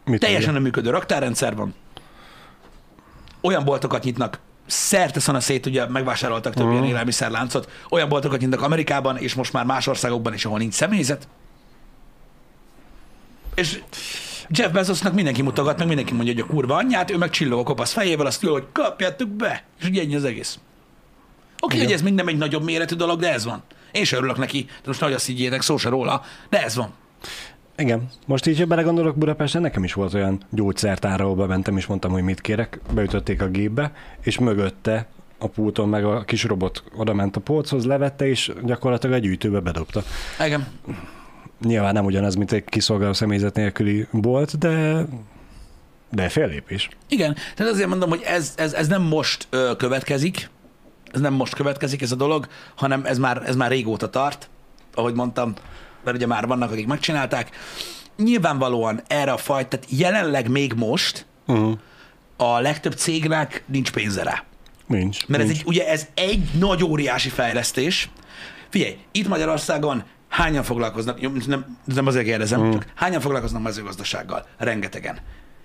Mit 0.06 0.20
Teljesen 0.20 0.54
nem 0.54 0.62
működő 0.62 0.90
raktárrendszer 0.90 1.56
van. 1.56 1.74
Olyan 3.42 3.64
boltokat 3.64 4.04
nyitnak, 4.04 4.40
szerte 4.68 5.20
szana 5.20 5.40
szét, 5.40 5.66
ugye 5.66 5.88
megvásároltak 5.88 6.54
több 6.54 6.72
ilyen 6.72 6.84
élelmiszerláncot, 6.84 7.70
olyan 7.90 8.10
boltokat 8.10 8.40
nyitnak 8.40 8.62
Amerikában, 8.62 9.18
és 9.18 9.34
most 9.34 9.54
már 9.54 9.66
más 9.66 9.88
országokban 9.88 10.34
is, 10.34 10.46
ahol 10.46 10.58
nincs 10.58 10.74
személyzet. 10.74 11.28
És 13.56 13.82
Jeff 14.50 14.72
Bezosnak 14.72 15.14
mindenki 15.14 15.42
mutogat, 15.42 15.78
meg 15.78 15.88
mindenki 15.88 16.14
mondja, 16.14 16.34
hogy 16.34 16.44
a 16.44 16.46
kurva 16.46 16.76
anyját, 16.76 17.12
ő 17.12 17.18
meg 17.18 17.30
csillog 17.30 17.60
a 17.60 17.64
kopasz 17.64 17.92
fejével, 17.92 18.26
azt 18.26 18.42
jól, 18.42 18.54
hogy 18.54 18.66
kapjátok 18.72 19.30
be, 19.30 19.64
és 19.80 19.88
ugye 19.88 20.02
ennyi 20.02 20.16
az 20.16 20.24
egész. 20.24 20.60
Oké, 21.60 21.76
Igen. 21.76 21.88
hogy 21.88 21.96
ez 21.96 22.02
mind 22.02 22.16
nem 22.16 22.28
egy 22.28 22.38
nagyobb 22.38 22.64
méretű 22.64 22.96
dolog, 22.96 23.20
de 23.20 23.34
ez 23.34 23.46
van. 23.46 23.64
Én 23.92 24.04
sem 24.04 24.18
örülök 24.20 24.38
neki, 24.38 24.66
de 24.66 24.82
most 24.86 25.00
nagy 25.00 25.14
azt 25.14 25.26
higgyétek, 25.26 25.62
szó 25.62 25.78
se 25.78 25.90
róla, 25.90 26.24
de 26.50 26.64
ez 26.64 26.76
van. 26.76 26.94
Igen. 27.82 28.10
Most 28.28 28.46
így, 28.46 28.60
ha 28.60 28.66
belegondolok 28.66 29.18
Budapesten, 29.18 29.62
nekem 29.62 29.84
is 29.84 29.94
volt 29.94 30.14
olyan 30.14 30.42
gyógyszertár, 30.50 31.22
ahol 31.22 31.36
bementem, 31.36 31.78
és 31.78 31.86
mondtam, 31.86 32.12
hogy 32.12 32.24
mit 32.24 32.42
kérek. 32.42 32.80
Beütötték 32.94 33.42
a 33.42 33.48
gépbe, 33.48 33.92
és 34.22 34.40
mögötte 34.40 35.08
a 35.38 35.48
pulton 35.48 35.90
meg 35.90 36.06
a 36.06 36.24
kis 36.24 36.44
robot 36.44 36.84
oda 36.96 37.14
ment 37.14 37.36
a 37.36 37.40
polchoz, 37.40 37.86
levette, 37.86 38.28
és 38.28 38.52
gyakorlatilag 38.64 39.16
egy 39.16 39.22
gyűjtőbe 39.22 39.60
bedobta. 39.60 40.04
Igen. 40.46 40.68
Nyilván 41.62 41.94
nem 41.94 42.06
ugyanaz, 42.06 42.36
mint 42.36 42.52
egy 42.52 42.66
kiszolgáló 42.66 43.14
személyzet 43.14 43.56
nélküli 43.56 44.08
bolt, 44.12 44.58
de 44.58 45.06
de 46.12 46.30
fél 46.30 46.48
lépés. 46.48 46.90
Igen, 47.10 47.36
tehát 47.56 47.72
azért 47.72 47.88
mondom, 47.88 48.10
hogy 48.10 48.22
ez, 48.26 48.54
ez, 48.58 48.74
ez 48.74 48.88
nem 48.88 49.02
most 49.02 49.48
ö, 49.50 49.72
következik, 49.78 50.50
ez 51.12 51.20
nem 51.20 51.34
most 51.34 51.56
következik 51.56 52.02
ez 52.02 52.12
a 52.12 52.16
dolog, 52.16 52.48
hanem 52.76 53.06
ez 53.06 53.18
már, 53.18 53.44
ez 53.46 53.56
már 53.56 53.70
régóta 53.70 54.10
tart, 54.10 54.50
ahogy 54.94 55.14
mondtam, 55.14 55.54
mert 56.04 56.18
ugye 56.18 56.28
már 56.28 56.48
vannak, 56.48 56.72
akik 56.72 56.88
megcsinálták. 56.88 57.50
Nyilvánvalóan 58.18 59.02
erre 59.08 59.32
a 59.32 59.38
fajta, 59.38 59.78
tehát 59.78 59.86
jelenleg 59.90 60.50
még 60.50 60.74
most 60.74 61.26
Uh-huh. 61.46 61.78
a 62.38 62.60
legtöbb 62.60 62.94
cégnek 62.94 63.64
nincs 63.66 63.92
pénze 63.92 64.24
rá. 64.24 64.44
Nincs. 64.88 65.28
Mert 65.28 65.42
ez 65.42 65.48
nincs. 65.48 65.60
egy, 65.60 65.68
ugye 65.68 65.88
ez 65.88 66.08
egy 66.14 66.50
nagy 66.60 66.84
óriási 66.84 67.30
fejlesztés. 67.30 68.10
Figyelj, 68.70 68.98
itt 69.12 69.28
Magyarországon 69.28 70.04
hányan 70.30 70.64
foglalkoznak, 70.64 71.46
nem, 71.48 71.78
nem 71.86 72.08
azért 72.08 72.26
kérdezem, 72.26 72.62
mm. 72.62 72.72
csak 72.72 72.86
hányan 72.96 73.22
foglalkoznak 73.22 73.62
mezőgazdasággal? 73.62 74.46
Rengetegen. 74.58 75.18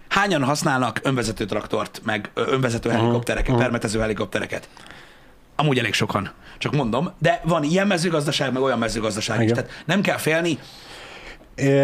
Hányan 0.09 0.45
használnak 0.45 1.01
önvezető 1.03 1.45
traktort, 1.45 2.01
meg 2.05 2.31
önvezető 2.35 2.91
helikoptereket, 2.91 3.55
mm. 3.55 3.59
permetező 3.59 4.01
helikoptereket? 4.01 4.69
Amúgy 5.57 5.79
elég 5.79 5.95
sokan. 5.95 6.33
Csak 6.59 6.73
mondom, 6.73 7.11
de 7.19 7.41
van 7.45 7.63
ilyen 7.63 7.87
mezőgazdaság, 7.87 8.53
meg 8.53 8.63
olyan 8.63 8.79
mezőgazdaság 8.79 9.37
is. 9.37 9.43
Igen. 9.43 9.55
Tehát 9.55 9.71
nem 9.87 10.01
kell 10.01 10.17
félni, 10.17 10.59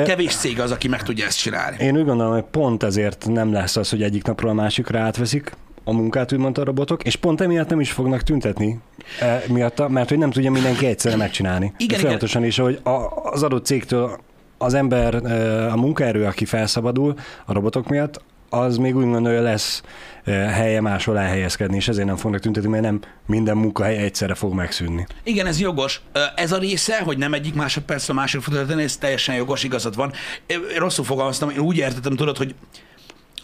kevés 0.04 0.34
cég 0.34 0.60
az, 0.60 0.70
aki 0.70 0.88
meg 0.88 1.02
tudja 1.02 1.26
ezt 1.26 1.38
csinálni. 1.38 1.76
Én 1.84 1.96
úgy 1.96 2.04
gondolom, 2.04 2.32
hogy 2.32 2.44
pont 2.50 2.82
ezért 2.82 3.26
nem 3.28 3.52
lesz 3.52 3.76
az, 3.76 3.90
hogy 3.90 4.02
egyik 4.02 4.24
napról 4.24 4.50
a 4.50 4.54
másikra 4.54 5.00
átveszik 5.00 5.52
a 5.84 5.92
munkát, 5.92 6.32
úgymond 6.32 6.58
a 6.58 6.64
robotok, 6.64 7.02
és 7.02 7.16
pont 7.16 7.40
emiatt 7.40 7.68
nem 7.68 7.80
is 7.80 7.92
fognak 7.92 8.22
tüntetni 8.22 8.78
e, 9.20 9.42
miatta, 9.48 9.88
mert 9.88 10.08
hogy 10.08 10.18
nem 10.18 10.30
tudja 10.30 10.50
mindenki 10.50 10.86
egyszerre 10.86 11.16
megcsinálni. 11.16 11.72
Igen, 11.76 11.98
Folyamatosan 11.98 12.44
is, 12.44 12.58
hogy 12.58 12.80
a, 12.82 12.90
az 13.30 13.42
adott 13.42 13.64
cégtől 13.64 14.18
az 14.58 14.74
ember, 14.74 15.14
e, 15.14 15.72
a 15.72 15.76
munkaerő, 15.76 16.24
aki 16.24 16.44
felszabadul 16.44 17.14
a 17.44 17.52
robotok 17.52 17.88
miatt, 17.88 18.20
az 18.52 18.76
még 18.76 18.96
úgy 18.96 19.04
gondolja, 19.04 19.42
lesz 19.42 19.82
e, 20.24 20.32
helye 20.32 20.80
máshol 20.80 21.18
elhelyezkedni, 21.18 21.76
és 21.76 21.88
ezért 21.88 22.06
nem 22.06 22.16
fognak 22.16 22.40
tüntetni, 22.40 22.68
mert 22.68 22.82
nem 22.82 23.00
minden 23.26 23.56
munkahely 23.56 23.96
egyszerre 23.96 24.34
fog 24.34 24.52
megszűnni. 24.52 25.06
Igen, 25.24 25.46
ez 25.46 25.60
jogos. 25.60 26.00
Ö, 26.12 26.20
Ez 26.36 26.52
a 26.52 26.58
része, 26.58 27.00
hogy 27.00 27.18
nem 27.18 27.32
egyik 27.34 27.54
másodpercről 27.54 28.16
másikra 28.16 28.40
fog 28.40 28.54
történni, 28.54 28.82
ez 28.82 28.96
teljesen 28.96 29.34
jogos, 29.34 29.64
igazad 29.64 29.96
van. 29.96 30.12
Én 30.46 30.60
Rosszul 30.78 31.04
fogalmaztam, 31.04 31.50
én 31.50 31.58
úgy 31.58 31.76
értettem, 31.76 32.16
tudod, 32.16 32.36
hogy 32.36 32.54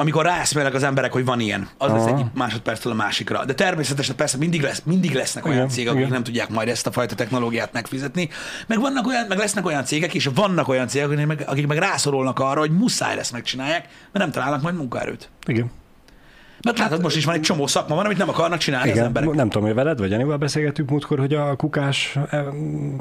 amikor 0.01 0.25
ráeszmélnek 0.25 0.75
az 0.75 0.83
emberek, 0.83 1.13
hogy 1.13 1.25
van 1.25 1.41
ilyen, 1.41 1.69
az 1.79 1.91
lesz 1.91 2.05
Aha. 2.05 2.15
egyik 2.15 2.27
másodperctől 2.35 2.93
a 2.93 2.97
másikra. 2.97 3.45
De 3.45 3.55
természetesen 3.55 4.17
persze 4.17 4.37
mindig, 4.37 4.63
lesz, 4.63 4.83
mindig 4.85 5.15
lesznek 5.15 5.45
olyan 5.45 5.57
Igen, 5.57 5.69
cégek, 5.69 5.89
akik 5.89 6.01
igen. 6.01 6.13
nem 6.13 6.23
tudják 6.23 6.49
majd 6.49 6.69
ezt 6.69 6.87
a 6.87 6.93
fajta 6.93 7.15
technológiát 7.15 7.73
megfizetni. 7.73 8.29
Meg, 8.67 8.81
vannak 8.81 9.07
olyan, 9.07 9.27
meg 9.27 9.39
lesznek 9.39 9.67
olyan 9.67 9.85
cégek, 9.85 10.15
és 10.15 10.29
vannak 10.35 10.69
olyan 10.69 10.89
cégek, 10.89 11.09
akik 11.11 11.27
meg, 11.27 11.45
akik 11.47 11.67
meg 11.67 11.79
rászorulnak 11.79 12.39
arra, 12.39 12.61
hogy 12.61 12.71
muszáj 12.71 13.17
lesz 13.17 13.31
megcsinálják, 13.31 13.83
mert 13.83 14.25
nem 14.25 14.31
találnak 14.31 14.63
majd 14.63 14.77
munkaerőt. 14.77 15.31
Igen. 15.47 15.71
Mert 16.63 16.79
látod, 16.79 17.03
most 17.03 17.17
is 17.17 17.25
van 17.25 17.35
egy 17.35 17.41
csomó 17.41 17.67
szakma, 17.67 17.95
van, 17.95 18.05
amit 18.05 18.19
nem 18.19 18.29
akarnak 18.29 18.59
csinálni 18.59 18.89
az 18.89 18.95
Igen, 18.95 19.07
emberek. 19.07 19.35
nem 19.35 19.49
tudom, 19.49 19.67
hogy 19.67 19.77
veled 19.77 19.99
vagy 19.99 20.11
Janival 20.11 20.37
beszélgettük 20.37 20.91
múltkor, 20.91 21.19
hogy 21.19 21.35
a 21.35 21.57
kukás, 21.57 22.19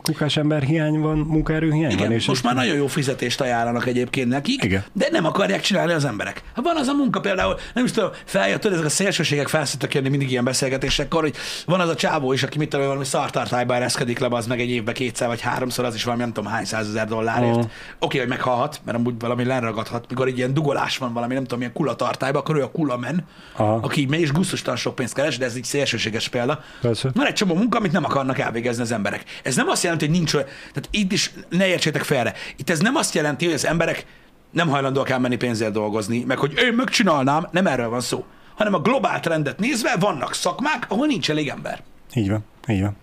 kukás 0.03 0.37
ember 0.37 0.61
hiány 0.61 0.99
van, 0.99 1.17
munkaerő 1.17 1.71
hiány 1.71 1.91
Igen, 1.91 2.07
van. 2.07 2.15
És 2.15 2.25
most 2.25 2.43
már 2.43 2.55
nagyon 2.55 2.75
jó 2.75 2.87
fizetést 2.87 3.41
ajánlanak 3.41 3.87
egyébként 3.87 4.29
nekik, 4.29 4.63
Igen. 4.63 4.83
de 4.93 5.07
nem 5.11 5.25
akarják 5.25 5.61
csinálni 5.61 5.93
az 5.93 6.05
emberek. 6.05 6.43
Ha 6.53 6.61
van 6.61 6.75
az 6.75 6.87
a 6.87 6.93
munka 6.93 7.19
például, 7.19 7.55
nem 7.73 7.85
is 7.85 7.91
tudom, 7.91 8.09
feljött, 8.25 8.65
ezek 8.65 8.85
a 8.85 8.89
szélsőségek 8.89 9.47
felszoktak 9.47 9.93
jönni 9.93 10.09
mindig 10.09 10.31
ilyen 10.31 10.43
beszélgetésekkor, 10.43 11.21
hogy 11.21 11.35
van 11.65 11.79
az 11.79 11.89
a 11.89 11.95
csávó 11.95 12.33
is, 12.33 12.43
aki 12.43 12.57
mit 12.57 12.69
tudom, 12.69 12.85
valami 12.85 13.05
szartartályba 13.05 13.75
ereszkedik 13.75 14.19
le, 14.19 14.27
az 14.29 14.47
meg 14.47 14.59
egy 14.59 14.69
évbe 14.69 14.91
kétszer 14.91 15.27
vagy 15.27 15.41
háromszor, 15.41 15.85
az 15.85 15.95
is 15.95 16.03
valami 16.03 16.21
nem 16.21 16.33
tudom 16.33 16.51
hány 16.51 16.65
százezer 16.65 17.07
dollárért. 17.07 17.55
Mhm. 17.55 17.59
Oké, 17.59 17.71
okay, 17.99 18.19
hogy 18.19 18.29
meghalhat, 18.29 18.79
mert 18.85 18.97
amúgy 18.97 19.19
valami 19.19 19.43
leragadhat, 19.43 20.05
mikor 20.09 20.27
egy 20.27 20.37
ilyen 20.37 20.53
dugolás 20.53 20.97
van 20.97 21.13
valami, 21.13 21.33
nem 21.33 21.43
tudom, 21.43 21.59
ilyen 21.59 21.73
kulatartályba, 21.73 22.39
akkor 22.39 22.55
ő 22.55 22.63
a 22.63 22.71
kulamen, 22.71 23.25
Aha. 23.55 23.73
aki 23.73 24.01
így 24.01 24.09
megy 24.09 24.19
és 24.19 24.31
gusztustalan 24.31 24.77
sok 24.77 24.95
pénzt 24.95 25.13
keres, 25.13 25.37
de 25.37 25.45
ez 25.45 25.55
egy 25.55 25.63
szélsőséges 25.63 26.27
példa. 26.29 26.59
Persze. 26.81 27.09
Van 27.13 27.25
egy 27.25 27.33
csomó 27.33 27.55
munka, 27.55 27.77
amit 27.77 27.91
nem 27.91 28.03
akarnak 28.03 28.39
elvégezni 28.39 28.81
az 28.81 28.91
emberek. 28.91 29.23
Ez 29.43 29.55
nem 29.55 29.67
azt 29.67 29.83
jelenti, 29.83 30.05
hogy 30.05 30.15
nincs 30.15 30.33
olyan, 30.33 30.47
tehát 30.47 30.87
itt 30.91 31.11
is 31.11 31.31
ne 31.49 31.67
értsétek 31.67 32.03
félre. 32.03 32.33
Itt 32.57 32.69
ez 32.69 32.79
nem 32.79 32.95
azt 32.95 33.13
jelenti, 33.13 33.45
hogy 33.45 33.53
az 33.53 33.65
emberek 33.65 34.05
nem 34.51 34.67
hajlandóak 34.67 35.09
elmenni 35.09 35.35
pénzért 35.35 35.71
dolgozni, 35.71 36.23
meg 36.23 36.37
hogy 36.37 36.53
én 36.57 36.73
megcsinálnám, 36.73 37.47
nem 37.51 37.67
erről 37.67 37.89
van 37.89 38.01
szó. 38.01 38.25
Hanem 38.55 38.73
a 38.73 38.79
globál 38.79 39.19
trendet 39.19 39.59
nézve 39.59 39.95
vannak 39.99 40.33
szakmák, 40.33 40.85
ahol 40.87 41.07
nincs 41.07 41.29
elég 41.29 41.47
ember. 41.47 41.81
Így 42.13 42.29
van, 42.29 42.45
így 42.67 42.81
van. 42.81 42.95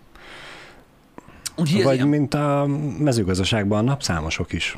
Ez 1.57 1.83
Vagy 1.83 1.95
ilyen. 1.95 2.07
mint 2.07 2.33
a 2.33 2.65
mezőgazdaságban 2.99 3.79
a 3.79 3.81
napszámosok 3.81 4.53
is. 4.53 4.77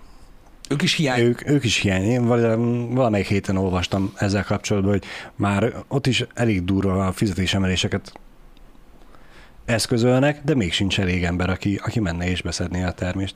Ők 0.70 0.82
is 0.82 0.94
hiány. 0.94 1.20
Ők, 1.20 1.50
ők 1.50 1.64
is 1.64 1.78
hiány. 1.78 2.04
Én 2.04 2.26
val- 2.26 2.56
valamelyik 2.94 3.28
héten 3.28 3.58
olvastam 3.58 4.14
ezzel 4.16 4.44
kapcsolatban, 4.44 4.92
hogy 4.92 5.04
már 5.36 5.74
ott 5.88 6.08
is 6.08 6.26
elég 6.34 6.66
durva 6.66 7.08
a 7.08 7.12
fizetésemeléseket 7.12 8.12
eszközölnek, 9.66 10.44
de 10.44 10.56
még 10.56 10.74
sincs 10.74 11.00
elég 11.00 11.24
ember, 11.24 11.50
aki, 11.50 11.80
aki 11.84 12.00
menne 12.00 12.30
és 12.30 12.42
beszedné 12.42 12.84
a 12.84 12.92
termést. 12.92 13.36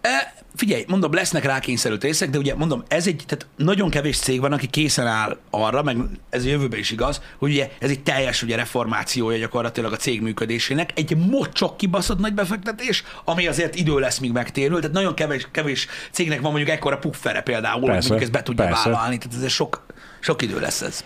E, 0.00 0.34
figyelj, 0.56 0.84
mondom, 0.88 1.12
lesznek 1.12 1.44
rákényszerült 1.44 2.02
részek, 2.02 2.30
de 2.30 2.38
ugye 2.38 2.54
mondom, 2.54 2.84
ez 2.88 3.06
egy, 3.06 3.22
tehát 3.26 3.46
nagyon 3.56 3.90
kevés 3.90 4.18
cég 4.18 4.40
van, 4.40 4.52
aki 4.52 4.66
készen 4.66 5.06
áll 5.06 5.38
arra, 5.50 5.82
meg 5.82 5.96
ez 6.30 6.44
a 6.44 6.48
jövőben 6.48 6.78
is 6.78 6.90
igaz, 6.90 7.20
hogy 7.38 7.50
ugye 7.50 7.70
ez 7.78 7.90
egy 7.90 8.02
teljes 8.02 8.42
ugye 8.42 8.56
reformációja 8.56 9.38
gyakorlatilag 9.38 9.92
a 9.92 9.96
cég 9.96 10.20
működésének, 10.20 10.90
egy 10.94 11.16
mocsok 11.16 11.76
kibaszott 11.76 12.18
nagy 12.18 12.34
befektetés, 12.34 13.04
ami 13.24 13.46
azért 13.46 13.74
idő 13.74 13.98
lesz, 13.98 14.18
míg 14.18 14.32
megtérül, 14.32 14.80
tehát 14.80 14.94
nagyon 14.94 15.14
kevés, 15.14 15.48
kevés 15.50 15.86
cégnek 16.10 16.40
van 16.40 16.50
mondjuk 16.50 16.76
ekkora 16.76 16.98
puffere 16.98 17.40
például, 17.40 17.80
hogy 17.80 17.90
Persze, 17.90 18.08
mondjuk 18.08 18.30
ezt 18.30 18.38
be 18.38 18.42
tudja 18.42 18.64
persze. 18.64 18.90
vállalni, 18.90 19.18
tehát 19.18 19.44
ez 19.44 19.50
sok, 19.50 19.86
sok 20.20 20.42
idő 20.42 20.60
lesz 20.60 20.80
ez. 20.80 21.04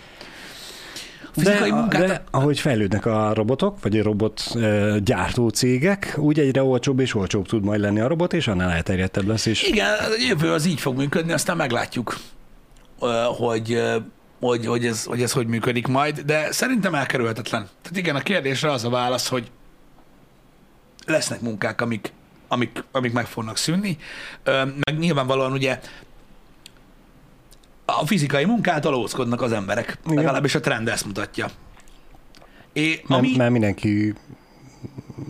A 1.37 1.41
De, 1.41 1.51
fizikai 1.51 1.71
munkát, 1.71 2.07
de 2.07 2.25
ahogy 2.31 2.61
fejlődnek 2.61 3.07
a 3.07 3.35
robotok, 3.35 3.83
vagy 3.83 3.99
a 3.99 4.03
robot 4.03 4.43
ö, 4.55 4.97
gyártó 5.05 5.49
cégek, 5.49 6.15
úgy 6.17 6.39
egyre 6.39 6.63
olcsóbb 6.63 7.01
és 7.01 7.15
olcsóbb 7.15 7.47
tud 7.47 7.65
majd 7.65 7.81
lenni 7.81 8.01
a 8.01 8.07
robot, 8.09 8.33
és 8.33 8.49
annál 8.49 8.71
elterjedtebb 8.71 9.27
lesz 9.27 9.47
is. 9.47 9.63
Igen, 9.63 9.87
a 9.87 10.07
jövő 10.29 10.53
az 10.53 10.67
így 10.67 10.81
fog 10.81 10.97
működni, 10.97 11.33
aztán 11.33 11.57
meglátjuk, 11.57 12.17
hogy, 13.37 13.81
hogy, 14.41 14.67
hogy, 14.67 14.87
ez, 14.87 15.05
hogy 15.05 15.23
ez 15.23 15.33
hogy 15.33 15.47
működik 15.47 15.87
majd, 15.87 16.21
de 16.21 16.53
szerintem 16.53 16.95
elkerülhetetlen. 16.95 17.69
Tehát 17.83 17.99
igen, 17.99 18.17
a 18.17 18.21
kérdésre 18.21 18.71
az 18.71 18.85
a 18.85 18.89
válasz, 18.91 19.29
hogy 19.29 19.51
lesznek 21.07 21.41
munkák, 21.41 21.81
amik, 21.81 22.13
amik, 22.49 22.85
amik 22.93 23.13
meg 23.13 23.27
fognak 23.27 23.57
szűnni, 23.57 23.99
meg 24.85 24.99
nyilvánvalóan 24.99 25.53
ugye 25.53 25.81
a 27.85 28.07
fizikai 28.07 28.45
munkától 28.45 28.95
óckodnak 28.95 29.43
az 29.43 29.53
emberek. 29.53 29.99
Igen. 30.05 30.17
Legalábbis 30.17 30.55
a 30.55 30.61
trend 30.61 30.89
ezt 30.89 31.07
mutatja. 31.07 31.47
É, 32.73 33.03
Mert, 33.07 33.21
ami, 33.21 33.37
mert 33.37 33.51
mindenki 33.51 34.15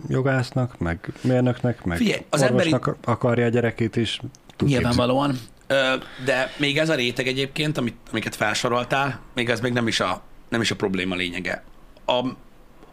jogásznak, 0.09 0.79
meg 0.79 1.13
mérnöknek, 1.21 1.85
meg 1.85 1.97
Figyelj, 1.97 2.25
az 2.31 2.43
orvosnak 2.43 2.97
akarja 3.05 3.45
a 3.45 3.49
gyerekét 3.49 3.97
is. 3.97 4.21
tud 4.57 4.69
Nyilvánvalóan. 4.69 5.39
Ö, 5.67 5.95
De 6.25 6.53
még 6.57 6.79
ez 6.79 6.89
a 6.89 6.95
réteg 6.95 7.27
egyébként, 7.27 7.79
amit, 7.79 7.97
amiket 8.11 8.35
felsoroltál, 8.35 9.21
még 9.35 9.49
ez 9.51 9.61
még 9.61 9.73
nem 9.73 9.87
is 9.87 10.01
a, 10.01 10.23
nem 10.49 10.61
is 10.61 10.71
a 10.71 10.77
probléma 10.77 11.15
lényege. 11.15 11.63
A, 12.05 12.27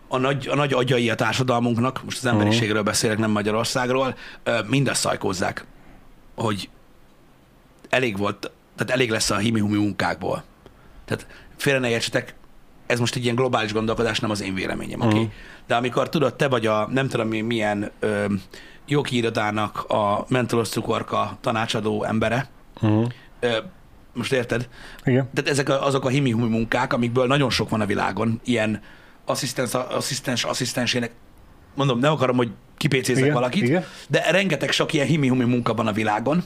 a, 0.08 0.18
nagy, 0.18 0.48
a 0.48 0.56
nagy 0.56 0.74
agyai 0.74 1.10
a 1.10 1.16
társadalmunknak, 1.16 2.04
most 2.04 2.18
az 2.18 2.26
emberiségről 2.26 2.84
beszélek, 2.84 3.18
nem 3.18 3.32
Magyarországról, 3.32 4.16
ö, 4.44 4.60
mindezt 4.68 5.02
szajkózzák, 5.02 5.66
hogy 6.36 6.70
elég 7.90 8.18
volt, 8.18 8.52
tehát 8.86 9.00
elég 9.00 9.10
lesz 9.10 9.30
a 9.30 9.38
himi-humi 9.38 9.78
munkákból. 9.78 10.44
Tehát 11.06 11.28
félre 11.58 11.80
ne 11.80 11.90
értsetek, 11.90 12.34
ez 12.86 13.00
most 13.00 13.16
egy 13.16 13.24
ilyen 13.24 13.36
globális 13.36 13.74
gondolkodás, 13.74 14.20
nem 14.20 14.30
az 14.30 14.42
én 14.42 14.54
véleményem, 14.54 15.00
oké? 15.00 15.08
Okay? 15.08 15.22
Mhm. 15.22 15.32
De 15.68 15.76
amikor 15.76 16.10
tudod, 16.10 16.36
te 16.36 16.48
vagy 16.48 16.66
a 16.66 16.88
nem 16.92 17.08
tudom 17.08 17.34
én 17.34 17.46
milyen 17.46 17.92
ö, 18.00 18.26
jogi 18.88 19.16
irodának 19.16 19.84
a 19.84 20.26
mentolos 20.28 20.70
cukorka 20.70 21.38
tanácsadó 21.42 22.04
embere, 22.04 22.50
Uh-huh. 22.82 23.08
ö, 23.40 23.58
most 24.14 24.32
érted? 24.34 24.70
Igen. 25.04 25.30
Tehát 25.34 25.50
ezek 25.50 25.70
a, 25.70 25.86
azok 25.86 26.06
a 26.06 26.10
himi-humi 26.10 26.50
munkák, 26.50 26.94
amikből 26.94 27.28
nagyon 27.28 27.50
sok 27.50 27.70
van 27.70 27.82
a 27.82 27.86
világon, 27.86 28.42
ilyen 28.44 28.82
asszisztens, 29.26 29.74
asszisztens, 29.74 30.44
asszisztensének, 30.44 31.12
mondom, 31.76 32.00
nem 32.00 32.12
akarom, 32.12 32.36
hogy 32.36 32.52
kipécézzek 32.78 33.24
Igen, 33.24 33.34
valakit, 33.34 33.64
igen. 33.64 33.86
de 34.08 34.32
rengeteg 34.32 34.72
sok 34.72 34.94
ilyen 34.94 35.08
himi-humi 35.08 35.44
munka 35.44 35.74
van 35.74 35.88
a 35.88 35.92
világon, 35.92 36.44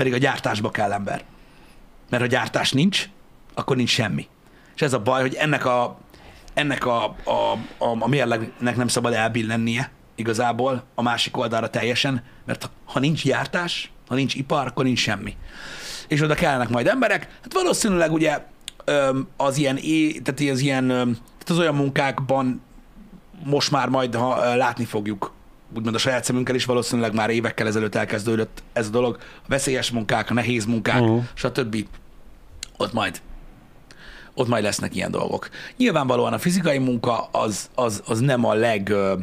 pedig 0.00 0.14
a 0.14 0.18
gyártásba 0.18 0.70
kell 0.70 0.92
ember. 0.92 1.22
Mert 2.10 2.22
ha 2.22 2.28
gyártás 2.28 2.72
nincs, 2.72 3.08
akkor 3.54 3.76
nincs 3.76 3.90
semmi. 3.90 4.28
És 4.74 4.82
ez 4.82 4.92
a 4.92 4.98
baj, 4.98 5.20
hogy 5.20 5.34
ennek 5.34 5.64
a, 5.64 5.98
ennek 6.54 6.86
a, 6.86 7.04
a, 7.04 7.52
a, 7.78 7.96
a 7.98 8.08
mérlegnek 8.08 8.76
nem 8.76 8.88
szabad 8.88 9.12
elbillennie 9.12 9.90
igazából 10.14 10.84
a 10.94 11.02
másik 11.02 11.36
oldalra 11.36 11.70
teljesen, 11.70 12.22
mert 12.46 12.70
ha 12.84 12.98
nincs 12.98 13.24
gyártás, 13.24 13.90
ha 14.08 14.14
nincs 14.14 14.34
ipar, 14.34 14.66
akkor 14.66 14.84
nincs 14.84 14.98
semmi. 14.98 15.36
És 16.08 16.22
oda 16.22 16.34
kellene 16.34 16.66
majd 16.70 16.86
emberek. 16.86 17.28
Hát 17.42 17.52
valószínűleg 17.52 18.12
ugye 18.12 18.46
az 19.36 19.56
ilyen, 19.56 19.76
tehát 20.24 20.50
az 20.50 20.60
ilyen, 20.60 20.88
tehát 20.88 21.48
az 21.48 21.58
olyan 21.58 21.74
munkákban 21.74 22.62
most 23.44 23.70
már 23.70 23.88
majd 23.88 24.14
ha, 24.14 24.54
látni 24.54 24.84
fogjuk, 24.84 25.32
úgymond 25.76 25.94
a 25.94 25.98
saját 25.98 26.24
szemünkkel 26.24 26.54
is 26.54 26.64
valószínűleg 26.64 27.14
már 27.14 27.30
évekkel 27.30 27.66
ezelőtt 27.66 27.94
elkezdődött 27.94 28.62
ez 28.72 28.86
a 28.86 28.90
dolog. 28.90 29.18
A 29.20 29.44
veszélyes 29.48 29.90
munkák, 29.90 30.30
a 30.30 30.34
nehéz 30.34 30.64
munkák, 30.64 31.00
uh-huh. 31.00 31.24
stb. 31.34 31.86
Ott 32.76 32.92
majd 32.92 33.20
ott 34.34 34.48
majd 34.48 34.62
lesznek 34.62 34.94
ilyen 34.94 35.10
dolgok. 35.10 35.48
Nyilvánvalóan 35.76 36.32
a 36.32 36.38
fizikai 36.38 36.78
munka 36.78 37.28
az, 37.32 37.70
az, 37.74 38.02
az 38.06 38.20
nem 38.20 38.44
a 38.44 38.54
leg, 38.54 38.88
ö, 38.88 39.14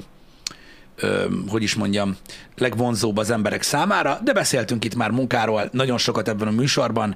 ö, 0.95 1.25
hogy 1.47 1.63
is 1.63 1.75
mondjam, 1.75 2.17
legvonzóbb 2.57 3.17
az 3.17 3.29
emberek 3.29 3.61
számára, 3.61 4.19
de 4.23 4.33
beszéltünk 4.33 4.85
itt 4.85 4.95
már 4.95 5.11
munkáról 5.11 5.69
nagyon 5.71 5.97
sokat 5.97 6.27
ebben 6.27 6.47
a 6.47 6.51
műsorban. 6.51 7.15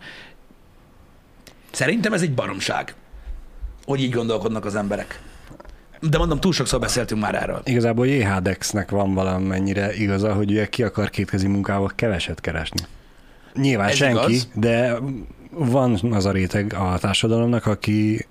Szerintem 1.71 2.13
ez 2.13 2.21
egy 2.21 2.33
baromság, 2.33 2.95
hogy 3.85 4.01
így 4.01 4.11
gondolkodnak 4.11 4.65
az 4.65 4.75
emberek. 4.75 5.21
De 6.09 6.17
mondom, 6.17 6.39
túl 6.39 6.53
sokszor 6.53 6.79
beszéltünk 6.79 7.21
már 7.21 7.35
erről. 7.35 7.61
Igazából 7.65 8.07
JHDEX-nek 8.07 8.89
van 8.89 9.13
valamennyire 9.13 9.93
igaza, 9.93 10.33
hogy 10.33 10.49
ugye 10.51 10.69
ki 10.69 10.83
akar 10.83 11.09
kétkezi 11.09 11.47
munkával 11.47 11.91
keveset 11.95 12.41
keresni. 12.41 12.79
Nyilván 13.53 13.87
Ez 13.89 13.95
senki, 13.95 14.31
igaz. 14.33 14.49
de 14.53 14.93
van 15.51 15.99
az 16.11 16.25
a 16.25 16.31
réteg 16.31 16.73
a 16.73 16.97
társadalomnak, 16.99 17.65
aki, 17.65 18.27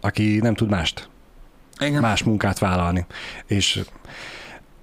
aki 0.00 0.38
nem 0.42 0.54
tud 0.54 0.70
mást, 0.70 1.08
Igen. 1.80 2.00
más 2.00 2.22
munkát 2.22 2.58
vállalni. 2.58 3.06
És 3.46 3.80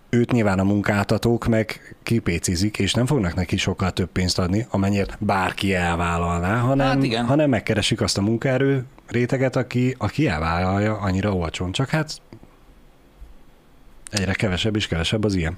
őt 0.09 0.31
nyilván 0.31 0.59
a 0.59 0.63
munkáltatók 0.63 1.45
meg 1.47 1.95
kipécizik, 2.03 2.77
és 2.77 2.93
nem 2.93 3.05
fognak 3.05 3.33
neki 3.35 3.57
sokkal 3.57 3.91
több 3.91 4.09
pénzt 4.11 4.39
adni, 4.39 4.65
amennyire 4.69 5.05
bárki 5.19 5.73
elvállalná, 5.73 6.57
hanem, 6.59 6.87
Hát 6.87 7.03
igen. 7.03 7.25
hanem 7.25 7.49
megkeresik 7.49 8.01
azt 8.01 8.17
a 8.17 8.21
munkaerő 8.21 8.85
réteget, 9.07 9.55
aki, 9.55 9.95
aki 9.97 10.27
elvállalja 10.27 10.97
annyira 10.97 11.33
olcsón. 11.33 11.71
Csak 11.71 11.89
hát 11.89 12.21
egyre 14.11 14.33
kevesebb 14.33 14.75
és 14.75 14.87
kevesebb 14.87 15.23
az 15.23 15.35
ilyen. 15.35 15.57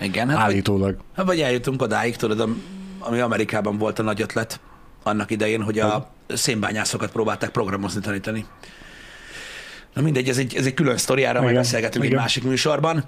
Igen, 0.00 0.28
hát 0.28 0.36
vagy, 0.36 0.44
Állítólag. 0.44 0.96
hát 1.16 1.26
vagy 1.26 1.40
eljutunk 1.40 1.82
odáig, 1.82 2.16
tudod, 2.16 2.40
am- 2.40 2.62
ami 2.98 3.20
Amerikában 3.20 3.78
volt 3.78 3.98
a 3.98 4.02
nagy 4.02 4.20
ötlet 4.22 4.60
annak 5.02 5.30
idején, 5.30 5.62
hogy 5.62 5.78
a 5.78 6.10
szénbányászokat 6.28 7.10
próbálták 7.10 7.50
programozni, 7.50 8.00
tanítani. 8.00 8.46
Na 9.94 10.02
mindegy, 10.02 10.28
ez 10.28 10.38
egy, 10.38 10.54
ez 10.54 10.66
egy 10.66 10.74
külön 10.74 10.96
sztoriára, 10.96 11.38
majd 11.38 11.50
Igen, 11.50 11.62
beszélgetünk 11.62 12.04
egy 12.04 12.10
igen. 12.10 12.22
másik 12.22 12.44
műsorban, 12.44 13.04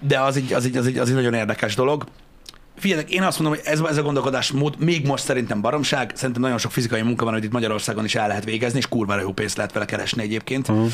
de 0.00 0.20
az 0.20 0.36
egy, 0.36 0.52
az, 0.52 0.64
egy, 0.64 0.76
az, 0.76 0.86
egy, 0.86 0.98
az 0.98 1.08
egy 1.08 1.14
nagyon 1.14 1.34
érdekes 1.34 1.74
dolog. 1.74 2.04
Figyeljetek, 2.76 3.12
én 3.12 3.22
azt 3.22 3.40
mondom, 3.40 3.58
hogy 3.58 3.72
ez, 3.72 3.80
ez 3.80 3.96
a 3.96 4.02
gondolkodásmód 4.02 4.78
még 4.78 5.06
most 5.06 5.24
szerintem 5.24 5.60
baromság, 5.60 6.12
szerintem 6.14 6.42
nagyon 6.42 6.58
sok 6.58 6.72
fizikai 6.72 7.02
munka 7.02 7.24
van, 7.24 7.34
hogy 7.34 7.44
itt 7.44 7.52
Magyarországon 7.52 8.04
is 8.04 8.14
el 8.14 8.28
lehet 8.28 8.44
végezni, 8.44 8.78
és 8.78 8.88
kurva 8.88 9.20
jó 9.20 9.32
pénzt 9.32 9.56
lehet 9.56 9.72
vele 9.72 9.84
keresni 9.84 10.22
egyébként. 10.22 10.68
Uh-huh. 10.68 10.90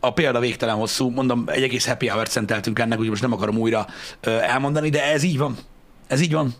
A 0.00 0.12
példa 0.12 0.40
végtelen 0.40 0.74
hosszú, 0.74 1.10
mondom, 1.10 1.44
egy 1.46 1.62
egész 1.62 1.86
happy 1.86 2.06
hour 2.06 2.28
szenteltünk 2.28 2.78
ennek, 2.78 2.92
úgyhogy 2.92 3.08
most 3.08 3.22
nem 3.22 3.32
akarom 3.32 3.58
újra 3.58 3.86
elmondani, 4.20 4.88
de 4.88 5.04
ez 5.04 5.22
így 5.22 5.38
van. 5.38 5.56
Ez 6.06 6.20
így 6.20 6.32
van, 6.32 6.54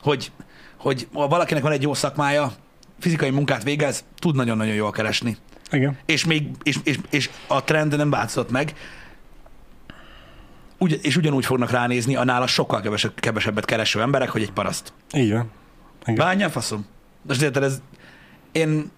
hogy, 0.00 0.30
hogy 0.76 1.08
ha 1.12 1.28
valakinek 1.28 1.62
van 1.62 1.72
egy 1.72 1.82
jó 1.82 1.94
szakmája, 1.94 2.52
fizikai 3.00 3.30
munkát 3.30 3.62
végez, 3.62 4.04
tud 4.18 4.34
nagyon-nagyon 4.34 4.74
jól 4.74 4.90
keresni. 4.90 5.36
Igen. 5.70 5.98
És 6.06 6.24
még, 6.24 6.48
és, 6.62 6.76
és, 6.84 6.98
és 7.10 7.30
a 7.46 7.64
trend 7.64 7.96
nem 7.96 8.10
változott 8.10 8.50
meg, 8.50 8.74
Ugy, 10.78 10.98
és 11.02 11.16
ugyanúgy 11.16 11.44
fognak 11.44 11.70
ránézni 11.70 12.16
a 12.16 12.24
nála 12.24 12.46
sokkal 12.46 12.80
kevesebb, 12.80 13.20
kevesebbet 13.20 13.64
kereső 13.64 14.00
emberek, 14.00 14.30
hogy 14.30 14.42
egy 14.42 14.52
paraszt. 14.52 14.92
Így 15.14 15.32
van. 15.32 15.50
Igen. 16.02 16.14
Bánja 16.14 16.50
faszom. 16.50 16.86
Most 17.22 17.42
érted, 17.42 17.62
ez... 17.62 17.80
Én, 18.52 18.90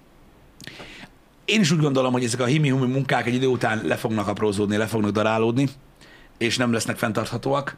én 1.45 1.61
is 1.61 1.71
úgy 1.71 1.81
gondolom, 1.81 2.13
hogy 2.13 2.25
ezek 2.25 2.41
a 2.41 2.45
himi-humi 2.45 2.93
munkák 2.93 3.27
egy 3.27 3.35
idő 3.35 3.47
után 3.47 3.81
le 3.85 3.97
fognak 3.97 4.29
aprózódni, 4.29 4.77
le 4.77 4.87
fognak 4.87 5.11
darálódni, 5.11 5.69
és 6.39 6.57
nem 6.57 6.73
lesznek 6.73 6.97
fenntarthatóak. 6.97 7.77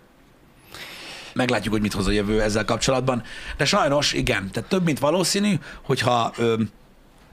Meglátjuk, 1.32 1.72
hogy 1.72 1.82
mit 1.82 1.92
hoz 1.92 2.06
a 2.06 2.10
jövő 2.10 2.42
ezzel 2.42 2.64
kapcsolatban. 2.64 3.22
De 3.56 3.64
sajnos, 3.64 4.12
igen, 4.12 4.50
tehát 4.50 4.68
több, 4.68 4.84
mint 4.84 4.98
valószínű, 4.98 5.54
hogyha, 5.82 6.32
ö, 6.36 6.62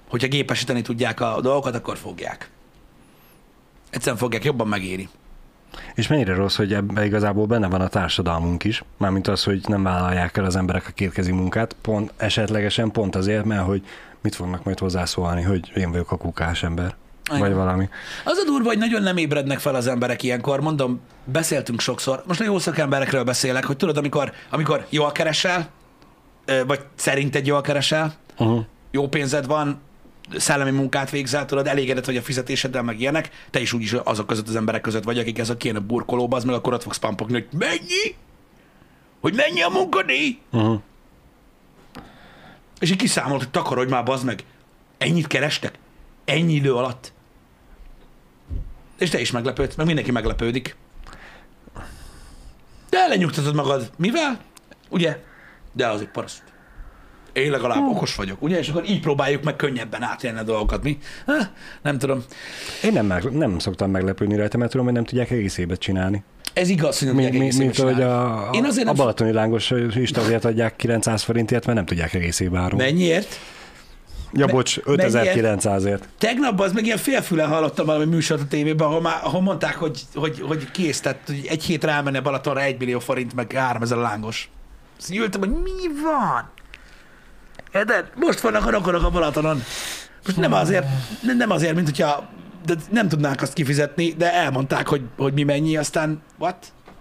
hogyha 0.07 0.27
gépesíteni 0.27 0.81
tudják 0.81 1.19
a 1.19 1.41
dolgokat, 1.41 1.75
akkor 1.75 1.97
fogják. 1.97 2.49
Egyszerűen 3.89 4.17
fogják, 4.17 4.43
jobban 4.43 4.67
megéri. 4.67 5.09
És 5.95 6.07
mennyire 6.07 6.33
rossz, 6.35 6.55
hogy 6.55 6.73
ebben 6.73 7.03
igazából 7.05 7.45
benne 7.45 7.67
van 7.67 7.81
a 7.81 7.87
társadalmunk 7.87 8.63
is, 8.63 8.83
mármint 8.97 9.27
az, 9.27 9.43
hogy 9.43 9.61
nem 9.67 9.83
vállalják 9.83 10.37
el 10.37 10.45
az 10.45 10.55
emberek 10.55 10.87
a 10.87 10.91
kétkezi 10.91 11.31
munkát, 11.31 11.75
pont 11.81 12.13
esetlegesen 12.17 12.91
pont 12.91 13.15
azért, 13.15 13.45
mert 13.45 13.65
hogy 13.65 13.85
mit 14.21 14.35
fognak 14.35 14.63
majd 14.63 14.79
hozzászólni, 14.79 15.41
hogy 15.41 15.71
én 15.75 15.91
vagyok 15.91 16.11
a 16.11 16.17
kukás 16.17 16.63
ember, 16.63 16.95
Igen. 17.29 17.39
vagy 17.39 17.53
valami. 17.53 17.89
Az 18.23 18.37
a 18.37 18.45
durva, 18.45 18.67
hogy 18.67 18.77
nagyon 18.77 19.03
nem 19.03 19.17
ébrednek 19.17 19.59
fel 19.59 19.75
az 19.75 19.87
emberek 19.87 20.23
ilyenkor. 20.23 20.59
Mondom, 20.61 20.99
beszéltünk 21.25 21.79
sokszor. 21.79 22.23
Most 22.27 22.41
a 22.41 22.43
jó 22.43 22.59
szakemberekről 22.59 23.23
beszélek, 23.23 23.65
hogy 23.65 23.77
tudod, 23.77 23.97
amikor, 23.97 24.31
amikor 24.49 24.85
jól 24.89 25.11
keresel, 25.11 25.67
vagy 26.67 26.79
szerinted 26.95 27.45
jól 27.45 27.61
keresel, 27.61 28.13
Uh-huh. 28.39 28.65
jó 28.91 29.07
pénzed 29.07 29.45
van, 29.47 29.79
szellemi 30.35 30.71
munkát 30.71 31.09
végzel, 31.09 31.45
tudod, 31.45 31.67
elégedett 31.67 32.05
vagy 32.05 32.17
a 32.17 32.21
fizetéseddel, 32.21 32.83
meg 32.83 32.99
ilyenek, 32.99 33.29
te 33.49 33.59
is 33.59 33.73
úgyis 33.73 33.93
azok 33.93 34.27
között 34.27 34.47
az 34.47 34.55
emberek 34.55 34.81
között 34.81 35.03
vagy, 35.03 35.19
akik 35.19 35.37
ez 35.39 35.49
a 35.49 35.57
kéne 35.57 35.79
burkolóba, 35.79 36.35
az 36.35 36.43
meg 36.43 36.55
akkor 36.55 36.73
ott 36.73 36.83
fogsz 36.83 36.97
pampogni, 36.97 37.33
hogy 37.33 37.59
mennyi? 37.59 38.15
Hogy 39.21 39.33
mennyi 39.33 39.61
a 39.61 39.69
munkadíj? 39.69 40.39
Uh-huh. 40.51 40.81
És 42.79 42.91
így 42.91 42.97
kiszámolt, 42.97 43.41
hogy 43.41 43.51
takarodj 43.51 43.91
már, 43.91 44.03
bazd 44.03 44.25
meg. 44.25 44.43
Ennyit 44.97 45.27
kerestek? 45.27 45.79
Ennyi 46.25 46.53
idő 46.53 46.73
alatt? 46.73 47.13
És 48.97 49.09
te 49.09 49.19
is 49.19 49.31
meglepődsz, 49.31 49.75
meg 49.75 49.85
mindenki 49.85 50.11
meglepődik. 50.11 50.75
De 52.89 53.07
lenyugtatod 53.07 53.55
magad. 53.55 53.91
Mivel? 53.97 54.39
Ugye? 54.89 55.23
De 55.73 55.87
az 55.87 56.01
egy 56.01 56.09
paraszt. 56.09 56.43
Én 57.37 57.51
legalább 57.51 57.87
okos 57.89 58.15
vagyok, 58.15 58.41
ugye? 58.41 58.57
És 58.59 58.69
akkor 58.69 58.89
így 58.89 58.99
próbáljuk 58.99 59.43
meg 59.43 59.55
könnyebben 59.55 60.03
átélni 60.03 60.39
a 60.39 60.43
dolgokat. 60.43 60.83
Mi? 60.83 60.97
Ha, 61.25 61.33
nem 61.81 61.97
tudom. 61.97 62.23
Én 62.83 62.93
nem, 62.93 63.05
meg, 63.05 63.23
nem 63.31 63.59
szoktam 63.59 63.91
meglepődni 63.91 64.35
rajta, 64.35 64.57
mert 64.57 64.71
tudom, 64.71 64.85
hogy 64.85 64.95
nem 64.95 65.03
tudják 65.03 65.31
egész 65.31 65.57
évet 65.57 65.79
csinálni. 65.79 66.23
Ez 66.53 66.69
igaz, 66.69 66.99
hogy 66.99 67.07
nem 67.07 67.15
Mi, 67.17 67.23
tudják 67.23 67.41
mi, 67.41 67.47
egész 67.47 67.59
mint 67.59 67.75
hogy 67.77 67.93
csinálni. 67.95 68.47
a, 68.47 68.49
Én 68.51 68.65
azért 68.65 68.83
a 68.83 68.85
nem- 68.87 68.95
balatoni 68.95 69.31
lángos 69.31 69.73
istavért 69.95 70.45
adják 70.45 70.75
900 70.75 71.23
forintért, 71.23 71.65
mert 71.65 71.77
nem 71.77 71.85
tudják 71.85 72.13
egész 72.13 72.39
évben 72.39 72.61
árulni. 72.61 72.83
Mennyiért? 72.85 73.39
Ja, 74.33 74.45
Me- 74.45 74.53
bocs, 74.55 74.83
mennyiért? 74.85 75.35
5900-ért. 75.63 76.03
Tegnap 76.17 76.59
az 76.59 76.71
meg 76.73 76.85
ilyen 76.85 76.97
félfüle 76.97 77.43
hallottam 77.43 77.85
valami 77.85 78.05
műsort 78.05 78.41
a 78.41 78.47
tévében, 78.47 78.87
ahol, 78.87 79.01
már, 79.01 79.19
ahol 79.23 79.41
mondták, 79.41 79.75
hogy, 79.75 80.01
hogy, 80.15 80.39
hogy 80.41 80.71
kész, 80.71 80.99
tehát 80.99 81.19
hogy 81.25 81.45
egy 81.49 81.63
hétre 81.63 81.91
elmenni 81.91 82.17
a 82.17 82.21
Balatonra 82.21 82.61
egy 82.61 82.79
millió 82.79 82.99
forint, 82.99 83.35
meg 83.35 83.51
3000 83.51 83.97
lángos. 83.97 84.49
Azt 84.99 85.13
ültem, 85.15 85.39
hogy 85.39 85.49
mi 85.49 86.01
van? 86.03 86.49
Érted? 87.77 88.05
Most 88.15 88.39
vannak 88.39 88.65
a 88.65 88.69
rokonok 88.69 89.03
a 89.03 89.09
Balatonon. 89.09 89.63
Most 90.25 90.37
nem 90.37 90.53
azért, 90.53 90.85
nem- 91.37 91.51
azért, 91.51 91.75
mint 91.75 91.85
hogyha 91.87 92.29
de 92.65 92.75
nem 92.91 93.07
tudnák 93.07 93.41
azt 93.41 93.53
kifizetni, 93.53 94.13
de 94.17 94.33
elmondták, 94.33 94.87
hogy, 94.87 95.01
hogy 95.17 95.33
mi 95.33 95.43
mennyi, 95.43 95.77
aztán 95.77 96.21
what? 96.37 96.55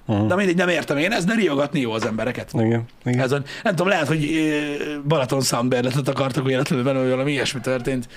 Uh-huh. 0.07 0.27
De 0.29 0.35
mindegy, 0.35 0.57
nem 0.57 0.69
értem 0.69 0.97
én 0.97 1.13
ezt, 1.13 1.27
de 1.27 1.35
riogatni 1.35 1.81
jó 1.81 1.93
az 1.93 2.07
embereket. 2.07 2.51
Igen, 2.53 2.85
igen. 3.05 3.21
Ezen, 3.21 3.45
nem 3.63 3.75
tudom, 3.75 3.89
lehet, 3.89 4.07
hogy 4.07 4.31
Balaton 5.05 5.41
Soundberletet 5.43 6.09
akartak 6.09 6.45
véletlenül 6.45 6.85
benne, 6.85 6.99
vagy 6.99 7.11
valami 7.11 7.33
ilyesmi 7.33 7.61
történt. 7.61 8.09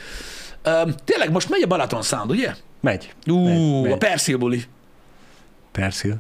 Um, 0.66 0.94
tényleg 1.06 1.32
most 1.32 1.50
megy 1.50 1.62
a 1.62 1.68
Balaton 1.68 2.02
Sound, 2.02 2.30
ugye? 2.30 2.54
Megy. 2.82 3.14
Ú, 3.26 3.44
megy, 3.44 3.82
megy. 3.82 3.92
a 3.92 3.98
Persil 3.98 4.38
buli. 4.38 4.64
Persil. 5.72 6.16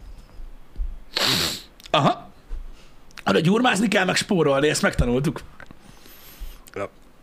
Aha. 1.90 2.30
Arra 3.24 3.40
gyurmázni 3.40 3.88
kell, 3.88 4.06
meg 4.06 4.16
spórolni, 4.16 4.68
ezt 4.70 4.82
megtanultuk. 4.82 5.42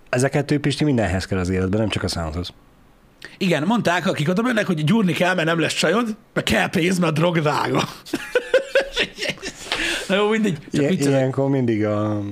Ez 0.09 0.23
a 0.23 0.29
kettő 0.29 0.61
Pisti 0.61 0.85
mindenhez 0.85 1.27
kell 1.27 1.39
az 1.39 1.49
életben, 1.49 1.81
nem 1.81 1.89
csak 1.89 2.03
a 2.03 2.09
soundhoz. 2.09 2.53
Igen, 3.39 3.63
mondták, 3.63 4.07
akik 4.07 4.29
oda 4.29 4.43
mennek, 4.43 4.67
hogy 4.67 4.85
gyúrni 4.85 5.13
kell, 5.13 5.35
mert 5.35 5.47
nem 5.47 5.61
lesz 5.61 5.75
csajod, 5.75 6.17
mert 6.33 6.49
kell 6.49 6.69
pénz, 6.69 6.99
mert 6.99 7.13
a 7.13 7.15
drog 7.15 7.39
drága. 7.39 7.83
Na 10.09 10.15
jó, 10.15 10.29
mindegy. 10.29 10.59
Csak 10.73 10.89
viccelek. 10.89 11.19
ilyenkor 11.19 11.49
mindig 11.49 11.85
a 11.85 12.23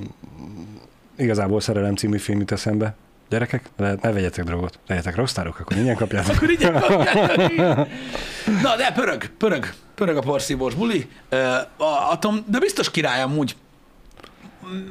igazából 1.17 1.61
szerelem 1.61 1.95
című 1.95 2.17
film 2.17 2.39
jut 2.39 2.51
eszembe. 2.51 2.95
Gyerekek, 3.29 3.69
ne, 3.77 3.93
ne 4.01 4.11
vegyetek 4.11 4.45
drogot. 4.45 4.79
Legyetek 4.87 5.15
rossztárok, 5.15 5.59
akkor 5.59 5.77
ingyen 5.77 5.95
kapjátok. 5.95 6.35
Akkor 6.35 6.49
így 6.49 6.61
Na, 8.63 8.75
de 8.75 8.91
pörög, 8.95 9.25
pörög, 9.37 9.73
pörög 9.95 10.17
a 10.17 10.21
porszívós 10.21 10.73
buli. 10.73 11.09
A 11.77 12.11
Atom, 12.11 12.45
de 12.47 12.59
biztos 12.59 12.91
király 12.91 13.21
amúgy. 13.21 13.55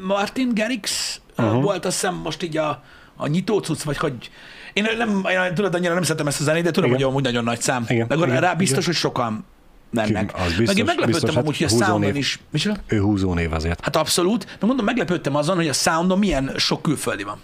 Martin 0.07 0.51
Garrix 0.55 1.21
uh-huh. 1.37 1.63
Volt 1.63 1.85
azt 1.85 2.01
hiszem 2.01 2.15
most 2.15 2.43
így 2.43 2.57
a, 2.57 2.83
a 3.17 3.27
nyitó 3.27 3.59
cucc, 3.59 3.83
vagy 3.83 3.97
hogy 3.97 4.31
én 4.73 4.87
nem, 4.99 5.25
én, 5.31 5.55
tudod, 5.55 5.75
annyira 5.75 5.95
nem 5.95 6.03
szeretem 6.03 6.27
ezt 6.27 6.41
a 6.41 6.45
zenét, 6.45 6.63
de 6.63 6.71
tudom, 6.71 6.89
Igen. 6.91 7.03
hogy 7.03 7.11
amúgy 7.11 7.23
nagyon 7.23 7.45
nagy 7.45 7.61
szám. 7.61 7.85
Igen, 7.89 8.07
Meg 8.09 8.19
igen, 8.19 8.41
rá 8.41 8.55
biztos, 8.55 8.79
igen. 8.79 8.87
hogy 8.87 8.95
sokan 8.95 9.45
mennek. 9.91 10.33
Az 10.35 10.47
biztos, 10.47 10.67
Meg 10.67 10.77
én 10.79 10.85
meglepődtem 10.85 11.21
biztos, 11.21 11.37
amúgy, 11.37 11.57
hogy 11.57 11.67
a 11.67 11.71
hát 11.71 11.89
Soundon 11.89 12.17
is. 12.17 12.39
Micsoda? 12.51 12.77
Ő 12.87 13.01
húzó 13.01 13.35
név 13.35 13.53
azért. 13.53 13.81
Hát 13.85 13.97
abszolút, 13.97 14.45
de 14.61 14.67
mondom, 14.67 14.85
meglepődtem 14.85 15.37
azon, 15.37 15.57
hogy 15.57 15.69
a 15.69 15.73
Soundon 15.73 16.19
milyen 16.19 16.53
sok 16.57 16.83
külföldi 16.83 17.23
van. 17.23 17.39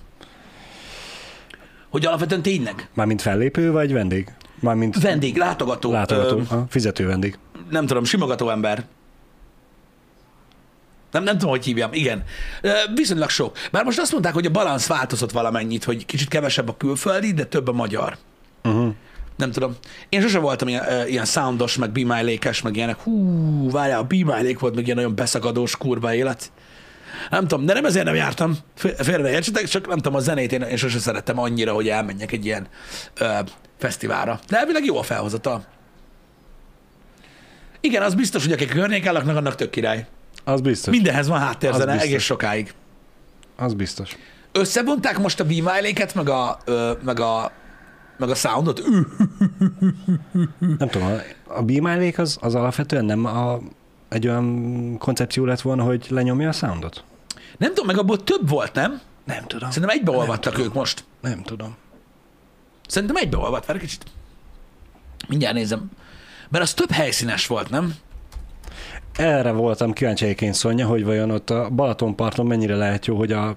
Hogy 1.91 2.07
alapvetően 2.07 2.43
tényleg 2.43 2.89
Mármint 2.95 3.23
fellépő 3.23 3.73
vagy 3.73 3.93
vendég? 3.93 4.33
Mármint 4.61 5.03
vendég, 5.03 5.37
látogató, 5.37 5.93
látogató, 5.93 6.39
Ö, 6.39 6.43
ha, 6.49 6.67
fizető 6.69 7.07
vendég. 7.07 7.39
nem 7.71 7.87
tudom, 7.87 8.05
simogató 8.05 8.51
ember. 8.51 8.85
Nem, 11.11 11.23
nem 11.23 11.35
tudom, 11.39 11.51
hogy 11.51 11.65
hívjam. 11.65 11.93
Igen. 11.93 12.25
Viszonylag 12.95 13.29
sok. 13.31 13.57
Bár 13.73 13.85
most 13.85 13.99
azt 13.99 14.13
mondták, 14.13 14.35
hogy 14.35 14.47
a 14.47 14.51
balansz 14.51 14.87
változott 14.87 15.31
valamennyit, 15.31 15.85
hogy 15.85 16.07
kicsit 16.07 16.29
kevesebb 16.29 16.69
a 16.69 16.77
külföldi, 16.77 17.33
de 17.33 17.45
több 17.45 17.69
a 17.69 17.73
magyar. 17.73 18.17
Uh-huh. 18.65 18.95
Nem 19.37 19.51
tudom. 19.51 19.77
Én 20.09 20.21
sose 20.21 20.39
voltam 20.39 20.69
ilyen, 20.69 21.09
ilyen 21.09 21.25
soundos, 21.25 21.77
meg 21.77 21.91
be 21.91 22.01
my 22.15 22.33
Lake-es, 22.33 22.63
meg 22.63 22.77
ilyenek. 22.77 22.99
Hú, 22.99 23.71
várjál, 23.71 23.99
a 23.99 24.03
be 24.03 24.17
my 24.17 24.25
Lake 24.25 24.59
volt 24.59 24.75
meg 24.75 24.85
ilyen 24.85 24.97
nagyon 24.97 25.15
beszakadós 25.15 25.77
kurva 25.77 26.15
élet. 26.15 26.53
Nem 27.31 27.47
tudom, 27.47 27.67
de 27.67 27.73
nem 27.73 27.85
ezért 27.85 28.05
nem 28.05 28.15
jártam. 28.15 28.57
Fé- 28.77 29.03
Félre 29.05 29.23
ne 29.23 29.31
értsetek, 29.31 29.65
csak 29.65 29.87
nem 29.87 29.97
tudom, 29.97 30.15
a 30.15 30.21
zenét 30.21 30.53
én, 30.53 30.63
én 30.63 30.77
sose 30.77 30.99
szerettem 30.99 31.39
annyira, 31.39 31.73
hogy 31.73 31.89
elmenjek 31.89 32.33
egy 32.33 32.45
ilyen 32.45 32.67
ö, 33.19 33.29
fesztiválra. 33.79 34.41
De 34.49 34.59
elvileg 34.59 34.85
jó 34.85 34.99
a 34.99 35.03
felhozata. 35.03 35.65
Igen, 37.81 38.03
az 38.03 38.15
biztos, 38.15 38.45
hogy 38.45 38.53
akik 38.53 38.71
a 38.71 38.75
környéken 38.75 39.13
laknak, 39.13 39.37
annak 39.37 39.55
tök 39.55 39.71
király. 39.71 40.07
Az 40.51 40.61
biztos. 40.61 40.95
Mindenhez 40.95 41.29
van 41.29 41.39
háttérzene 41.39 42.01
egész 42.01 42.23
sokáig. 42.23 42.75
Az 43.57 43.75
biztos. 43.75 44.17
Összevonták 44.53 45.19
most 45.19 45.41
a 45.41 45.45
Be 45.45 45.81
meg 46.15 46.29
a, 46.29 46.59
ö, 46.65 46.93
meg 47.03 47.21
a, 47.21 47.53
meg 48.17 48.31
a 48.31 48.35
soundot? 48.35 48.83
Nem 50.79 50.89
tudom, 50.89 51.09
a, 51.47 51.55
a 51.55 51.63
az, 52.19 52.39
az 52.41 52.55
alapvetően 52.55 53.05
nem 53.05 53.25
a, 53.25 53.59
egy 54.09 54.29
olyan 54.29 54.99
koncepció 54.99 55.45
lett 55.45 55.61
volna, 55.61 55.83
hogy 55.83 56.07
lenyomja 56.09 56.49
a 56.49 56.53
soundot? 56.53 57.05
nem 57.59 57.69
tudom, 57.69 57.87
meg 57.87 57.99
abból 57.99 58.25
több 58.25 58.49
volt, 58.49 58.75
nem? 58.75 59.01
Nem 59.25 59.45
tudom. 59.47 59.71
Szerintem 59.71 59.99
egybeolvadtak 59.99 60.59
ők 60.59 60.73
most. 60.73 61.05
Nem 61.21 61.43
tudom. 61.43 61.77
Szerintem 62.87 63.17
egybeolvadt, 63.17 63.67
várj 63.67 63.79
egy 63.79 63.85
kicsit. 63.85 64.05
Mindjárt 65.29 65.55
nézem. 65.55 65.91
Mert 66.49 66.65
az 66.65 66.75
több 66.75 66.91
helyszínes 66.91 67.47
volt, 67.47 67.71
nem? 67.71 67.95
Erre 69.21 69.51
voltam 69.51 69.93
kíváncsi 69.93 70.25
egyébként 70.25 70.55
Szonya, 70.55 70.87
hogy 70.87 71.05
vajon 71.05 71.31
ott 71.31 71.51
a 71.51 71.69
Balatonparton 71.69 72.47
mennyire 72.47 72.77
lehet 72.77 73.07
jó, 73.07 73.17
hogy 73.17 73.33
a, 73.33 73.57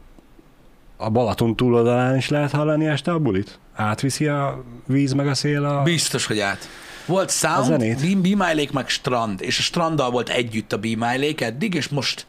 a 0.97 1.09
Balaton 1.09 1.55
túloldalán 1.55 2.17
is 2.17 2.29
lehet 2.29 2.51
hallani 2.51 2.85
este 2.85 3.11
a 3.11 3.19
bulit? 3.19 3.59
Átviszi 3.73 4.27
a 4.27 4.63
víz 4.87 5.13
meg 5.13 5.27
a 5.27 5.33
szél 5.33 5.65
a... 5.65 5.83
Biztos, 5.83 6.25
hogy 6.25 6.39
át. 6.39 6.69
Volt 7.05 7.31
Sound. 7.31 7.77
Be, 7.77 7.95
Be 8.15 8.45
My 8.45 8.55
Lake, 8.55 8.69
meg 8.73 8.89
Strand, 8.89 9.41
és 9.41 9.57
a 9.57 9.61
Stranddal 9.61 10.11
volt 10.11 10.29
együtt 10.29 10.73
a 10.73 10.77
Be 10.77 10.87
My 10.87 11.27
Lake 11.27 11.45
eddig, 11.45 11.73
és 11.73 11.87
most 11.87 12.25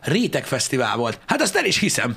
Réteg 0.00 0.44
Fesztivál 0.44 0.96
volt. 0.96 1.20
Hát 1.26 1.40
azt 1.40 1.56
el 1.56 1.64
is 1.64 1.78
hiszem, 1.78 2.16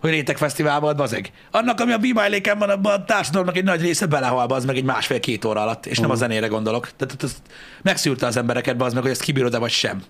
hogy 0.00 0.10
Réteg 0.10 0.36
Fesztivál 0.36 0.80
volt, 0.80 0.96
bazeg. 0.96 1.30
Annak, 1.50 1.80
ami 1.80 1.92
a 1.92 1.98
Lake-en 2.28 2.58
van, 2.58 2.70
abban 2.70 2.92
a 2.92 3.04
társadalomnak 3.04 3.56
egy 3.56 3.64
nagy 3.64 3.80
része 3.80 4.06
belehal, 4.06 4.46
az 4.50 4.64
meg 4.64 4.76
egy 4.76 4.84
másfél-két 4.84 5.44
óra 5.44 5.60
alatt, 5.60 5.86
és 5.86 5.98
nem 5.98 6.10
a 6.10 6.14
zenére 6.14 6.46
gondolok. 6.46 6.90
Tehát 6.96 7.22
az 7.22 7.36
megszűrte 7.82 8.26
az 8.26 8.36
embereket, 8.36 8.82
az 8.82 8.92
meg, 8.92 9.02
hogy 9.02 9.10
ezt 9.10 9.22
kibírod-e 9.22 9.58
vagy 9.58 9.70
sem. 9.70 10.02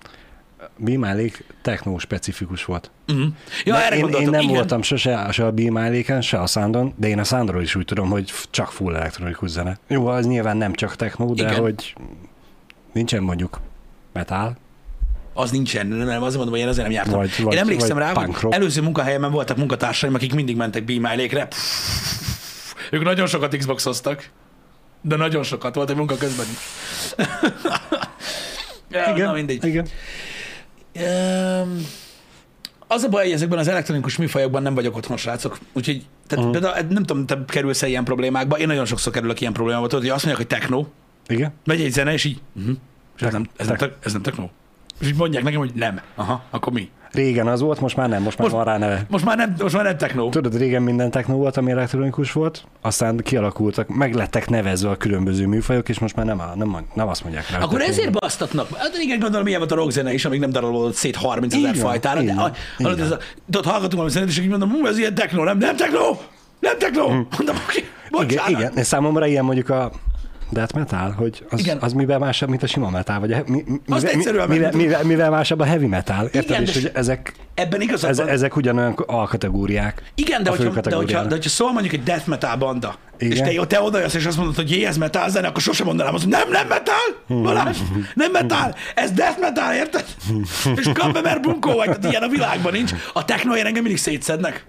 Bímálék 0.76 1.44
technó 1.62 1.98
specifikus 1.98 2.64
volt. 2.64 2.90
Uh-huh. 3.08 3.26
Ja, 3.64 3.74
De 3.74 3.84
erre 3.84 3.96
én, 3.96 4.08
én 4.08 4.30
nem 4.30 4.40
igen. 4.40 4.54
voltam 4.54 4.82
sose 4.82 5.28
se 5.32 5.46
a 5.46 5.52
Bímáléken, 5.52 6.20
se 6.20 6.40
a 6.40 6.46
Soundon, 6.46 6.94
de 6.96 7.08
én 7.08 7.18
a 7.18 7.24
Soundról 7.24 7.62
is 7.62 7.74
úgy 7.74 7.84
tudom, 7.84 8.10
hogy 8.10 8.32
csak 8.50 8.72
full 8.72 8.94
elektronikus 8.94 9.50
zene. 9.50 9.78
Jó, 9.86 10.06
az 10.06 10.26
nyilván 10.26 10.56
nem 10.56 10.72
csak 10.72 10.96
techno, 10.96 11.34
de 11.34 11.42
Igen. 11.42 11.60
hogy 11.60 11.94
nincsen 12.92 13.22
mondjuk 13.22 13.60
metal. 14.12 14.56
Az 15.38 15.50
nincsen, 15.50 15.86
nem, 15.86 15.98
nem, 15.98 16.22
azért 16.22 16.36
mondom, 16.36 16.50
hogy 16.54 16.62
én 16.62 16.68
azért 16.68 16.86
nem 16.86 16.94
jártam. 16.94 17.18
Vagy- 17.18 17.42
vagy- 17.42 17.52
én 17.54 17.58
emlékszem 17.58 17.96
vagy 17.96 18.06
rá, 18.06 18.12
punk 18.12 18.26
hogy 18.34 18.42
rock. 18.42 18.54
előző 18.54 18.82
munkahelyemen 18.82 19.30
voltak 19.30 19.56
munkatársaim, 19.56 20.14
akik 20.14 20.34
mindig 20.34 20.56
mentek 20.56 20.88
Lake-re. 20.88 21.48
Ők 22.90 23.02
nagyon 23.02 23.26
sokat 23.26 23.56
Xboxoztak. 23.56 24.30
De 25.00 25.16
nagyon 25.16 25.42
sokat, 25.42 25.74
volt 25.74 25.90
egy 25.90 25.96
munka 25.96 26.16
közben 26.16 26.46
is. 26.52 26.58
ja, 28.90 29.16
Na 29.16 29.32
mindegy. 29.32 29.64
igen. 29.64 29.88
Um, 30.94 31.86
az 32.86 33.02
a 33.02 33.08
baj, 33.08 33.24
hogy 33.24 33.32
ezekben 33.32 33.58
az 33.58 33.68
elektronikus 33.68 34.16
műfajokban 34.16 34.62
nem 34.62 34.74
vagyok 34.74 34.96
otthon, 34.96 35.16
srácok. 35.16 35.58
Úgyhogy 35.72 36.06
tehát, 36.26 36.44
uh-huh. 36.44 36.60
például, 36.60 36.86
nem 36.88 37.02
tudom, 37.02 37.26
te 37.26 37.44
kerülsz-e 37.46 37.86
ilyen 37.86 38.04
problémákba. 38.04 38.58
Én 38.58 38.66
nagyon 38.66 38.84
sokszor 38.84 39.12
kerülök 39.12 39.40
ilyen 39.40 39.52
problémába. 39.52 39.86
Tudod, 39.86 40.04
hogy 40.04 40.12
azt 40.14 40.24
mondják, 40.24 40.48
hogy 40.48 40.58
techno, 40.58 40.86
Igen? 41.26 41.52
megy 41.64 41.80
egy 41.80 41.92
zene, 41.92 42.12
és 42.12 42.24
így, 42.24 42.40
uh-huh. 42.56 42.76
és 43.16 43.22
ez, 43.22 43.32
nem, 43.32 43.48
ez, 43.56 43.66
nem, 43.66 43.92
ez 44.00 44.12
nem 44.12 44.22
techno. 44.22 44.48
És 45.00 45.06
így 45.08 45.16
mondják 45.16 45.42
nekem, 45.42 45.58
hogy 45.58 45.70
nem. 45.74 46.00
Aha, 46.14 46.42
akkor 46.50 46.72
mi? 46.72 46.88
Régen 47.12 47.46
az 47.46 47.60
volt, 47.60 47.80
most 47.80 47.96
már 47.96 48.08
nem, 48.08 48.22
most 48.22 48.38
már 48.38 48.48
Most- 48.50 48.64
van 48.64 48.72
rá 48.72 48.78
neve. 48.78 49.04
Most 49.08 49.24
már 49.24 49.36
nem, 49.36 49.54
most 49.62 49.74
már 49.74 49.84
nem 49.84 49.96
techno. 49.96 50.28
Tudod, 50.28 50.56
régen 50.58 50.82
minden 50.82 51.10
techno 51.10 51.36
volt, 51.36 51.56
ami 51.56 51.70
elektronikus 51.70 52.32
volt, 52.32 52.64
aztán 52.80 53.16
kialakultak, 53.16 53.88
meg 53.88 54.14
lettek 54.14 54.48
nevezve 54.48 54.90
a 54.90 54.96
különböző 54.96 55.46
műfajok, 55.46 55.88
és 55.88 55.98
most 55.98 56.16
már 56.16 56.26
nem, 56.26 56.42
nem, 56.54 56.76
nem 56.94 57.08
azt 57.08 57.22
mondják 57.22 57.50
rá. 57.50 57.58
Akkor 57.58 57.80
ezért 57.80 58.12
basztatnak. 58.12 58.68
Hát 58.76 58.96
igen, 59.02 59.18
gondolom, 59.18 59.44
milyen 59.44 59.58
volt 59.58 59.72
a 59.72 59.74
rockzene 59.74 60.12
is, 60.12 60.24
amíg 60.24 60.40
nem 60.40 60.50
darálódott 60.50 60.94
szét 60.94 61.16
30 61.16 61.54
ezer 61.54 61.76
fajtára. 61.76 62.22
De 62.22 62.32
a- 62.32 62.52
ez 62.98 63.10
a, 63.10 63.18
tudod, 63.50 63.64
hallgatunk 63.64 63.92
valami 63.92 64.10
zenét, 64.10 64.28
és 64.28 64.38
így 64.38 64.48
mondom, 64.48 64.70
"Hú, 64.70 64.86
ez 64.86 64.98
ilyen 64.98 65.14
techno, 65.14 65.44
nem, 65.44 65.58
nem 65.58 65.76
techno, 65.76 66.00
nem 66.60 66.78
techno. 66.78 67.08
Mondom, 67.08 67.56
oké, 67.68 67.78
igen, 67.78 67.90
bocsánat. 68.10 68.48
igen, 68.50 68.72
és 68.76 68.86
számomra 68.86 69.26
ilyen 69.26 69.44
mondjuk 69.44 69.70
a 69.70 69.90
death 70.50 70.74
metal, 70.74 71.10
hogy 71.10 71.44
az, 71.50 71.60
Igen. 71.60 71.78
az 71.80 71.92
mivel 71.92 72.18
másabb, 72.18 72.48
mint 72.48 72.62
a 72.62 72.66
sima 72.66 72.90
metal, 72.90 73.20
vagy 73.20 73.32
a, 73.32 73.42
mi, 73.46 73.64
mi, 73.66 73.80
Azt 73.88 74.02
mivel, 74.02 74.16
egyszerűen 74.16 74.48
mivel, 74.48 74.72
mivel, 74.72 75.04
mivel, 75.04 75.30
másabb 75.30 75.60
a 75.60 75.64
heavy 75.64 75.86
metal, 75.86 76.24
érted? 76.24 76.44
Igen, 76.44 76.62
és 76.62 76.72
hogy 76.72 76.90
ezek, 76.94 77.32
Ebben 77.54 77.80
igazad 77.80 78.10
ez, 78.10 78.18
ezek 78.18 78.56
ugyanolyan 78.56 78.92
alkategóriák. 79.06 80.02
Igen, 80.14 80.42
de 80.42 80.50
hogyha, 80.50 80.80
de, 80.80 80.96
hogyha, 80.96 81.22
de 81.22 81.34
hogyha 81.34 81.50
szól 81.50 81.72
mondjuk 81.72 81.94
egy 81.94 82.02
death 82.02 82.28
metal 82.28 82.56
banda, 82.56 82.94
Igen. 83.18 83.48
és 83.48 83.56
te, 83.56 83.66
te 83.66 83.80
odajössz, 83.80 84.14
és 84.14 84.26
azt 84.26 84.36
mondod, 84.36 84.54
hogy 84.54 84.70
jé, 84.70 84.84
ez 84.84 84.96
metal 84.96 85.28
zene, 85.28 85.48
akkor 85.48 85.62
sosem 85.62 85.86
mondanám 85.86 86.14
azt, 86.14 86.22
hogy 86.22 86.32
nem, 86.32 86.50
nem 86.50 86.66
metal, 86.66 87.42
Balázs, 87.42 87.78
nem 88.14 88.30
metal, 88.30 88.74
ez 88.94 89.10
death 89.10 89.40
metal, 89.40 89.74
érted? 89.74 90.04
és 90.76 90.90
kap 90.94 91.12
be, 91.12 91.20
mert 91.20 91.42
bunkó 91.42 91.72
vagy, 91.72 91.86
tehát 91.86 92.04
ilyen 92.10 92.22
a 92.22 92.28
világban 92.28 92.72
nincs. 92.72 92.92
A 93.12 93.24
technoért 93.24 93.66
engem 93.66 93.82
mindig 93.82 94.00
szétszednek. 94.00 94.64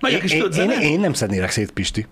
Megyek 0.00 0.22
is 0.22 0.32
Én, 0.32 0.50
én, 0.52 0.70
én, 0.70 1.00
nem 1.00 1.12
szednélek 1.12 1.50
szét, 1.50 1.70
Pisti. 1.70 2.06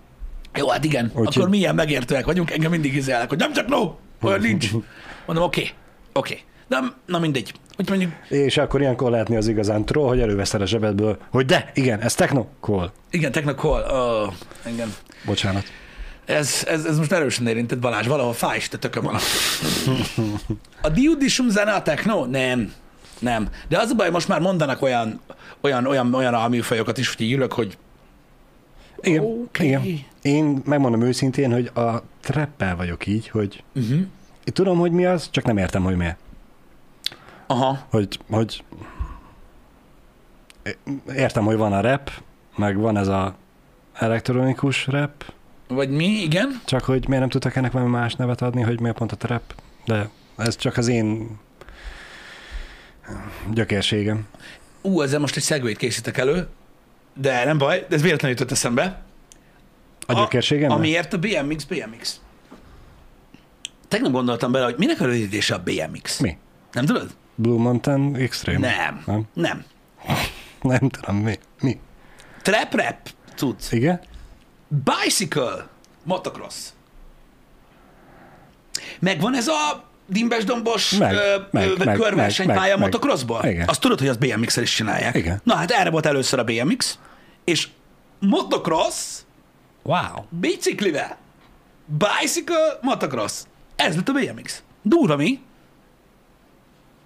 Jó, 0.57 0.69
hát 0.69 0.83
igen, 0.83 1.11
Úgyhogy- 1.15 1.37
akkor 1.37 1.49
milyen 1.49 1.75
megértőek 1.75 2.25
vagyunk, 2.25 2.51
engem 2.51 2.71
mindig 2.71 2.95
izélek, 2.95 3.29
hogy 3.29 3.37
nem 3.37 3.53
csak 3.53 3.67
no, 3.67 3.95
olyan 4.21 4.39
nincs. 4.39 4.69
Mondom, 5.25 5.45
oké, 5.45 5.69
oké. 6.13 6.39
De 6.67 6.79
na 7.05 7.19
mindegy. 7.19 7.53
Hogy 7.75 7.89
mondjuk, 7.89 8.11
És 8.29 8.57
akkor 8.57 8.81
ilyenkor 8.81 9.11
lehetni 9.11 9.35
az 9.35 9.47
igazán 9.47 9.85
troll, 9.85 10.07
hogy 10.07 10.19
előveszed 10.19 10.61
a 10.61 10.65
zsebedből, 10.65 11.17
hogy 11.29 11.45
de, 11.45 11.71
igen, 11.73 11.99
ez 11.99 12.15
techno, 12.15 12.45
cool. 12.59 12.91
igen, 13.09 13.31
technokol, 13.31 13.79
oh, 13.81 14.33
engem. 14.63 14.93
Bocsánat. 15.25 15.63
Ez, 16.25 16.63
ez, 16.67 16.85
ez 16.85 16.97
most 16.97 17.11
erősen 17.11 17.47
érintett 17.47 17.79
Balázs, 17.79 18.07
valahol 18.07 18.33
fáj 18.33 18.57
is, 18.57 18.67
te 18.69 18.77
tököm 18.77 19.03
van. 19.03 19.15
A 20.81 20.89
Diudisum 20.89 21.49
zene 21.49 21.71
a 21.71 21.81
techno? 21.81 22.25
Nem. 22.25 22.73
Nem. 23.19 23.47
De 23.67 23.77
az 23.77 23.89
a 23.89 23.95
baj, 23.95 24.09
most 24.09 24.27
már 24.27 24.39
mondanak 24.39 24.81
olyan, 24.81 25.21
olyan, 25.61 25.85
olyan, 25.85 26.13
olyan 26.13 26.33
alműfajokat 26.33 26.97
is, 26.97 27.15
hogy 27.15 27.25
így 27.25 27.31
ülök, 27.31 27.53
hogy 27.53 27.77
Igen, 29.01 29.23
Oké. 29.23 29.65
igen. 29.65 30.05
Én 30.21 30.61
megmondom 30.65 31.01
őszintén, 31.01 31.51
hogy 31.51 31.71
a 31.73 32.03
treppel 32.21 32.75
vagyok 32.75 33.05
így, 33.05 33.29
hogy 33.29 33.63
uh-huh. 33.75 33.97
én 34.43 34.53
tudom, 34.53 34.77
hogy 34.77 34.91
mi 34.91 35.05
az, 35.05 35.29
csak 35.31 35.43
nem 35.43 35.57
értem, 35.57 35.83
hogy 35.83 35.95
miért. 35.95 36.17
aha, 37.47 37.85
Hogy, 37.89 38.19
hogy 38.29 38.63
értem, 41.15 41.45
hogy 41.45 41.57
van 41.57 41.73
a 41.73 41.81
rap, 41.81 42.11
meg 42.55 42.77
van 42.77 42.97
ez 42.97 43.07
a 43.07 43.35
elektronikus 43.93 44.87
rap, 44.87 45.33
vagy 45.67 45.89
mi, 45.89 46.05
igen. 46.05 46.61
csak 46.65 46.83
hogy 46.83 47.07
miért 47.07 47.21
nem 47.21 47.29
tudtak 47.29 47.55
ennek 47.55 47.71
valami 47.71 47.91
más 47.91 48.15
nevet 48.15 48.41
adni, 48.41 48.61
hogy 48.61 48.79
miért 48.79 48.97
pont 48.97 49.11
a 49.11 49.15
trap, 49.15 49.53
de 49.85 50.09
ez 50.37 50.55
csak 50.55 50.77
az 50.77 50.87
én 50.87 51.39
gyökérségem. 53.53 54.27
Ú, 54.81 55.01
ezzel 55.01 55.19
most 55.19 55.35
egy 55.35 55.43
szegvét 55.43 55.77
készítek 55.77 56.17
elő, 56.17 56.47
de 57.19 57.45
nem 57.45 57.57
baj, 57.57 57.85
de 57.89 57.95
ez 57.95 58.01
véletlenül 58.01 58.37
jutott 58.37 58.51
eszembe. 58.51 59.01
A 60.05 60.13
gyökérségem? 60.13 60.71
Amiért 60.71 61.13
a 61.13 61.17
BMX, 61.17 61.63
BMX. 61.63 62.19
Tegnap 63.87 64.11
gondoltam 64.11 64.51
bele, 64.51 64.65
hogy 64.65 64.75
minek 64.77 65.01
a 65.01 65.05
rövidítése 65.05 65.55
a 65.55 65.63
BMX. 65.63 66.19
Mi? 66.19 66.37
Nem 66.71 66.85
tudod? 66.85 67.09
Blue 67.35 67.59
Mountain 67.59 68.15
Extreme? 68.15 68.59
Nem. 68.59 69.03
Nem? 69.05 69.25
Nem. 69.33 69.63
Nem 70.61 70.89
tudom, 70.89 71.15
mi? 71.15 71.39
Mi? 71.61 71.79
Trap 72.41 72.73
rap, 72.75 72.95
tudsz. 73.35 73.71
Igen? 73.71 74.01
Bicycle, 74.67 75.67
motocross. 76.03 76.55
Megvan 78.99 79.35
ez 79.35 79.47
a 79.47 79.83
dimbes-dombos 80.07 80.97
körversenypálya 81.81 82.77
motocrossból? 82.77 83.45
Igen. 83.45 83.67
Azt 83.67 83.81
tudod, 83.81 83.99
hogy 83.99 84.07
az 84.07 84.17
BMX-el 84.17 84.63
is 84.63 84.75
csinálják. 84.75 85.15
Igen. 85.15 85.41
Na 85.43 85.55
hát 85.55 85.71
erre 85.71 85.89
volt 85.89 86.05
először 86.05 86.39
a 86.39 86.43
BMX, 86.43 86.99
és 87.47 87.67
motocross 88.19 89.21
Wow. 89.83 90.23
biciklivel. 90.29 91.17
Bicycle, 91.85 92.79
motocross. 92.81 93.43
Ez 93.75 93.95
lett 93.95 94.09
a 94.09 94.13
BMX. 94.13 94.63
Durva 94.81 95.15
mi? 95.15 95.39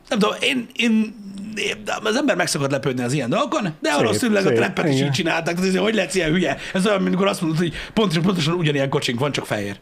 Nem 0.10 0.20
tudom, 0.20 0.36
én, 0.42 0.68
én, 0.76 1.16
én 1.56 1.84
az 2.04 2.16
ember 2.16 2.36
meg 2.36 2.48
szokott 2.48 2.72
lepődni 2.72 3.04
az 3.04 3.14
ilyen 3.14 3.30
dolgokon, 3.30 3.74
de 3.80 3.96
valószínűleg 3.96 4.46
a 4.46 4.52
trappet 4.54 4.88
is 4.88 5.02
így 5.02 5.12
csinálták. 5.12 5.56
Tehát, 5.56 5.76
hogy 5.78 5.94
lesz 5.94 6.16
ilyen 6.16 6.30
hülye? 6.32 6.58
Ez 6.74 6.86
olyan, 6.86 6.98
mint 6.98 7.08
amikor 7.08 7.28
azt 7.28 7.42
mondod, 7.42 7.60
hogy 7.60 7.74
pontosan, 7.94 8.24
pontosan 8.24 8.54
ugyanilyen 8.54 8.90
kocsink 8.90 9.20
van, 9.20 9.32
csak 9.32 9.46
fehér. 9.46 9.80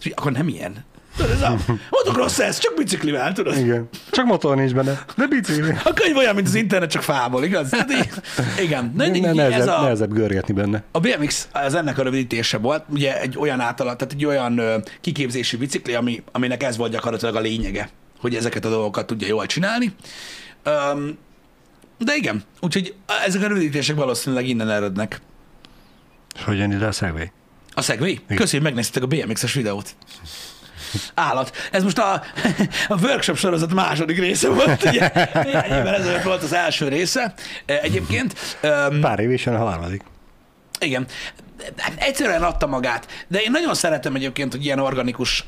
És 0.00 0.10
Akkor 0.14 0.32
nem 0.32 0.48
ilyen. 0.48 0.84
A 1.18 1.52
motocross 1.90 2.38
ez, 2.38 2.58
csak 2.58 2.74
biciklivel, 2.76 3.32
tudod? 3.32 3.56
Igen. 3.56 3.88
Csak 4.10 4.24
motor 4.24 4.56
nincs 4.56 4.72
benne. 4.74 5.04
De 5.16 5.26
bicikli. 5.26 5.74
A 5.84 5.92
könyv 5.92 6.16
olyan, 6.16 6.34
mint 6.34 6.46
az 6.46 6.54
internet, 6.54 6.90
csak 6.90 7.02
fából, 7.02 7.44
igaz? 7.44 7.68
Tehát 7.68 7.92
így, 7.92 8.08
igen. 8.64 8.92
Na, 8.96 9.06
Ne, 9.06 9.14
így, 9.14 9.24
ez 9.24 9.34
nehezebb, 9.34 9.68
a, 9.78 9.82
nehezebb 9.82 10.12
görgetni 10.12 10.54
benne. 10.54 10.82
a 10.92 11.00
BMX 11.00 11.48
az 11.52 11.74
ennek 11.74 11.98
a 11.98 12.02
rövidítése 12.02 12.58
volt, 12.58 12.84
ugye 12.88 13.20
egy 13.20 13.38
olyan 13.38 13.60
általat, 13.60 13.96
tehát 13.96 14.12
egy 14.12 14.24
olyan 14.24 14.58
ö, 14.58 14.76
kiképzési 15.00 15.56
bicikli, 15.56 15.94
ami, 15.94 16.22
aminek 16.32 16.62
ez 16.62 16.76
volt 16.76 16.92
gyakorlatilag 16.92 17.34
a 17.36 17.40
lényege, 17.40 17.90
hogy 18.20 18.34
ezeket 18.34 18.64
a 18.64 18.68
dolgokat 18.68 19.06
tudja 19.06 19.26
jól 19.28 19.46
csinálni. 19.46 19.94
Um, 20.92 21.18
de 21.98 22.14
igen, 22.16 22.42
úgyhogy 22.60 22.94
ezek 23.26 23.42
a 23.42 23.46
rövidítések 23.46 23.96
valószínűleg 23.96 24.48
innen 24.48 24.70
erednek. 24.70 25.20
És 26.36 26.44
hogy 26.44 26.58
jön 26.58 26.72
ide 26.72 26.86
a 26.86 26.92
Segway? 26.92 27.30
A 27.74 27.82
Segway? 27.82 28.14
Köszönjük, 28.14 28.50
hogy 28.50 28.62
megnéztétek 28.62 29.02
a 29.02 29.06
BMX-es 29.06 29.52
videót. 29.54 29.94
Állat. 31.14 31.56
Ez 31.72 31.82
most 31.82 31.98
a, 31.98 32.22
a 32.88 33.00
workshop 33.02 33.36
sorozat 33.36 33.74
második 33.74 34.18
része 34.18 34.48
volt, 34.48 34.84
ugye? 34.84 35.10
Néhány 35.34 35.70
évvel 35.70 35.94
ezelőtt 35.94 36.22
volt 36.22 36.42
az 36.42 36.52
első 36.52 36.88
része. 36.88 37.34
Egyébként. 37.66 38.58
Um, 38.62 39.00
Pár 39.00 39.18
év 39.18 39.30
is 39.30 39.46
a 39.46 39.56
harmadik. 39.56 40.02
Igen. 40.80 41.06
Egyszerűen 41.96 42.42
adta 42.42 42.66
magát, 42.66 43.06
de 43.28 43.40
én 43.40 43.50
nagyon 43.50 43.74
szeretem 43.74 44.14
egyébként, 44.14 44.52
hogy 44.52 44.64
ilyen 44.64 44.78
organikus 44.78 45.46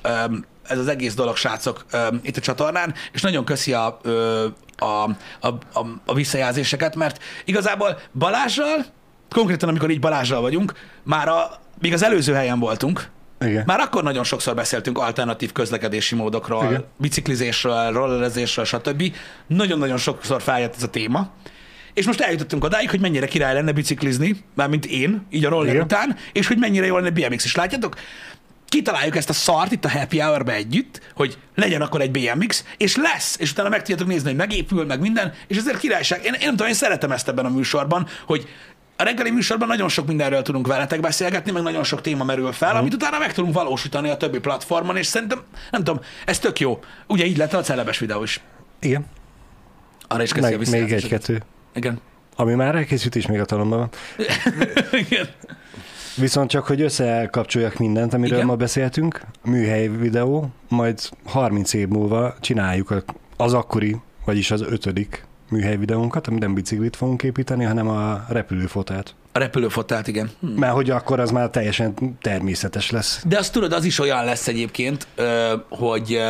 ez 0.69 0.79
az 0.79 0.89
egész 0.89 1.15
dolog, 1.15 1.37
srácok, 1.37 1.85
itt 2.23 2.37
a 2.37 2.41
csatornán, 2.41 2.95
és 3.13 3.21
nagyon 3.23 3.45
köszi 3.45 3.73
a, 3.73 4.01
a, 4.77 4.85
a, 5.41 5.49
a, 5.73 5.87
a 6.07 6.15
visszajelzéseket, 6.15 6.97
mert 6.97 7.23
igazából 7.45 8.01
Balázsral, 8.19 8.85
konkrétan 9.31 9.69
amikor 9.69 9.91
így 9.91 10.01
Balázsral 10.01 10.41
vagyunk, 10.41 10.73
már 11.03 11.29
a, 11.29 11.61
még 11.81 11.93
az 11.93 12.03
előző 12.03 12.35
helyen 12.35 12.59
voltunk, 12.59 13.11
Igen. 13.47 13.63
már 13.67 13.81
akkor 13.81 14.03
nagyon 14.03 14.25
sokszor 14.25 14.55
beszéltünk 14.55 14.99
alternatív 14.99 15.53
közlekedési 15.53 16.15
módokról, 16.15 16.65
Igen. 16.65 16.85
biciklizésről, 16.97 17.93
rollerezésről, 17.93 18.65
stb. 18.65 19.15
Nagyon-nagyon 19.47 19.97
sokszor 19.97 20.43
feljött 20.43 20.75
ez 20.77 20.83
a 20.83 20.91
téma. 20.91 21.31
És 21.95 22.07
most 22.07 22.21
eljutottunk 22.21 22.65
odáig, 22.65 22.91
hogy 22.91 23.01
mennyire 23.01 23.27
király 23.27 23.55
lenne 23.55 23.73
biciklizni, 23.73 24.37
mármint 24.55 24.87
én, 24.87 25.27
így 25.31 25.45
a 25.45 25.49
roller 25.49 25.73
Igen. 25.73 25.85
után, 25.85 26.17
és 26.33 26.47
hogy 26.47 26.59
mennyire 26.59 26.87
jó 26.87 26.97
lenne 26.97 27.11
BMX 27.11 27.45
is. 27.45 27.55
Látjátok? 27.55 27.97
Kitaláljuk 28.69 29.17
ezt 29.17 29.29
a 29.29 29.33
szart 29.33 29.73
itt 29.73 29.85
a 29.85 29.91
Happy 29.91 30.19
Hour-be 30.19 30.53
együtt, 30.53 31.01
hogy 31.15 31.39
legyen 31.55 31.83
akkor 31.83 32.01
egy 32.01 32.11
BMX, 32.11 32.65
és 32.77 32.97
lesz, 32.97 33.37
és 33.39 33.51
utána 33.51 33.69
meg 33.69 33.79
tudjátok 33.79 34.07
nézni, 34.07 34.29
hogy 34.29 34.39
megépül, 34.39 34.85
meg 34.85 35.01
minden, 35.01 35.33
és 35.47 35.57
ezért 35.57 35.79
királyság. 35.79 36.25
Én, 36.25 36.33
én 36.33 36.39
nem 36.41 36.51
tudom, 36.51 36.67
én 36.67 36.75
szeretem 36.75 37.13
ezt 37.13 37.29
ebben 37.29 37.45
a 37.45 37.49
műsorban, 37.49 38.07
hogy 38.27 38.49
a 38.97 39.03
reggeli 39.03 39.31
műsorban 39.31 39.69
nagyon 39.69 39.89
sok 39.89 40.07
mindenről 40.07 40.43
tudunk 40.43 40.67
veletek 40.67 41.01
beszélgetni, 41.01 41.51
meg 41.51 41.63
nagyon 41.63 41.85
sok 41.85 42.01
téma 42.01 42.25
merül 42.25 42.53
fel, 42.53 42.77
amit 42.77 42.95
utána 42.95 43.19
meg 43.19 43.33
tudunk 43.33 43.55
valósítani 43.55 44.09
a 44.09 44.17
többi 44.17 44.39
platformon, 44.39 44.97
és 44.97 45.07
szerintem, 45.07 45.43
nem 45.71 45.85
tudom, 45.85 46.03
ez 46.27 46.39
tök 46.39 46.61
jó. 46.61 46.79
Ugye 47.07 47.25
így 47.25 47.37
lett 47.37 47.53
a 47.53 47.61
celebes 47.61 47.99
videó 47.99 48.23
is. 48.23 48.41
Igen. 48.81 49.05
Arra 50.09 50.23
is 50.23 50.35
Meg, 50.35 50.71
még 50.71 50.93
egy-kettő. 50.93 51.43
Igen. 51.75 52.01
Ami 52.37 52.55
már 52.55 52.75
elkészült 52.75 53.15
is 53.15 53.27
még 53.27 53.41
a 53.41 53.45
talomban 53.45 53.79
van. 53.79 53.91
Igen. 55.09 55.29
Viszont 56.17 56.51
csak, 56.51 56.67
hogy 56.67 56.81
összekapcsoljak 56.81 57.79
mindent, 57.79 58.15
amiről 58.15 58.37
Igen. 58.37 58.47
ma 58.47 58.57
beszéltünk, 58.57 59.21
műhely 59.45 59.89
videó, 59.89 60.51
majd 60.69 61.01
30 61.25 61.73
év 61.73 61.89
múlva 61.89 62.35
csináljuk 62.41 62.95
az 63.37 63.55
akkori, 63.55 63.97
vagyis 64.25 64.51
az 64.51 64.61
ötödik 64.61 65.25
műhely 65.53 65.77
videónkat, 65.77 66.27
amit 66.27 66.41
nem 66.41 66.55
biciklit 66.55 66.97
fogunk 66.97 67.23
építeni, 67.23 67.65
hanem 67.65 67.89
a 67.89 68.25
repülőfotát. 68.29 69.15
A 69.33 69.39
repülőfotált, 69.39 70.09
igen. 70.09 70.31
Hm. 70.41 70.47
Mert 70.47 70.73
hogy 70.73 70.91
akkor 70.91 71.21
az 71.21 71.31
már 71.31 71.51
teljesen 71.51 71.95
természetes 72.21 72.91
lesz. 72.91 73.23
De 73.27 73.39
azt 73.39 73.53
tudod, 73.53 73.73
az 73.73 73.85
is 73.85 73.99
olyan 73.99 74.25
lesz 74.25 74.49
egyébként, 74.49 75.07
hogy 75.69 76.21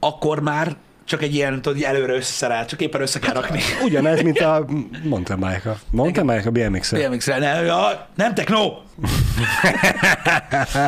akkor 0.00 0.40
már 0.40 0.76
csak 1.04 1.22
egy 1.22 1.34
ilyen, 1.34 1.62
tudod, 1.62 1.82
előre 1.82 2.14
összeszerelt, 2.14 2.68
csak 2.68 2.80
éppen 2.80 3.00
össze 3.00 3.18
kell 3.18 3.34
rakni. 3.34 3.60
Ugyanez, 3.84 4.22
mint 4.22 4.40
a 4.40 4.66
mountain 5.04 5.40
bike-a. 5.40 5.78
Mountain 5.90 6.26
bike 6.26 6.48
a 6.48 6.50
bmx. 6.50 6.92
BMX-re, 6.92 7.38
nem, 7.38 7.64
ja, 7.64 8.08
nem 8.14 8.34
techno! 8.34 8.72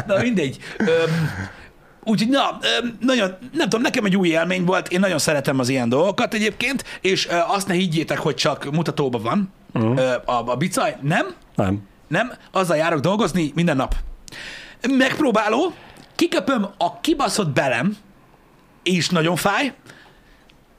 Na 0.06 0.18
mindegy. 0.20 0.58
Öm, 0.78 1.30
Úgyhogy 2.04 2.28
na, 2.28 2.58
nagyon, 3.00 3.36
nem 3.52 3.68
tudom, 3.68 3.80
nekem 3.80 4.04
egy 4.04 4.16
új 4.16 4.28
élmény 4.28 4.64
volt, 4.64 4.88
én 4.88 5.00
nagyon 5.00 5.18
szeretem 5.18 5.58
az 5.58 5.68
ilyen 5.68 5.88
dolgokat 5.88 6.34
egyébként, 6.34 6.84
és 7.00 7.28
azt 7.46 7.66
ne 7.66 7.74
higgyétek, 7.74 8.18
hogy 8.18 8.34
csak 8.34 8.70
mutatóban 8.70 9.22
van 9.22 9.52
uh-huh. 9.72 9.98
a, 10.24 10.42
a 10.46 10.56
bicaj. 10.56 10.96
Nem, 11.00 11.26
Nem. 11.54 11.82
nem, 12.08 12.32
azzal 12.50 12.76
járok 12.76 13.00
dolgozni 13.00 13.52
minden 13.54 13.76
nap. 13.76 13.94
Megpróbáló, 14.88 15.72
kiköpöm 16.14 16.68
a 16.78 17.00
kibaszott 17.00 17.48
belem, 17.48 17.96
és 18.82 19.08
nagyon 19.08 19.36
fáj, 19.36 19.74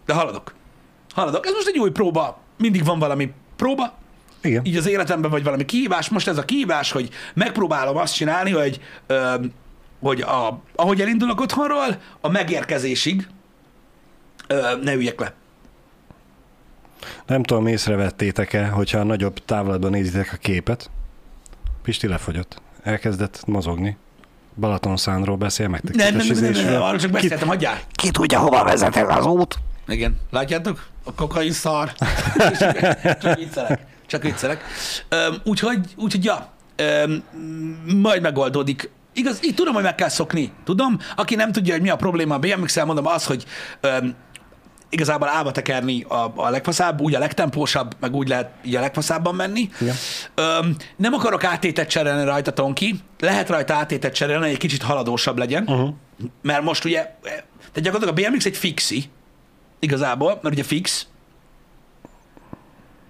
de 0.06 0.14
haladok. 0.14 0.54
Haladok. 1.14 1.46
Ez 1.46 1.54
most 1.54 1.68
egy 1.68 1.80
új 1.80 1.92
próba. 1.92 2.42
Mindig 2.58 2.86
van 2.86 3.00
valami 3.00 3.32
próba, 3.56 3.94
Igen. 4.42 4.66
így 4.66 4.78
az 4.78 4.88
életemben, 4.88 5.32
vagy 5.32 5.44
valami 5.44 5.66
kihívás. 5.66 6.10
Most 6.10 6.28
ez 6.28 6.38
a 6.38 6.46
kihívás, 6.46 6.92
hogy 6.92 7.10
megpróbálom 7.34 7.98
azt 7.98 8.14
csinálni, 8.14 8.52
hogy, 8.52 8.82
ö, 9.08 9.36
hogy 10.04 10.22
a, 10.22 10.62
ahogy 10.76 11.02
elindulok 11.02 11.42
otthonról, 11.42 12.02
a 12.22 12.30
megérkezésig 12.30 13.28
ö, 14.48 14.76
ne 14.82 14.94
üljek 14.94 15.20
le. 15.20 15.34
Nem 17.26 17.44
tudom, 17.44 17.68
észrevettétek-e, 17.68 18.68
hogyha 18.68 19.00
a 19.00 19.04
nagyobb 19.04 19.46
távlatban 19.46 19.92
nézitek 19.92 20.34
a 20.34 20.38
képet, 20.38 20.90
Pisti 21.84 22.08
lefogyott. 22.08 22.62
Elkezdett 22.84 23.46
mozogni. 23.46 23.98
Balatonszánról 24.56 25.36
beszél 25.36 25.68
meg. 25.68 25.82
Nem, 25.84 26.16
nem, 26.16 26.28
nem, 26.28 26.38
nem, 26.38 26.52
nem, 26.52 26.66
nem, 26.66 26.82
arról 26.82 27.00
csak 27.00 27.12
beszéltem, 27.12 27.48
hagyjál. 27.48 27.80
Ki 27.92 28.12
tudja, 28.12 28.40
hova 28.40 28.64
vezet 28.64 28.96
ez 28.96 29.16
az 29.18 29.26
út? 29.26 29.56
Igen, 29.88 30.18
látjátok? 30.32 30.88
A 31.04 31.14
kokain 31.14 31.52
szar. 31.52 31.94
csak 33.22 33.36
viccelek. 33.36 33.86
Csak 34.06 34.24
viccelek. 34.24 34.64
Úgyhogy, 35.44 35.80
úgyhogy, 35.96 36.24
ja, 36.24 36.52
majd 38.02 38.22
megoldódik. 38.22 38.90
Igaz, 39.14 39.40
így 39.44 39.56
tudom, 39.56 39.74
hogy 39.74 39.84
meg 39.84 39.96
kell 39.96 40.10
szokni. 40.10 40.52
Tudom, 40.64 41.00
aki 41.16 41.36
nem 41.36 41.52
tudja, 41.52 41.74
hogy 41.74 41.82
mi 41.82 41.90
a 41.90 41.96
probléma 41.96 42.36
a 42.36 42.40
BMX-el, 42.40 42.86
mondom 42.86 43.06
az, 43.08 43.26
hogy 43.26 43.46
öm, 43.82 44.16
igazából 44.90 45.28
állva 45.28 45.52
tekerni 45.52 46.04
a, 46.04 46.32
a 46.36 46.50
legfaszább, 46.50 47.02
úgy 47.02 47.16
a 47.16 47.20
legtempósabb, 47.20 47.96
meg 48.00 48.16
úgy 48.16 48.28
lehet 48.28 48.50
így 48.64 48.76
a 48.76 48.80
legfaszábbabban 48.80 49.36
menni. 49.36 49.70
Igen. 49.82 49.96
Öm, 50.36 50.76
nem 50.96 51.14
akarok 51.14 51.44
átétet 51.44 51.90
cserélni 51.90 52.24
rajta, 52.26 52.54
Tonki. 52.54 52.96
Lehet 53.20 53.50
rajta 53.50 53.74
átétet 53.74 54.14
cserélni, 54.14 54.44
hogy 54.44 54.52
egy 54.54 54.58
kicsit 54.60 54.82
haladósabb 54.82 55.38
legyen. 55.38 55.64
Uh-huh. 55.64 55.90
Mert 56.42 56.64
most 56.64 56.86
ugye, 56.86 57.16
tehát 57.22 57.82
gyakorlatilag 57.82 58.18
a 58.26 58.30
BMX 58.30 58.46
egy 58.46 58.58
fixi, 58.58 59.04
igazából, 59.80 60.40
mert 60.42 60.56
ugye 60.56 60.64
fix, 60.64 61.08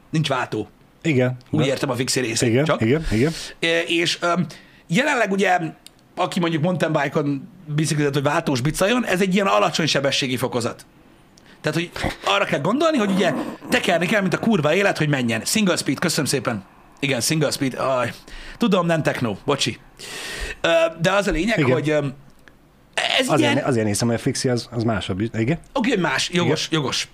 nincs 0.09 0.27
váltó. 0.27 0.67
Igen. 1.01 1.37
Úgy 1.49 1.59
De- 1.59 1.65
értem 1.65 1.89
a 1.89 1.95
fixi 1.95 2.19
részét 2.19 2.49
Igen, 2.49 2.65
csak. 2.65 2.81
igen, 2.81 3.05
igen. 3.11 3.31
E, 3.59 3.79
És 3.81 4.17
öm, 4.21 4.45
jelenleg 4.87 5.31
ugye, 5.31 5.59
aki 6.15 6.39
mondjuk 6.39 6.63
mountain 6.63 6.91
bike-on 6.91 7.49
bicyklizett, 7.65 8.13
vagy 8.13 8.23
váltós 8.23 8.61
bicajon, 8.61 9.05
ez 9.05 9.21
egy 9.21 9.33
ilyen 9.33 9.47
alacsony 9.47 9.85
sebességi 9.87 10.37
fokozat. 10.37 10.85
Tehát, 11.61 11.77
hogy 11.77 11.91
arra 12.25 12.45
kell 12.45 12.59
gondolni, 12.59 12.97
hogy 12.97 13.11
ugye 13.11 13.33
tekerni 13.69 14.05
kell, 14.05 14.21
mint 14.21 14.33
a 14.33 14.39
kurva 14.39 14.73
élet, 14.73 14.97
hogy 14.97 15.09
menjen. 15.09 15.41
Single 15.45 15.75
speed, 15.75 15.99
köszönöm 15.99 16.25
szépen. 16.25 16.63
Igen, 16.99 17.21
single 17.21 17.51
speed. 17.51 17.73
Aj. 17.73 18.13
Tudom, 18.57 18.85
nem 18.85 19.03
techno, 19.03 19.35
bocsi. 19.45 19.79
De 21.01 21.11
az 21.11 21.27
a 21.27 21.31
lényeg, 21.31 21.59
Igen. 21.59 21.71
hogy 21.71 21.89
ez 21.89 23.27
Azért, 23.27 23.51
ilyen... 23.51 23.65
azért 23.65 23.85
nézem, 23.85 24.07
hogy 24.07 24.15
a 24.17 24.19
fixi 24.19 24.49
az, 24.49 24.67
az 24.71 24.83
másabb. 24.83 25.21
Igen? 25.21 25.59
Oké, 25.73 25.89
okay, 25.91 26.01
más, 26.01 26.29
jogos, 26.29 26.67
Igen. 26.67 26.79
jogos. 26.79 27.07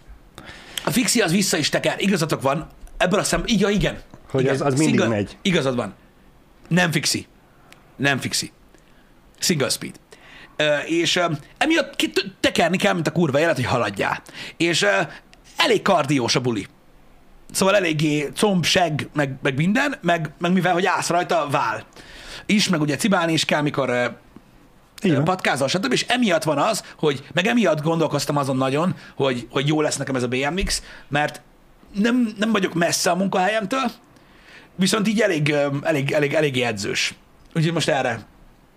A 0.86 0.92
fixi 0.92 1.22
az 1.22 1.32
vissza 1.32 1.58
is 1.58 1.70
teker, 1.70 1.96
igazatok 1.98 2.42
van. 2.42 2.68
Ebből 2.98 3.20
a 3.20 3.24
szem, 3.24 3.42
igen, 3.46 3.72
igen. 3.72 3.98
Hogy 4.30 4.42
igen. 4.42 4.54
az- 4.54 4.62
az 4.62 4.74
mindig 4.74 5.08
megy. 5.08 5.38
Igazad 5.42 5.76
van. 5.76 5.94
Nem 6.68 6.92
fixi. 6.92 7.28
Nem 7.96 8.20
fixi. 8.20 8.52
Single 9.40 9.70
speed. 9.70 9.96
És 10.86 11.20
emiatt 11.58 12.10
tekerni 12.40 12.78
kell, 12.78 12.94
mint 12.94 13.08
a 13.08 13.12
kurva 13.12 13.40
élet, 13.40 13.56
hogy 13.56 13.66
haladjál. 13.66 14.22
És 14.58 14.86
elég 15.58 15.82
kardiós 15.82 16.36
a 16.36 16.40
buli. 16.40 16.68
Szóval 17.52 17.76
eléggé 17.76 18.30
comb, 18.36 18.66
seg, 18.66 19.10
meg, 19.14 19.36
meg 19.42 19.56
minden, 19.56 19.96
meg, 20.02 20.30
meg 20.38 20.52
mivel, 20.52 20.74
hogy 20.74 20.86
állsz 20.86 21.10
rajta, 21.10 21.48
vál. 21.52 21.86
Is, 22.46 22.70
meg 22.70 22.82
ugye 22.82 22.96
cibálni 22.96 23.34
is 23.34 23.46
kell, 23.46 23.62
mikor 23.62 24.18
van. 25.02 25.24
patkázol, 25.24 25.68
stb. 25.68 25.92
És 25.92 26.06
emiatt 26.08 26.44
van 26.44 26.58
az, 26.58 26.84
hogy, 26.98 27.24
meg 27.34 27.48
emiatt 27.48 27.82
gondolkoztam 27.82 28.38
azon 28.38 28.58
nagyon, 28.58 28.96
hogy, 29.16 29.48
hogy 29.52 29.68
jó 29.68 29.82
lesz 29.82 29.98
nekem 29.98 30.16
ez 30.16 30.24
a 30.24 30.28
BMX, 30.28 30.84
mert 31.08 31.42
nem, 31.94 32.34
nem 32.38 32.52
vagyok 32.52 32.74
messze 32.74 33.12
a 33.12 33.16
munkahelyemtől, 33.16 33.92
viszont 34.76 35.08
így 35.08 35.22
elég, 35.22 35.56
elég, 35.82 36.12
elég, 36.12 36.34
elég 36.34 36.62
edzős. 36.62 37.14
Úgyhogy 37.54 37.74
most 37.74 37.90
erre, 37.90 38.20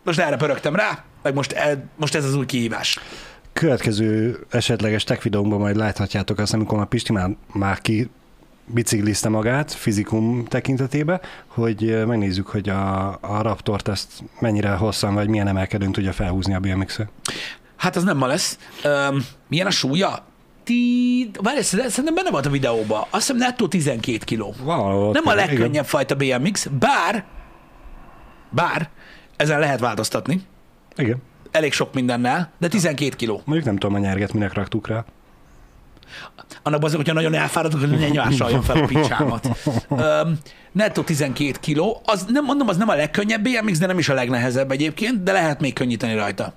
most 0.05 0.18
erre 0.18 0.36
pörögtem 0.36 0.76
rá, 0.76 1.05
meg 1.22 1.34
most, 1.34 1.53
el, 1.53 1.84
most 1.96 2.14
ez 2.14 2.24
az 2.24 2.34
új 2.34 2.46
kihívás. 2.46 2.98
Következő 3.53 4.38
esetleges 4.50 5.05
tech 5.05 5.22
videónkban 5.22 5.59
majd 5.59 5.76
láthatjátok 5.76 6.38
azt, 6.38 6.55
amikor 6.55 6.78
már 6.78 6.86
Pisti 6.86 7.12
már, 7.12 7.30
már 7.53 7.80
ki 7.80 8.11
biciklizte 8.66 9.28
magát 9.28 9.72
fizikum 9.72 10.44
tekintetében, 10.44 11.20
hogy 11.46 12.07
megnézzük, 12.07 12.46
hogy 12.46 12.68
a, 12.68 13.09
a 13.20 13.42
Raptort 13.42 13.88
ezt 13.88 14.11
mennyire 14.40 14.70
hosszan, 14.70 15.14
vagy 15.14 15.28
milyen 15.28 15.48
emelkedőn 15.48 15.92
tudja 15.92 16.12
felhúzni 16.12 16.55
a 16.55 16.61
bmx 16.61 16.98
-e. 16.98 17.09
Hát 17.76 17.96
az 17.96 18.03
nem 18.03 18.16
ma 18.16 18.26
lesz. 18.26 18.59
Öm, 18.84 19.24
milyen 19.48 19.66
a 19.66 19.70
súlya? 19.70 20.24
Ti... 20.64 21.30
Várj, 21.40 21.61
szerintem 21.61 22.14
benne 22.14 22.30
volt 22.30 22.46
a 22.46 22.50
videóban. 22.50 23.00
Azt 23.00 23.26
hiszem 23.26 23.36
nettó 23.36 23.68
12 23.68 24.18
kiló. 24.24 24.55
Valahol 24.62 25.12
Nem 25.12 25.26
a 25.26 25.32
igen. 25.32 25.46
legkönnyebb 25.46 25.86
fajta 25.86 26.14
BMX, 26.14 26.66
bár, 26.66 27.24
bár 28.50 28.90
ezen 29.37 29.59
lehet 29.59 29.80
változtatni, 29.80 30.41
Igen. 30.97 31.22
elég 31.51 31.72
sok 31.72 31.95
mindennel, 31.95 32.51
de 32.59 32.68
12 32.68 33.16
kiló. 33.16 33.43
Mondjuk 33.45 33.66
nem 33.66 33.76
tudom, 33.76 33.97
a 33.97 33.99
nyerget 33.99 34.33
minek 34.33 34.53
raktuk 34.53 34.89
rá. 34.89 35.05
Annak 36.62 36.83
azért, 36.83 36.97
hogyha 36.97 37.12
nagyon 37.14 37.35
elfáradok, 37.35 37.80
hogy 37.80 37.91
ne 37.91 38.09
nyásoljon 38.09 38.62
fel 38.62 38.83
a 38.83 38.87
picsámat. 38.87 39.49
Öm, 39.89 40.39
nettó 40.72 41.03
12 41.03 41.53
kiló, 41.61 42.01
az 42.05 42.24
nem 42.28 42.45
mondom, 42.45 42.68
az 42.68 42.76
nem 42.76 42.89
a 42.89 42.95
legkönnyebb 42.95 43.43
BMX, 43.43 43.78
de 43.78 43.87
nem 43.87 43.99
is 43.99 44.09
a 44.09 44.14
legnehezebb 44.14 44.70
egyébként, 44.70 45.22
de 45.22 45.33
lehet 45.33 45.61
még 45.61 45.72
könnyíteni 45.72 46.14
rajta. 46.14 46.53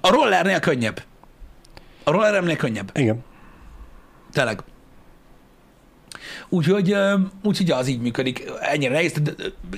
A 0.00 0.10
rollernél 0.10 0.60
könnyebb. 0.60 1.02
A 2.04 2.10
rolleremnél 2.10 2.56
könnyebb. 2.56 2.90
Igen. 2.94 3.24
Tényleg. 4.32 4.62
Úgyhogy, 6.48 6.96
úgyhogy 7.42 7.70
az 7.70 7.88
így 7.88 8.00
működik. 8.00 8.50
Ennyire 8.60 8.92
nehéz. 8.92 9.14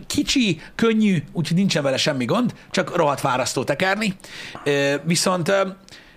Kicsi, 0.07 0.61
könnyű, 0.75 1.23
úgyhogy 1.33 1.57
nincsen 1.57 1.83
vele 1.83 1.97
semmi 1.97 2.25
gond, 2.25 2.55
csak 2.71 2.97
rohadt 2.97 3.21
fárasztó 3.21 3.65
tekerni. 3.65 4.17
Viszont 5.03 5.53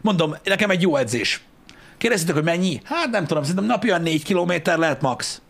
mondom, 0.02 0.36
nekem 0.44 0.70
egy 0.70 0.82
jó 0.82 0.96
edzés. 0.96 1.42
Kérdeztétek, 1.98 2.36
hogy 2.36 2.44
mennyi? 2.44 2.82
Hát 2.84 3.10
nem 3.10 3.26
tudom, 3.26 3.44
szerintem 3.44 3.66
napi 3.66 3.90
olyan 3.90 4.02
4 4.02 4.24
kilométer 4.24 4.78
lehet 4.78 5.02
max. 5.02 5.42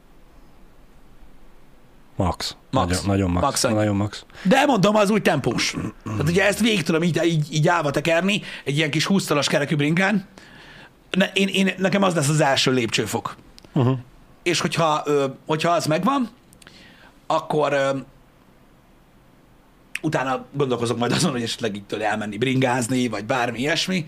Max. 2.15 2.55
Max. 2.71 2.87
Nagyon, 2.87 3.05
nagyon 3.05 3.31
max. 3.31 3.45
Max 3.45 3.63
annyi. 3.63 3.73
nagyon 3.73 3.95
max. 3.95 4.25
De 4.43 4.65
mondom, 4.65 4.95
az 4.95 5.09
úgy 5.09 5.21
tempós. 5.21 5.75
Tehát 6.03 6.29
ugye 6.29 6.47
ezt 6.47 6.59
végig 6.59 6.83
tudom 6.83 7.03
így, 7.03 7.19
így, 7.23 7.53
így 7.53 7.67
állva 7.67 7.91
tekerni, 7.91 8.41
egy 8.63 8.77
ilyen 8.77 8.89
kis 8.89 9.05
20 9.05 9.25
talas 9.25 9.47
kerekű 9.47 9.75
brinkán. 9.75 10.25
Ne, 11.11 11.25
én, 11.33 11.47
én, 11.47 11.73
nekem 11.77 12.03
az 12.03 12.15
lesz 12.15 12.29
az 12.29 12.41
első 12.41 12.71
lépcsőfok. 12.71 13.35
Uh-huh. 13.73 13.97
És 14.47 14.59
hogyha, 14.59 15.03
hogyha 15.45 15.71
az 15.71 15.85
megvan, 15.85 16.29
akkor 17.27 17.75
utána 20.01 20.45
gondolkozok 20.53 20.97
majd 20.97 21.11
azon, 21.11 21.31
hogy 21.31 21.41
esetleg 21.41 21.81
tőle 21.87 22.05
elmenni 22.05 22.37
bringázni, 22.37 23.07
vagy 23.07 23.25
bármi 23.25 23.59
ilyesmi. 23.59 24.05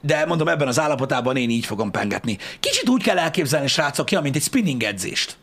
De 0.00 0.26
mondom, 0.26 0.48
ebben 0.48 0.68
az 0.68 0.78
állapotában 0.78 1.36
én 1.36 1.50
így 1.50 1.66
fogom 1.66 1.90
pengetni. 1.90 2.38
Kicsit 2.60 2.88
úgy 2.88 3.02
kell 3.02 3.18
elképzelni, 3.18 3.66
srácok, 3.66 4.10
ja, 4.10 4.20
mint 4.20 4.36
egy 4.36 4.42
spinning 4.42 4.82
edzést. 4.82 5.36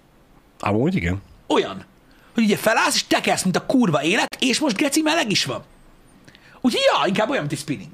Amúgy 0.60 0.96
igen. 0.96 1.22
Olyan, 1.48 1.86
hogy 2.34 2.44
ugye 2.44 2.58
felállsz, 2.58 2.96
és 2.96 3.08
tekersz, 3.08 3.44
mint 3.44 3.56
a 3.56 3.66
kurva 3.66 4.04
élet, 4.04 4.38
és 4.40 4.60
most 4.60 4.78
geci 4.78 5.02
meleg 5.02 5.32
is 5.32 5.46
van. 5.46 5.64
Úgyhogy 6.62 6.82
ja, 6.92 7.08
inkább 7.08 7.30
olyan, 7.30 7.42
mint 7.42 7.54
egy 7.54 7.60
spinning. 7.60 7.92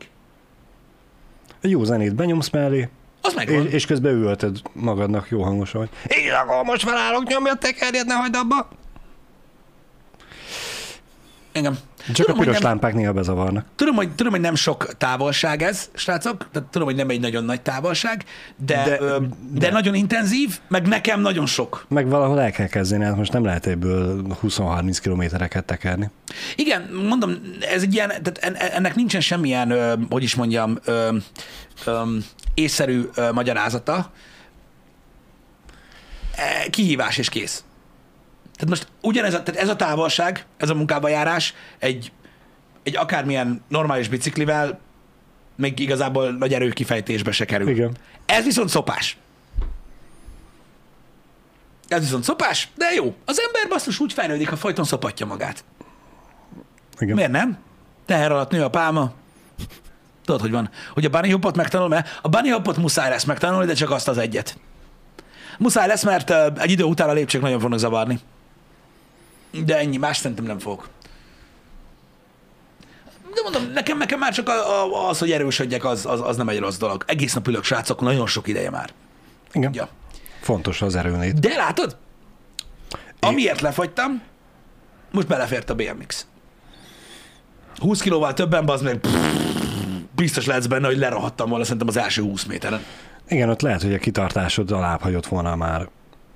Jó 1.62 1.84
zenét 1.84 2.16
benyomsz 2.16 2.50
mellé, 2.50 2.90
Az 3.22 3.34
megvan. 3.34 3.66
és, 3.66 3.74
és 3.74 3.86
közben 3.86 4.14
üvölted 4.14 4.58
magadnak 4.74 5.30
jó 5.30 5.44
hangosan, 5.44 5.80
hogy 5.82 6.18
én 6.18 6.32
akkor 6.32 6.64
most 6.64 6.84
felállok, 6.84 7.28
nyomja 7.28 7.52
a 7.52 7.56
tekerjed, 7.56 8.06
ne 8.06 8.14
hagyd 8.14 8.36
abba. 8.36 8.68
Engem. 11.52 11.78
Csak 12.14 12.26
Tudom, 12.26 12.36
a 12.38 12.40
piros 12.44 12.56
nem- 12.60 12.64
lámpák 12.70 12.94
néha 12.94 13.14
bezavarnak. 13.14 13.66
Tudom 13.76 13.96
hogy, 13.96 14.12
tudom, 14.16 14.32
hogy 14.32 14.42
nem 14.42 14.56
sok 14.56 14.98
távolság 14.98 15.62
ez, 15.62 15.90
srácok, 15.94 16.48
tehát 16.52 16.70
tudom, 16.70 16.88
hogy 16.88 16.96
nem 16.98 17.10
egy 17.10 17.20
nagyon 17.20 17.44
nagy 17.44 17.62
távolság, 17.62 18.24
de, 18.58 18.74
de, 18.76 18.84
De- 18.84 19.00
ö, 19.02 19.18
de, 19.20 19.60
de- 19.60 19.72
nagyon 19.72 19.94
intenzív, 19.96 20.60
meg 20.68 20.88
nekem 20.88 21.22
nagyon 21.22 21.46
sok. 21.46 21.86
Meg 21.90 22.08
valahol 22.10 22.42
el 22.42 22.52
kell 22.52 22.68
kezdeni, 22.68 23.04
hát 23.04 23.16
most 23.16 23.34
nem 23.34 23.44
lehet 23.44 23.66
ebből 23.68 24.26
20-30 24.42 24.98
kilométereket 25.02 25.66
tekerni. 25.66 26.10
Igen, 26.56 26.90
mondom, 27.08 27.32
ez 27.74 27.82
egy 27.82 27.94
ilyen, 27.94 28.08
tehát 28.08 28.38
en- 28.38 28.56
ennek 28.56 28.96
nincsen 28.96 29.22
semmilyen, 29.22 29.72
ö, 29.72 29.94
hogy 30.10 30.24
is 30.24 30.36
mondjam, 30.36 30.78
ö, 30.86 31.16
ö, 31.86 32.02
észszerű 32.54 33.02
ö, 33.16 33.32
magyarázata. 33.32 34.12
E, 36.36 36.70
Kihívás 36.70 37.18
és 37.18 37.30
kész. 37.30 37.64
Tehát 38.60 38.70
most 38.70 38.88
ugyanez 39.02 39.34
a, 39.34 39.44
tehát 39.44 39.62
ez 39.62 39.70
a 39.70 39.76
távolság, 39.76 40.46
ez 40.58 40.70
a 40.70 40.76
munkába 40.76 41.08
járás 41.08 41.54
egy 41.78 42.12
egy 42.84 42.98
akármilyen 42.98 43.64
normális 43.68 44.08
biciklivel 44.08 44.80
még 45.56 45.80
igazából 45.80 46.32
nagy 46.32 46.54
erőkifejtésbe 46.54 47.32
se 47.32 47.46
kerül. 47.46 47.68
Igen. 47.68 47.96
Ez 48.26 48.44
viszont 48.44 48.70
szopás. 48.70 49.18
Ez 51.88 52.00
viszont 52.00 52.24
szopás, 52.24 52.70
de 52.76 52.86
jó. 52.96 53.16
Az 53.26 53.40
ember 53.40 53.70
basszus 53.70 54.00
úgy 54.00 54.14
fejlődik, 54.14 54.50
ha 54.50 54.56
folyton 54.56 54.86
szopatja 54.86 55.26
magát. 55.26 55.64
Igen. 57.00 57.16
Miért 57.16 57.32
nem? 57.32 57.58
Teher 58.06 58.32
alatt 58.32 58.52
nő 58.52 58.64
a 58.64 58.70
pálma. 58.70 59.12
Tudod, 60.26 60.42
hogy 60.42 60.52
van. 60.52 60.70
Hogy 60.94 61.06
a 61.06 61.10
bunny 61.10 61.32
hoppot 61.32 61.56
megtanul, 61.56 61.88
mert 61.88 62.20
a 62.22 62.28
bunny 62.28 62.52
hoppot 62.52 62.78
muszáj 62.78 63.10
lesz 63.10 63.24
megtanulni, 63.24 63.66
de 63.66 63.74
csak 63.74 63.92
azt 63.92 64.08
az 64.08 64.18
egyet. 64.18 64.58
Muszáj 65.58 65.88
lesz, 65.88 66.04
mert 66.04 66.30
egy 66.60 66.72
idő 66.72 66.84
után 66.84 67.10
a 67.10 67.14
lépcsők 67.14 67.42
nagyon 67.42 67.60
fognak 67.60 67.80
zavarni. 67.80 68.20
De 69.52 69.78
ennyi, 69.78 69.98
más 69.98 70.18
szerintem 70.18 70.46
nem 70.46 70.60
fogok. 70.60 70.90
De 73.34 73.42
mondom, 73.44 73.72
nekem, 73.74 73.98
nekem 73.98 74.20
már 74.20 74.34
csak 74.34 74.50
a, 74.50 74.84
a, 74.84 75.10
az, 75.10 75.20
hogy 75.20 75.32
erősödjek, 75.32 75.86
az, 75.86 76.06
az, 76.06 76.22
az 76.22 76.38
nem 76.38 76.50
egy 76.50 76.60
rossz 76.60 76.78
dolog. 76.78 77.04
Egész 77.08 77.34
nap 77.34 77.48
ülök, 77.48 77.64
srácok, 77.64 78.02
nagyon 78.02 78.28
sok 78.28 78.48
ideje 78.48 78.70
már. 78.70 78.90
Igen. 79.52 79.74
Ja. 79.74 79.90
Fontos 80.42 80.82
az 80.82 80.96
erőnét. 80.96 81.40
De 81.40 81.56
látod? 81.56 81.98
Amiért 83.20 83.62
lefagytam, 83.62 84.22
most 85.12 85.28
belefért 85.28 85.70
a 85.70 85.76
BMX. 85.76 86.26
20 87.78 88.02
kilóval 88.02 88.34
többen, 88.34 88.70
az 88.70 88.82
meg 88.82 89.00
biztos 90.16 90.46
lehetsz 90.46 90.66
benne, 90.66 90.88
hogy 90.88 90.98
lerahattam 90.98 91.50
volna 91.50 91.64
szerintem 91.64 91.88
az 91.88 91.98
első 91.98 92.22
20 92.22 92.44
méteren. 92.44 92.84
Igen, 93.28 93.50
ott 93.50 93.62
lehet, 93.62 93.82
hogy 93.82 93.94
a 93.94 93.98
kitartásod 93.98 94.72
alább 94.72 95.02
hagyott 95.02 95.26
volna 95.26 95.56
már 95.56 95.90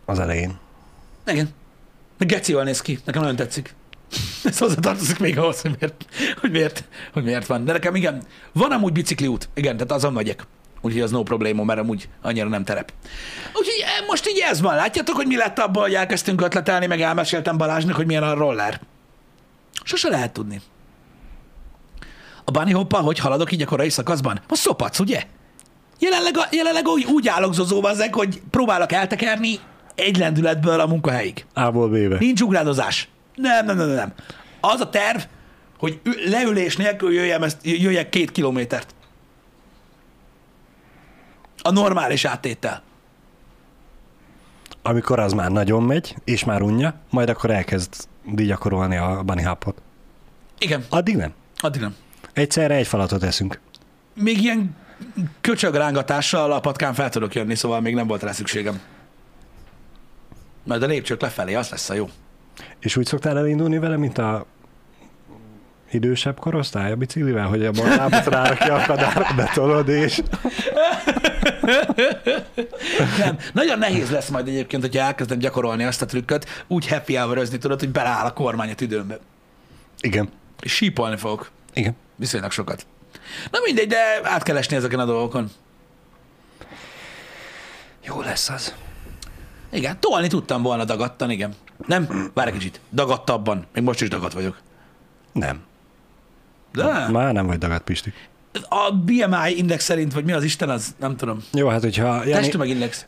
az 0.06 0.20
elején. 0.20 0.58
Igen. 1.28 1.50
De 2.24 2.36
gecival 2.36 2.64
néz 2.64 2.82
ki, 2.82 3.00
nekem 3.06 3.22
nagyon 3.22 3.36
tetszik. 3.36 3.76
Ez 4.44 4.58
hozzátartozik 4.58 5.20
még 5.20 5.38
ahhoz, 5.38 5.62
hogy 5.62 5.76
miért, 5.80 6.06
hogy, 6.40 6.52
miért, 6.52 6.84
hogy 7.14 7.24
miért 7.24 7.46
van. 7.46 7.66
De 7.66 7.72
nekem 7.72 7.96
igen, 7.96 8.24
van 8.52 8.72
amúgy 8.72 8.92
bicikliút, 8.92 9.50
igen, 9.54 9.78
tehát 9.78 9.92
azon 9.92 10.14
megyek. 10.14 10.46
Úgyhogy 10.82 11.02
az 11.02 11.12
no 11.12 11.24
probléma, 11.24 11.64
mert 11.64 11.80
amúgy 11.80 12.10
annyira 12.22 12.48
nem 12.48 12.64
terep. 12.64 12.94
Úgyhogy 13.54 13.84
eh, 13.84 14.08
most 14.08 14.28
így 14.28 14.40
ez 14.40 14.62
van. 14.62 14.76
Látjátok, 14.76 15.16
hogy 15.16 15.28
mi 15.28 15.36
lett 15.36 15.60
abból, 15.60 15.82
hogy 15.82 15.94
elkezdtünk 15.94 16.42
ötletelni, 16.42 16.86
meg 16.86 17.02
elmeséltem 17.02 17.58
Balázsnak, 17.58 17.96
hogy 17.96 18.06
milyen 18.06 18.24
a 18.24 18.34
roller. 18.34 18.82
Sose 19.84 20.10
lehet 20.10 20.34
tudni. 20.34 20.62
A 22.44 22.52
bunny 22.52 22.74
hoppa, 22.74 22.98
hogy 22.98 23.20
haladok 23.20 23.52
így 23.52 23.62
a 23.62 23.66
korai 23.66 23.90
szakaszban? 23.90 24.42
Most 24.48 24.62
szopatsz, 24.62 25.00
ugye? 25.00 25.24
Jelenleg, 26.00 26.38
a, 26.38 26.48
jelenleg 26.52 26.88
úgy, 26.88 27.04
úgy 27.04 27.28
állok 27.28 27.54
zozóba 27.54 27.90
ezek, 27.90 28.16
hogy 28.16 28.42
próbálok 28.50 28.92
eltekerni 28.92 29.60
egy 29.96 30.18
lendületből 30.18 30.80
a 30.80 30.88
munkahelyig. 30.88 31.46
A-ból 31.54 31.90
B-be. 31.90 32.18
Nincs 32.20 32.42
ugrádozás. 32.42 33.10
Nem, 33.36 33.66
nem, 33.66 33.78
nem, 33.78 33.90
nem. 33.90 34.14
Az 34.62 34.82
a 34.82 34.90
terv, 34.90 35.20
hogy 35.78 36.00
leülés 36.26 36.76
nélkül 36.78 37.14
jöjjem 37.14 37.44
ezt, 37.44 37.58
jöjjek 37.64 38.10
két 38.10 38.32
kilométert. 38.32 38.96
A 41.62 41.72
normális 41.72 42.26
áttétel. 42.26 42.82
Amikor 44.82 45.20
az 45.20 45.34
már 45.34 45.52
nagyon 45.52 45.84
megy, 45.84 46.16
és 46.24 46.44
már 46.44 46.62
unja, 46.62 46.94
majd 47.10 47.30
akkor 47.30 47.50
elkezd 47.52 47.94
gyakorolni 48.36 48.98
a 48.98 49.22
bunny 49.26 49.44
hopot. 49.46 49.82
Igen, 50.58 50.86
Addig 50.90 51.16
nem. 51.16 51.34
addig 51.58 51.82
nem. 51.82 51.96
Egyszerre 52.34 52.76
egy 52.76 52.88
falatot 52.88 53.24
eszünk. 53.24 53.60
Még 54.16 54.42
ilyen 54.42 54.76
köcsög 55.42 55.76
rángatással 55.76 56.52
a 56.52 56.60
patkán 56.60 56.94
fel 56.94 57.10
tudok 57.10 57.36
jönni, 57.36 57.56
szóval 57.56 57.82
még 57.82 57.94
nem 57.96 58.08
volt 58.08 58.24
rá 58.24 58.32
szükségem. 58.32 58.80
Majd 60.64 60.84
a 60.84 60.86
lépcsők 60.86 61.22
lefelé, 61.22 61.54
az 61.54 61.70
lesz 61.70 61.90
a 61.90 61.94
jó. 61.94 62.10
És 62.80 62.98
úgy 62.98 63.06
szoktál 63.06 63.38
elindulni 63.38 63.78
vele, 63.80 63.98
mint 63.98 64.18
a 64.18 64.46
idősebb 65.92 66.40
korosztály 66.40 66.92
a 66.92 66.96
biciklivel, 66.96 67.48
hogy 67.48 67.66
a 67.66 67.72
lábat 67.74 68.26
rárakja 68.26 68.76
a 68.76 68.86
kadárba, 68.86 69.34
betolod, 69.36 69.88
és 69.90 70.22
Nem. 73.18 73.38
Nagyon 73.54 73.78
nehéz 73.78 74.10
lesz 74.10 74.30
majd 74.30 74.48
egyébként, 74.48 74.82
hogyha 74.82 75.02
elkezdem 75.02 75.38
gyakorolni 75.38 75.84
azt 75.84 76.02
a 76.02 76.06
trükköt, 76.06 76.64
úgy 76.68 76.88
happy 76.88 77.16
hour 77.16 77.48
tudod, 77.48 77.80
hogy 77.80 77.90
beláll 77.90 78.26
a 78.26 78.34
kormány 78.34 78.72
a 78.72 78.76
tüdőmbe. 78.76 79.20
igen, 80.02 80.30
És 80.62 80.74
sípolni 80.76 81.18
fogok. 81.18 81.52
igen. 81.74 81.96
Viszonylag 82.16 82.52
sokat. 82.52 82.86
Na 83.52 83.60
mindegy, 83.66 83.88
de 83.88 83.98
át 84.24 84.44
kell 84.44 84.58
esni 84.58 84.76
ezeken 84.76 85.00
a 85.00 85.06
dolgokon. 85.06 85.50
Jó 88.06 88.22
lesz 88.22 88.50
az. 88.50 88.74
Igen, 89.74 90.00
tolni 90.00 90.28
tudtam 90.28 90.62
volna 90.62 90.84
dagadtan, 90.86 91.30
igen. 91.30 91.54
Nem? 91.88 92.32
Várj 92.34 92.50
egy 92.50 92.58
kicsit. 92.58 92.80
Dagadtabban. 92.94 93.66
Még 93.74 93.84
most 93.84 94.02
is 94.02 94.10
dagadt 94.10 94.34
vagyok. 94.34 94.58
Nem. 95.32 95.62
De 96.74 97.08
Már 97.12 97.34
nem 97.34 97.46
vagy 97.46 97.58
dagadt, 97.58 97.84
Pisti. 97.84 98.14
a 98.70 98.92
BMI 98.92 99.58
index 99.58 99.84
szerint, 99.84 100.14
vagy 100.14 100.24
mi 100.26 100.32
az 100.32 100.44
Isten, 100.44 100.70
az 100.70 100.96
nem 101.00 101.16
tudom. 101.18 101.44
Jó, 101.54 101.68
hát 101.68 101.82
hogyha... 101.82 102.16
Jani, 102.16 102.32
Testtömegindex. 102.32 103.06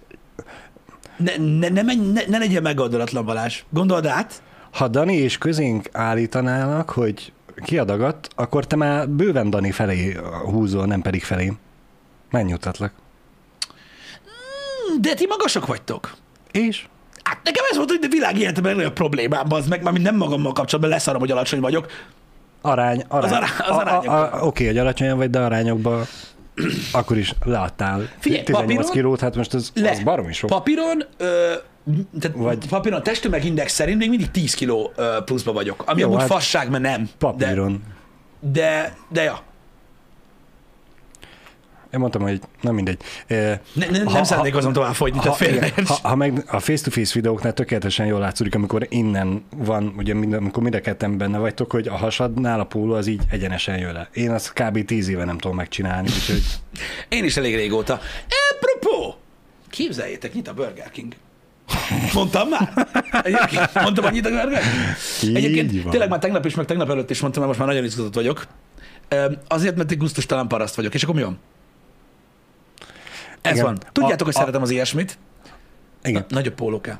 Ne, 1.17 1.37
ne, 1.37 1.69
ne, 1.69 1.81
menj, 1.81 2.11
ne, 2.11 2.21
ne 2.27 2.37
legyen 2.37 2.61
megoldolatlan 2.61 3.25
Balázs. 3.25 3.63
Gondold 3.69 4.05
át. 4.05 4.41
ha 4.71 4.87
Dani 4.87 5.15
és 5.15 5.37
közénk 5.37 5.89
állítanának, 5.91 6.89
hogy 6.89 7.33
ki 7.63 7.77
a 7.77 7.83
dagadt, 7.83 8.29
akkor 8.35 8.67
te 8.67 8.75
már 8.75 9.09
bőven 9.09 9.49
Dani 9.49 9.71
felé 9.71 10.17
húzol, 10.45 10.85
nem 10.85 11.01
pedig 11.01 11.23
felém. 11.23 11.57
Megnyugtatlak. 12.31 12.91
De 15.01 15.13
ti 15.13 15.25
magasak 15.25 15.65
vagytok. 15.65 16.15
És? 16.55 16.85
Hát 17.23 17.39
nekem 17.43 17.63
ez 17.69 17.77
volt, 17.77 17.89
hogy 17.89 17.99
a 18.03 18.07
világ 18.07 18.37
életemben 18.37 18.63
legnagyobb 18.71 18.93
problémám, 18.93 19.45
az 19.49 19.67
meg, 19.67 19.83
mármint 19.83 20.05
nem 20.05 20.15
magammal 20.15 20.51
kapcsolatban 20.51 20.93
leszarom, 20.93 21.19
hogy 21.19 21.31
alacsony 21.31 21.59
vagyok. 21.59 21.87
Arány, 22.61 23.03
arány. 23.07 23.31
Az 23.31 23.37
ará- 23.37 23.59
az 23.69 23.77
arányokban. 23.77 24.41
Oké, 24.41 24.65
hogy 24.65 24.77
alacsonyan 24.77 25.17
vagy, 25.17 25.29
de 25.29 25.39
arányokban 25.39 26.05
akkor 26.91 27.17
is 27.17 27.33
leadtál 27.43 28.09
Figyelj, 28.19 28.43
18 28.43 28.67
papíron- 28.75 28.91
kilót, 28.91 29.19
hát 29.19 29.35
most 29.35 29.53
ez, 29.53 29.69
Le. 29.73 29.89
az 29.89 29.99
baromi 29.99 30.33
sok. 30.33 30.49
Papíron, 30.49 31.03
ö, 31.17 31.53
tehát 32.19 32.37
Vagy- 32.37 32.67
papíron 32.67 32.99
a 32.99 33.01
testtömegindex 33.01 33.73
szerint 33.73 33.97
még 33.97 34.09
mindig 34.09 34.31
10 34.31 34.53
kiló 34.53 34.91
pluszba 35.25 35.53
vagyok. 35.53 35.83
Ami 35.85 35.99
Jó, 36.01 36.07
amúgy 36.07 36.19
hát 36.19 36.29
fasság, 36.29 36.69
mert 36.69 36.83
nem. 36.83 37.09
Papíron. 37.17 37.83
De, 38.39 38.51
de, 38.51 38.95
de 39.09 39.23
ja. 39.23 39.39
Én 41.95 42.01
mondtam, 42.01 42.21
hogy 42.21 42.39
nem 42.61 42.75
mindegy. 42.75 42.97
Ne, 43.27 43.57
ne, 43.73 44.03
Ha- 44.03 44.11
nem 44.13 44.23
szeretnék 44.23 44.55
azon 44.55 44.73
tovább 44.73 44.93
tehát 44.97 45.37
ha, 45.37 45.45
igen, 45.45 45.71
ha, 45.85 45.97
ha 46.01 46.15
meg 46.15 46.43
a 46.47 46.59
face-to-face 46.59 47.11
videóknál 47.13 47.53
tökéletesen 47.53 48.05
jól 48.05 48.19
látszódik, 48.19 48.55
amikor 48.55 48.87
innen 48.89 49.45
van, 49.55 49.93
ugye 49.97 50.13
mind, 50.13 50.33
amikor 50.33 50.63
mind 50.63 50.75
a 50.75 50.79
ketten 50.81 51.17
benne 51.17 51.37
vagytok, 51.37 51.71
hogy 51.71 51.87
a 51.87 51.95
hasadnál 51.95 52.59
a 52.59 52.63
póló 52.63 52.93
az 52.93 53.07
így 53.07 53.21
egyenesen 53.29 53.77
jön 53.77 53.93
le. 53.93 54.09
Én 54.13 54.31
azt 54.31 54.53
kb. 54.53 54.85
10 54.85 55.07
éve 55.07 55.25
nem 55.25 55.37
tudom 55.37 55.55
megcsinálni, 55.55 56.07
úgyhogy 56.07 56.43
Én 57.09 57.23
is 57.23 57.37
elég 57.37 57.55
régóta. 57.55 57.99
Apropó! 58.53 59.15
Képzeljétek, 59.69 60.33
nyit 60.33 60.47
a 60.47 60.53
Burger 60.53 60.91
King. 60.91 61.13
Mondtam 62.13 62.49
már? 62.49 62.87
Egyébként 63.23 63.73
mondtam, 63.73 64.03
hogy 64.03 64.13
nyit 64.13 64.25
a 64.25 64.29
Burger 64.29 64.61
King? 65.19 65.35
Egyébként 65.35 65.89
tényleg 65.89 66.09
már 66.09 66.19
tegnap 66.19 66.45
is, 66.45 66.55
meg 66.55 66.65
tegnap 66.65 66.89
előtt 66.89 67.09
is 67.09 67.21
mondtam, 67.21 67.43
mert 67.43 67.55
most 67.55 67.65
már 67.65 67.75
nagyon 67.75 67.89
izgatott 67.89 68.15
vagyok. 68.15 68.47
Azért, 69.47 69.75
mert 69.75 69.91
egy 69.91 69.97
gusztustalan 69.97 70.47
paraszt 70.47 70.75
vagyok. 70.75 70.93
És 70.93 71.03
akkor 71.03 71.15
mi 71.15 71.21
van? 71.21 71.39
Ez 73.45 73.51
Igen. 73.51 73.63
van. 73.65 73.77
Tudjátok, 73.91 74.21
A- 74.21 74.23
hogy 74.25 74.33
a- 74.35 74.39
szeretem 74.39 74.61
az 74.61 74.69
ilyesmit. 74.69 75.17
igen. 76.03 76.25
Nagyobb 76.29 76.53
póló 76.55 76.81
kell. 76.81 76.97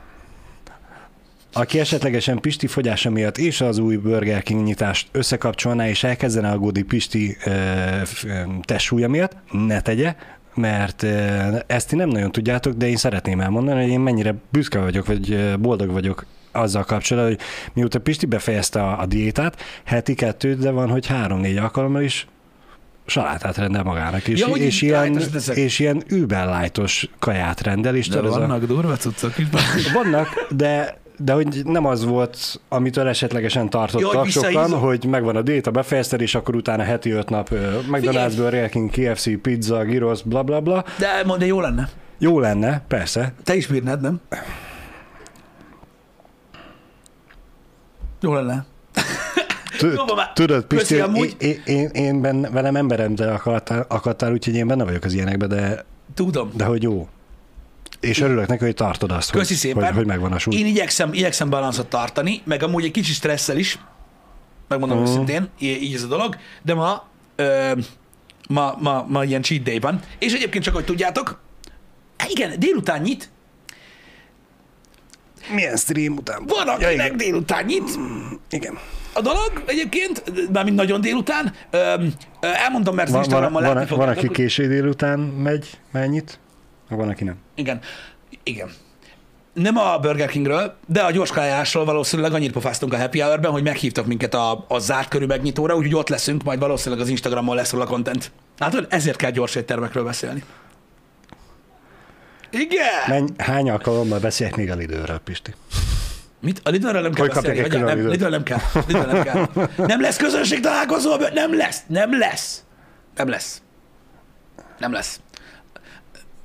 Aki 1.53 1.79
esetlegesen 1.79 2.39
Pisti 2.39 2.67
fogyása 2.67 3.09
miatt 3.09 3.37
és 3.37 3.61
az 3.61 3.77
új 3.77 3.95
Burger 3.95 4.43
King 4.43 4.63
nyitást 4.63 5.07
összekapcsolná, 5.11 5.87
és 5.87 6.03
elkezdene 6.03 6.49
aggódni 6.49 6.81
Pisti 6.81 7.37
ö, 7.45 7.51
ö, 8.25 8.41
testsúlya 8.63 9.07
miatt, 9.07 9.35
ne 9.51 9.81
tegye, 9.81 10.15
mert 10.55 11.03
ö, 11.03 11.09
ezt 11.67 11.87
ti 11.87 11.95
nem 11.95 12.09
nagyon 12.09 12.31
tudjátok, 12.31 12.73
de 12.73 12.87
én 12.87 12.95
szeretném 12.95 13.39
elmondani, 13.41 13.81
hogy 13.81 13.91
én 13.91 13.99
mennyire 13.99 14.33
büszke 14.49 14.79
vagyok, 14.79 15.05
vagy 15.05 15.53
boldog 15.59 15.89
vagyok 15.91 16.25
azzal 16.51 16.83
kapcsolatban, 16.83 17.31
hogy 17.33 17.41
mióta 17.73 17.99
Pisti 17.99 18.25
befejezte 18.25 18.81
a, 18.83 18.99
a 18.99 19.05
diétát, 19.05 19.61
heti 19.83 20.13
kettő, 20.13 20.55
de 20.55 20.71
van, 20.71 20.89
hogy 20.89 21.05
három-négy 21.07 21.57
alkalommal 21.57 22.01
is 22.01 22.27
salátát 23.05 23.57
rendel 23.57 23.83
magának, 23.83 24.27
és, 24.27 24.39
Ja, 24.39 24.47
és, 24.47 24.81
így 24.81 24.89
ilyen, 24.89 25.19
és 25.53 25.79
ilyen 25.79 26.03
überlájtos 26.09 27.09
kaját 27.19 27.61
rendel, 27.61 27.95
és 27.95 28.07
De 28.07 28.17
ez 28.19 28.23
a- 28.25 28.29
vannak 28.39 28.63
durva 28.65 28.95
cuccok 28.95 29.37
is. 29.37 29.47
vannak, 29.93 30.27
de, 30.49 30.97
de 31.17 31.33
hogy 31.33 31.61
nem 31.65 31.85
az 31.85 32.05
volt, 32.05 32.61
amitől 32.69 33.07
esetlegesen 33.07 33.69
tartottak 33.69 34.25
sokan, 34.27 34.71
hogy 34.71 35.05
megvan 35.05 35.35
a 35.35 35.41
diéta, 35.41 35.71
befejezted, 35.71 36.21
és 36.21 36.35
akkor 36.35 36.55
utána 36.55 36.83
heti 36.83 37.11
öt 37.11 37.29
nap 37.29 37.51
ö, 37.51 37.79
McDonald's, 37.91 37.99
Figyelj. 37.99 38.35
Burger 38.35 38.69
King, 38.69 38.89
KFC, 38.89 39.41
pizza, 39.41 39.83
gyros, 39.83 40.21
bla 40.23 40.43
bla 40.43 40.59
bla. 40.61 40.83
De, 40.97 41.07
mond, 41.25 41.39
de 41.39 41.45
jó 41.45 41.59
lenne. 41.59 41.89
Jó 42.17 42.39
lenne, 42.39 42.81
persze. 42.87 43.33
Te 43.43 43.55
is 43.55 43.67
bírnád, 43.67 44.01
nem? 44.01 44.19
Jó 48.21 48.33
lenne. 48.33 48.65
Tudod, 50.33 50.65
Pisti, 50.65 50.95
én, 51.37 51.61
én, 51.65 51.87
én, 51.93 52.21
benne, 52.21 52.49
velem 52.49 52.75
emberem, 52.75 53.15
de 53.15 53.31
akadtál, 53.31 53.85
akadtál, 53.89 54.31
úgyhogy 54.31 54.55
én 54.55 54.67
benne 54.67 54.83
vagyok 54.83 55.03
az 55.03 55.13
ilyenekbe, 55.13 55.47
de, 55.47 55.85
Tudom. 56.13 56.51
de 56.53 56.63
hogy 56.65 56.83
jó. 56.83 57.07
És 57.99 58.19
örülök 58.21 58.47
neki, 58.47 58.63
hogy 58.63 58.73
tartod 58.73 59.11
azt, 59.11 59.31
Köszi 59.31 59.47
hogy, 59.47 59.57
szépen. 59.57 59.83
hogy, 59.85 59.95
hogy 59.95 60.05
megvan 60.05 60.31
a 60.31 60.37
súly. 60.39 60.55
Én 60.55 60.65
igyekszem, 60.65 61.13
igyekszem 61.13 61.49
balanszot 61.49 61.87
tartani, 61.87 62.41
meg 62.43 62.63
amúgy 62.63 62.83
egy 62.83 62.91
kicsi 62.91 63.11
stresszel 63.13 63.57
is, 63.57 63.79
megmondom 64.67 64.97
Mhm. 64.99 65.07
őszintén, 65.07 65.49
így 65.59 65.93
ez 65.93 66.03
a 66.03 66.07
dolog, 66.07 66.37
de 66.61 66.73
ma, 66.73 67.07
ö, 67.35 67.71
ma, 68.49 68.75
ma, 68.79 69.05
ma 69.09 69.23
ilyen 69.23 69.41
cheat 69.41 69.63
day 69.63 69.79
van. 69.79 69.99
És 70.19 70.33
egyébként 70.33 70.63
csak, 70.63 70.73
hogy 70.73 70.85
tudjátok, 70.85 71.39
hát 72.17 72.29
igen, 72.29 72.59
délután 72.59 73.01
nyit, 73.01 73.29
Milyen 75.53 75.77
stream 75.77 76.13
után? 76.17 76.43
van 76.47 76.65
Ja, 76.65 76.73
akinek 76.73 76.93
igen. 77.05 77.17
délután 77.17 77.65
nyit, 77.65 77.89
igen. 78.49 78.77
A 79.17 79.21
dolog 79.21 79.63
egyébként, 79.65 80.23
mármint 80.51 80.75
nagyon 80.75 81.01
délután, 81.01 81.53
ö, 81.69 81.77
ö, 81.77 82.47
elmondom, 82.47 82.95
mert 82.95 83.09
Van, 83.09 83.15
van, 83.17 83.23
Instagramon 83.23 83.63
van, 83.63 83.73
látni 83.73 83.89
van, 83.89 83.99
fogjátok. 83.99 84.23
aki 84.23 84.33
késő 84.33 84.67
délután 84.67 85.19
megy, 85.19 85.79
mennyit, 85.91 86.39
van, 86.89 87.09
aki 87.09 87.23
nem. 87.23 87.35
Igen. 87.55 87.79
Igen. 88.43 88.69
Nem 89.53 89.77
a 89.77 89.97
Burger 89.99 90.29
Kingről, 90.29 90.75
de 90.87 91.01
a 91.01 91.11
gyorskajásról 91.11 91.85
valószínűleg 91.85 92.33
annyit 92.33 92.51
pofáztunk 92.51 92.93
a 92.93 92.97
Happy 92.97 93.19
Hour-ben, 93.19 93.51
hogy 93.51 93.63
meghívtak 93.63 94.05
minket 94.05 94.33
a, 94.33 94.65
a 94.67 94.79
zárt 94.79 95.07
körű 95.07 95.25
megnyitóra, 95.25 95.75
úgyhogy 95.75 95.95
ott 95.95 96.09
leszünk, 96.09 96.43
majd 96.43 96.59
valószínűleg 96.59 97.03
az 97.03 97.09
Instagramon 97.09 97.55
lesz 97.55 97.71
róla 97.71 97.85
content. 97.85 98.31
Látod, 98.57 98.87
ezért 98.89 99.17
kell 99.17 99.31
gyors 99.31 99.55
éttermekről 99.55 100.03
beszélni. 100.03 100.43
Igen! 102.51 102.87
Menj, 103.07 103.27
hány 103.37 103.69
alkalommal 103.69 104.19
beszélek 104.19 104.55
még 104.55 104.71
a 104.71 104.75
Lidőről, 104.75 105.17
Pisti? 105.19 105.53
Mit? 106.45 106.61
A 106.63 106.69
Lidlről 106.69 107.01
nem 107.01 107.13
kell 107.13 107.25
Hogy 107.25 107.35
beszélni? 107.35 107.69
külön 107.69 107.83
nem? 107.97 108.07
Lidl 108.07 108.27
nem 108.27 108.43
kell. 108.43 108.59
Lidl 108.87 109.11
nem 109.11 109.23
kell. 109.23 109.49
Nem 109.77 110.01
lesz 110.01 110.17
közönség 110.17 110.59
találkozó, 110.59 111.15
nem 111.33 111.55
lesz. 111.55 111.81
Nem 111.87 112.17
lesz. 112.17 112.63
Nem 113.15 113.29
lesz. 113.29 113.61
Nem 114.79 114.91
lesz. 114.91 115.19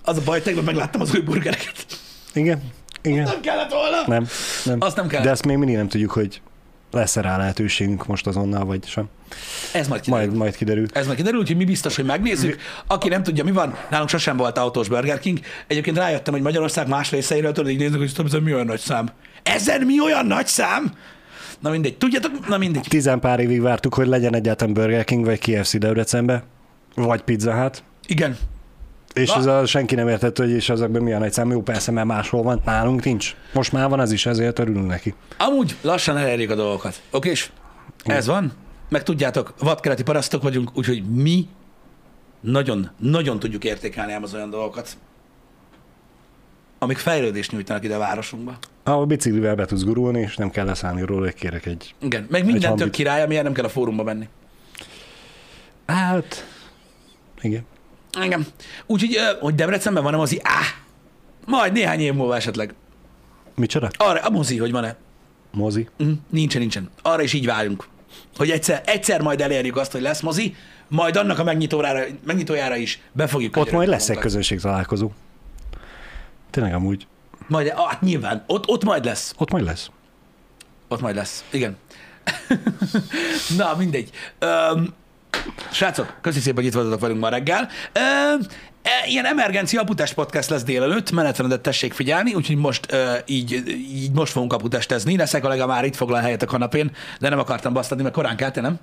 Az 0.05 0.17
a 0.17 0.21
baj, 0.25 0.43
tegnap 0.43 0.65
megláttam 0.65 1.01
az 1.01 1.15
új 1.15 1.21
burgereket. 1.21 1.87
Igen? 2.35 2.63
Igen? 3.03 3.23
Nem 3.25 3.41
kellett 3.41 3.71
volna. 3.71 3.97
Nem, 4.07 4.27
nem. 4.65 4.77
Azt 4.81 4.97
nem 4.97 5.07
kell. 5.07 5.23
De 5.23 5.31
ezt 5.31 5.47
még 5.47 5.57
mindig 5.57 5.77
nem 5.77 5.89
tudjuk, 5.89 6.11
hogy 6.11 6.41
lesz-e 6.91 7.21
rá 7.21 7.37
lehetőségünk 7.37 8.07
most 8.07 8.27
azonnal, 8.27 8.65
vagy 8.65 8.87
sem. 8.87 9.09
Ez 9.73 9.89
majd 9.89 10.01
kiderül. 10.01 10.27
Majd, 10.27 10.39
majd 10.39 10.57
kiderül. 10.57 10.87
Ez 10.93 11.05
majd 11.07 11.17
kiderül, 11.17 11.43
hogy 11.47 11.57
mi 11.57 11.65
biztos, 11.65 11.97
hogy 11.97 12.05
megnézzük. 12.05 12.61
Aki 12.87 13.09
nem 13.09 13.23
tudja, 13.23 13.45
mi 13.45 13.53
van, 13.53 13.77
nálunk 13.91 14.09
sosem 14.09 14.37
volt 14.37 14.59
autós 14.59 14.89
Burger 14.89 15.19
King. 15.19 15.39
Egyébként 15.67 15.97
rájöttem, 15.97 16.35
hogy 16.35 16.43
Magyarország 16.43 16.89
más 16.89 17.11
részeiről 17.11 17.53
tudod, 17.53 17.71
így 17.71 17.79
nézzük, 17.79 18.31
hogy 18.31 18.43
mi 18.43 18.55
olyan 18.55 18.67
nagy 18.67 18.81
szám. 18.81 19.09
Ezen 19.43 19.81
mi 19.81 20.01
olyan 20.01 20.27
nagy 20.27 20.47
szám? 20.47 20.93
Na 21.61 21.71
mindegy. 21.71 21.97
Tudjátok? 21.99 22.49
Na 22.49 22.59
mindegy. 22.59 22.87
Tizen 22.89 23.21
pár 23.21 23.41
évig 23.41 23.61
vártuk, 23.61 23.95
hogy 23.95 24.07
legyen 24.07 24.35
egyáltalán 24.35 24.75
Burger 24.75 25.05
King, 25.05 25.25
vagy 25.25 25.39
KFC 25.39 25.79
Debrecenbe, 25.79 26.43
vagy 26.95 27.21
Pizza 27.23 27.63
Hut, 27.63 27.83
Igen. 28.07 28.37
és 29.13 29.31
ez 29.31 29.47
a, 29.47 29.67
senki 29.67 29.95
nem 29.95 30.09
értette, 30.09 30.43
hogy 30.43 30.53
és 30.53 30.69
azokban 30.71 31.03
milyen 31.03 31.21
nagy 31.21 31.33
szám. 31.33 31.51
Jó, 31.51 31.63
persze, 31.63 31.91
mert 31.91 32.07
máshol 32.07 32.43
van, 32.43 32.61
nálunk 32.65 33.05
nincs. 33.05 33.35
Most 33.53 33.73
már 33.73 33.89
van 33.89 34.01
ez 34.01 34.13
is, 34.13 34.27
ezért 34.27 34.59
örülünk 34.59 34.87
neki. 34.87 35.15
Amúgy 35.39 35.77
lassan 35.81 36.17
elérjük 36.17 36.51
a 36.51 36.55
dolgokat. 36.55 37.01
Oké? 37.11 37.31
és 37.31 37.51
Ez 38.05 38.27
van. 38.27 38.53
Meg 38.89 39.03
tudjátok, 39.03 39.55
vadkeleti 39.59 40.03
parasztok 40.03 40.43
vagyunk, 40.43 40.71
úgyhogy 40.75 41.05
mi 41.05 41.49
nagyon, 42.41 42.91
nagyon 42.99 43.39
tudjuk 43.39 43.65
értékelni 43.65 44.13
ám 44.13 44.23
az 44.23 44.35
olyan 44.35 44.51
dolgokat, 44.51 44.97
amik 46.79 46.99
fejlődést 46.99 47.53
nyújtanak 47.53 47.85
ide 47.85 47.95
a 47.95 47.99
városunkba. 47.99 48.59
Ahol 48.91 49.05
biciklivel 49.05 49.55
be 49.55 49.65
tudsz 49.65 49.83
gurulni, 49.83 50.21
és 50.21 50.37
nem 50.37 50.51
kell 50.51 50.65
leszállni 50.65 51.03
róla, 51.03 51.25
hogy 51.25 51.35
kérek 51.35 51.67
egy... 51.67 51.95
Igen, 52.03 52.27
meg 52.31 52.45
minden 52.45 52.77
tök 52.77 52.91
király, 52.91 53.23
amilyen 53.23 53.45
nem 53.45 53.53
kell 53.53 53.65
a 53.65 53.69
fórumba 53.69 54.03
menni. 54.03 54.29
Hát... 55.87 56.47
Igen. 57.41 57.65
Igen. 58.23 58.47
Úgyhogy, 58.87 59.17
hogy 59.41 59.55
Debrecenben 59.55 60.03
van 60.03 60.15
a 60.15 60.17
mozi, 60.17 60.41
áh, 60.43 60.67
majd 61.47 61.73
néhány 61.73 62.01
év 62.01 62.15
múlva 62.15 62.37
esetleg. 62.37 62.75
Micsoda? 63.55 63.91
Arra, 63.97 64.21
a 64.21 64.31
mozi, 64.31 64.59
hogy 64.59 64.71
van-e? 64.71 64.97
Mozi? 65.53 65.89
Mm, 66.03 66.13
nincsen, 66.29 66.61
nincsen. 66.61 66.91
Arra 67.03 67.23
is 67.23 67.33
így 67.33 67.47
várjunk. 67.47 67.89
Hogy 68.37 68.51
egyszer, 68.51 68.83
egyszer 68.85 69.23
majd 69.23 69.41
elérjük 69.41 69.77
azt, 69.77 69.93
hogy 69.93 70.01
lesz 70.01 70.21
mozi, 70.21 70.55
majd 70.89 71.17
annak 71.17 71.39
a 71.39 71.45
megnyitójára, 71.45 72.05
megnyitójára 72.27 72.77
is 72.77 73.01
be 73.13 73.27
fogjuk 73.27 73.57
Ott 73.57 73.71
majd 73.71 73.89
lesz 73.89 74.09
egy 74.09 74.19
közönség 74.19 74.61
találkozó. 74.61 75.11
Tényleg 76.51 76.75
amúgy. 76.75 77.07
Majd, 77.51 77.69
hát 77.69 78.01
nyilván, 78.01 78.45
ott, 78.47 78.69
ott 78.69 78.85
majd 78.85 79.05
lesz. 79.05 79.35
Ott 79.39 79.51
majd 79.51 79.65
lesz. 79.65 79.91
Ott 80.89 81.01
majd 81.01 81.15
lesz. 81.15 81.45
Igen. 81.51 81.77
Na, 83.59 83.75
mindegy. 83.79 84.11
Öm, 84.39 84.95
srácok, 85.71 86.19
köszi 86.21 86.41
szépen, 86.41 86.57
hogy 86.57 86.65
itt 86.65 86.73
voltatok 86.73 87.01
velünk 87.01 87.21
ma 87.21 87.29
reggel. 87.29 87.69
Öm, 87.93 88.41
e, 88.83 89.07
ilyen 89.07 89.25
emergencia 89.25 89.81
aputest 89.81 90.15
podcast 90.15 90.51
lesz 90.51 90.63
délelőtt, 90.63 91.11
menetrendet 91.11 91.61
tessék 91.61 91.93
figyelni, 91.93 92.35
úgyhogy 92.35 92.57
most 92.57 92.93
ö, 92.93 93.15
így, 93.27 93.53
így 93.95 94.13
most 94.13 94.33
fogunk 94.33 94.53
aputestezni. 94.53 95.17
Leszek 95.17 95.43
kollega 95.43 95.67
már 95.67 95.85
itt 95.85 95.97
foglal 95.97 96.21
helyet 96.21 96.43
a 96.43 96.47
kanapén, 96.47 96.91
de 97.21 97.29
nem 97.29 97.39
akartam 97.39 97.73
basztatni, 97.73 98.03
mert 98.03 98.15
korán 98.15 98.37
kellte, 98.37 98.61
nem? 98.61 98.79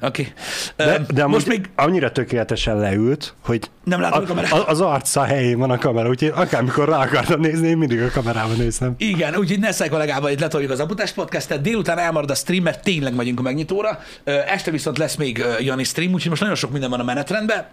Oké. 0.00 0.32
Okay. 0.76 0.96
De, 0.98 1.04
de 1.14 1.26
most 1.26 1.46
még 1.46 1.70
annyira 1.74 2.12
tökéletesen 2.12 2.78
leült, 2.78 3.34
hogy 3.44 3.70
Nem 3.84 4.00
látom 4.00 4.22
a 4.22 4.26
kamerát. 4.26 4.52
a, 4.52 4.68
az 4.68 4.80
arca 4.80 5.22
helyén 5.24 5.58
van 5.58 5.70
a 5.70 5.78
kamera, 5.78 6.08
úgyhogy 6.08 6.32
akármikor 6.34 6.88
rá 6.88 6.98
akartam 7.02 7.40
nézni, 7.40 7.68
én 7.68 7.76
mindig 7.78 8.02
a 8.02 8.10
kamerába 8.10 8.52
néztem. 8.52 8.94
Igen, 8.98 9.36
úgyhogy 9.36 9.58
Nessai 9.58 9.88
kollégával 9.88 10.30
itt 10.30 10.40
letoljuk 10.40 10.70
az 10.70 10.80
Aputás 10.80 11.12
podcastet, 11.12 11.60
délután 11.60 11.98
elmarad 11.98 12.30
a 12.30 12.34
stream, 12.34 12.62
mert 12.62 12.82
tényleg 12.82 13.14
megyünk 13.14 13.38
a 13.38 13.42
megnyitóra. 13.42 13.98
Este 14.24 14.70
viszont 14.70 14.98
lesz 14.98 15.16
még 15.16 15.44
Jani 15.60 15.84
stream, 15.84 16.12
úgyhogy 16.12 16.30
most 16.30 16.40
nagyon 16.40 16.56
sok 16.56 16.70
minden 16.70 16.90
van 16.90 17.00
a 17.00 17.04
menetrendben, 17.04 17.66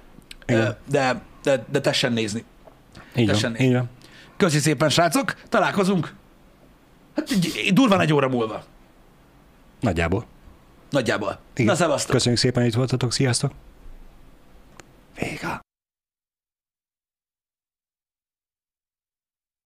Igen. 0.45 0.75
de, 0.89 1.21
de, 1.43 1.65
de 1.71 1.79
tessen 1.81 2.13
nézni. 2.13 2.43
Így 3.15 3.27
Tessen 3.27 3.51
nézni. 3.51 3.73
van. 3.73 3.89
Köszi 4.37 4.59
szépen, 4.59 4.89
srácok, 4.89 5.35
találkozunk. 5.49 6.13
Hát 7.15 7.27
durván 7.73 7.99
egy 7.99 8.13
óra 8.13 8.29
múlva. 8.29 8.63
Nagyjából. 9.79 10.25
Nagyjából. 10.89 11.39
Igen. 11.53 11.65
Na, 11.65 11.75
szevasztok. 11.75 12.11
Köszönjük 12.11 12.41
szépen, 12.41 12.61
hogy 12.61 12.71
itt 12.71 12.77
voltatok, 12.77 13.13
sziasztok! 13.13 13.51
Vége. 15.19 15.64